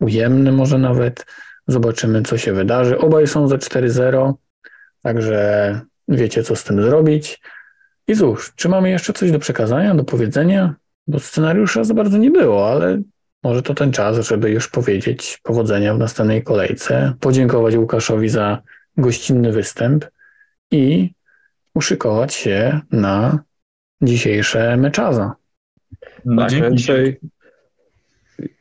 ujemny 0.00 0.52
może 0.52 0.78
nawet. 0.78 1.26
Zobaczymy, 1.66 2.22
co 2.22 2.38
się 2.38 2.52
wydarzy. 2.52 2.98
Obaj 2.98 3.26
są 3.26 3.48
za 3.48 3.56
4-0, 3.56 4.32
także 5.02 5.80
wiecie, 6.08 6.42
co 6.42 6.56
z 6.56 6.64
tym 6.64 6.82
zrobić. 6.82 7.40
I 8.08 8.16
cóż, 8.16 8.52
czy 8.56 8.68
mamy 8.68 8.90
jeszcze 8.90 9.12
coś 9.12 9.32
do 9.32 9.38
przekazania, 9.38 9.94
do 9.94 10.04
powiedzenia? 10.04 10.74
Bo 11.06 11.18
scenariusza 11.18 11.84
za 11.84 11.94
bardzo 11.94 12.18
nie 12.18 12.30
było, 12.30 12.70
ale 12.70 13.02
może 13.42 13.62
to 13.62 13.74
ten 13.74 13.92
czas, 13.92 14.26
żeby 14.26 14.50
już 14.50 14.68
powiedzieć 14.68 15.40
powodzenia 15.42 15.94
w 15.94 15.98
następnej 15.98 16.42
kolejce, 16.42 17.14
podziękować 17.20 17.76
Łukaszowi 17.76 18.28
za 18.28 18.62
gościnny 18.96 19.52
występ 19.52 20.04
i 20.70 21.10
uszykować 21.74 22.34
się 22.34 22.80
na 22.90 23.44
dzisiejsze 24.02 24.76
meczaza. 24.76 25.34
No, 26.24 26.42
tak, 26.42 26.52
ja 26.52 26.70
dzisiaj, 26.70 27.20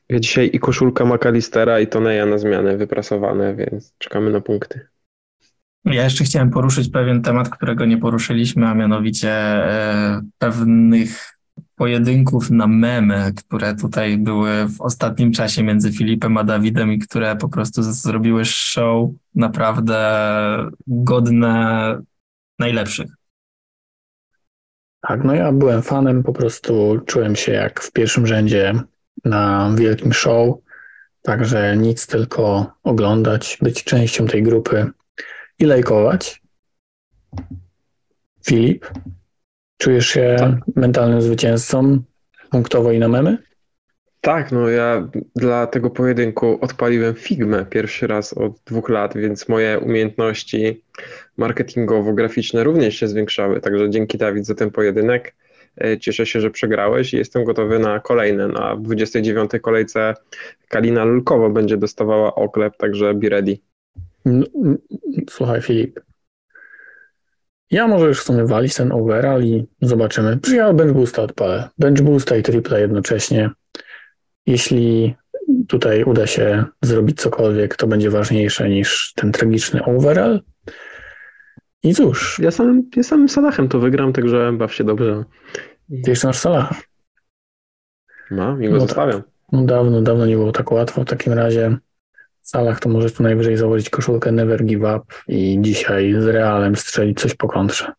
ja 0.10 0.20
dzisiaj 0.20 0.50
i 0.54 0.60
koszulka 0.60 1.06
McAllistera 1.06 1.80
i 1.80 1.88
Toneja 1.88 2.26
na 2.26 2.38
zmianę 2.38 2.78
wyprasowane, 2.78 3.56
więc 3.56 3.94
czekamy 3.98 4.32
na 4.32 4.42
punkty. 4.42 4.88
Ja 5.92 6.04
jeszcze 6.04 6.24
chciałem 6.24 6.50
poruszyć 6.50 6.90
pewien 6.90 7.22
temat, 7.22 7.50
którego 7.50 7.86
nie 7.86 7.98
poruszyliśmy, 7.98 8.68
a 8.68 8.74
mianowicie 8.74 9.32
e, 9.32 10.22
pewnych 10.38 11.38
pojedynków 11.76 12.50
na 12.50 12.68
memy, 12.68 13.34
które 13.36 13.76
tutaj 13.76 14.18
były 14.18 14.68
w 14.68 14.82
ostatnim 14.82 15.32
czasie 15.32 15.64
między 15.64 15.92
Filipem 15.92 16.38
a 16.38 16.44
Dawidem 16.44 16.94
i 16.94 17.00
które 17.00 17.36
po 17.36 17.50
prostu 17.50 17.84
zrobiły 17.84 18.46
show 18.46 19.10
naprawdę 19.36 20.00
godne 20.88 21.98
najlepszych. 22.60 23.08
Tak, 25.02 25.24
no 25.24 25.36
ja 25.36 25.52
byłem 25.52 25.82
fanem, 25.82 26.24
po 26.24 26.34
prostu 26.34 27.02
czułem 27.06 27.36
się 27.36 27.52
jak 27.52 27.82
w 27.82 27.92
pierwszym 27.92 28.28
rzędzie 28.28 28.82
na 29.26 29.72
wielkim 29.78 30.14
show, 30.14 30.56
także 31.22 31.78
nic 31.78 32.08
tylko 32.08 32.72
oglądać, 32.84 33.58
być 33.62 33.84
częścią 33.84 34.28
tej 34.28 34.44
grupy 34.44 34.92
i 35.60 35.66
lajkować. 35.66 36.42
Filip, 38.46 38.86
czujesz 39.78 40.08
się 40.08 40.36
tak. 40.40 40.76
mentalnym 40.76 41.22
zwycięzcą 41.22 42.00
punktowo 42.52 42.92
i 42.92 43.00
na 43.00 43.08
memy? 43.08 43.38
Tak, 44.22 44.52
no 44.52 44.70
ja 44.70 45.10
dla 45.36 45.68
tego 45.68 45.90
pojedynku 45.90 46.58
odpaliłem 46.62 47.16
Figmę 47.16 47.66
pierwszy 47.66 48.08
raz 48.08 48.34
od 48.34 48.60
dwóch 48.66 48.90
lat, 48.90 49.18
więc 49.18 49.50
moje 49.50 49.80
umiejętności 49.80 50.84
marketingowo-graficzne 51.38 52.64
również 52.64 52.96
się 52.96 53.08
zwiększały. 53.08 53.62
Także 53.62 53.90
dzięki 53.90 54.18
Dawid 54.18 54.46
za 54.46 54.56
ten 54.56 54.72
pojedynek. 54.72 55.36
E, 55.78 56.00
cieszę 56.00 56.26
się, 56.26 56.42
że 56.42 56.52
przegrałeś 56.52 57.14
i 57.14 57.18
jestem 57.18 57.44
gotowy 57.44 57.80
na 57.80 58.00
kolejne. 58.00 58.48
Na 58.48 58.76
29. 58.76 59.52
kolejce 59.62 60.14
Kalina 60.68 61.06
Lulkowo 61.06 61.50
będzie 61.50 61.78
dostawała 61.78 62.36
oklep, 62.36 62.78
także 62.78 63.14
be 63.14 63.30
ready. 63.30 63.58
Słuchaj 65.30 65.62
Filip, 65.62 66.00
ja 67.72 67.88
może 67.88 68.08
już 68.08 68.20
w 68.20 68.24
sumie 68.24 68.46
walić 68.46 68.76
ten 68.76 68.92
overall 68.92 69.44
i 69.44 69.68
zobaczymy. 69.82 70.40
Ja 70.54 70.74
bench 70.74 70.94
boosta 70.94 71.22
odpalę. 71.22 71.70
Bench 71.78 72.02
boosta 72.02 72.36
i 72.36 72.44
triple 72.44 72.82
jednocześnie. 72.82 73.50
Jeśli 74.46 75.16
tutaj 75.68 76.04
uda 76.04 76.28
się 76.28 76.66
zrobić 76.82 77.22
cokolwiek, 77.22 77.76
to 77.76 77.88
będzie 77.88 78.10
ważniejsze 78.10 78.70
niż 78.70 79.14
ten 79.16 79.32
tragiczny 79.32 79.86
overall. 79.86 80.42
I 81.84 81.94
cóż. 81.94 82.40
Ja 82.40 82.52
samym, 82.52 82.90
ja 82.96 83.04
samym 83.04 83.30
Salahem 83.30 83.70
to 83.70 83.80
wygram, 83.80 84.14
także 84.14 84.54
baw 84.54 84.74
się 84.74 84.84
dobrze. 84.84 85.24
Ty 86.04 86.10
jeszcze 86.10 86.28
masz 86.28 86.38
Salaha. 86.38 86.76
Mam 88.32 88.64
i 88.64 88.68
go 88.68 88.74
no 88.74 88.80
zostawiam. 88.80 89.22
Tak. 89.22 89.32
No 89.52 89.66
dawno, 89.66 90.02
dawno 90.02 90.26
nie 90.26 90.36
było 90.36 90.52
tak 90.52 90.72
łatwo. 90.72 91.02
W 91.02 91.06
takim 91.06 91.34
razie 91.34 91.78
salach, 92.50 92.80
to 92.80 92.90
możesz 92.90 93.14
tu 93.14 93.24
najwyżej 93.24 93.58
założyć 93.58 93.90
koszulkę 93.90 94.32
Never 94.32 94.66
Give 94.66 94.82
Up 94.82 95.06
i 95.28 95.58
dzisiaj 95.62 96.14
z 96.14 96.26
Realem 96.26 96.76
strzelić 96.76 97.20
coś 97.20 97.36
po 97.36 97.48
kontrze. 97.48 97.94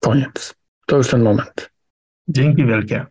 Koniec. 0.00 0.54
To 0.86 0.96
już 0.96 1.08
ten 1.08 1.22
moment. 1.22 1.70
Dzięki 2.28 2.66
wielkie. 2.66 3.06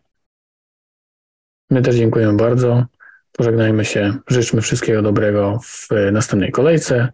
My 1.70 1.82
też 1.82 1.96
dziękujemy 1.96 2.36
bardzo. 2.36 2.86
Pożegnajmy 3.32 3.84
się. 3.84 4.18
Życzmy 4.28 4.60
wszystkiego 4.60 5.02
dobrego 5.02 5.58
w 5.62 5.88
następnej 6.12 6.52
kolejce 6.52 7.08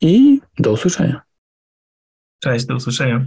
i 0.00 0.40
do 0.58 0.72
usłyszenia. 0.72 1.22
Cześć, 2.42 2.66
do 2.66 2.74
usłyszenia. 2.76 3.26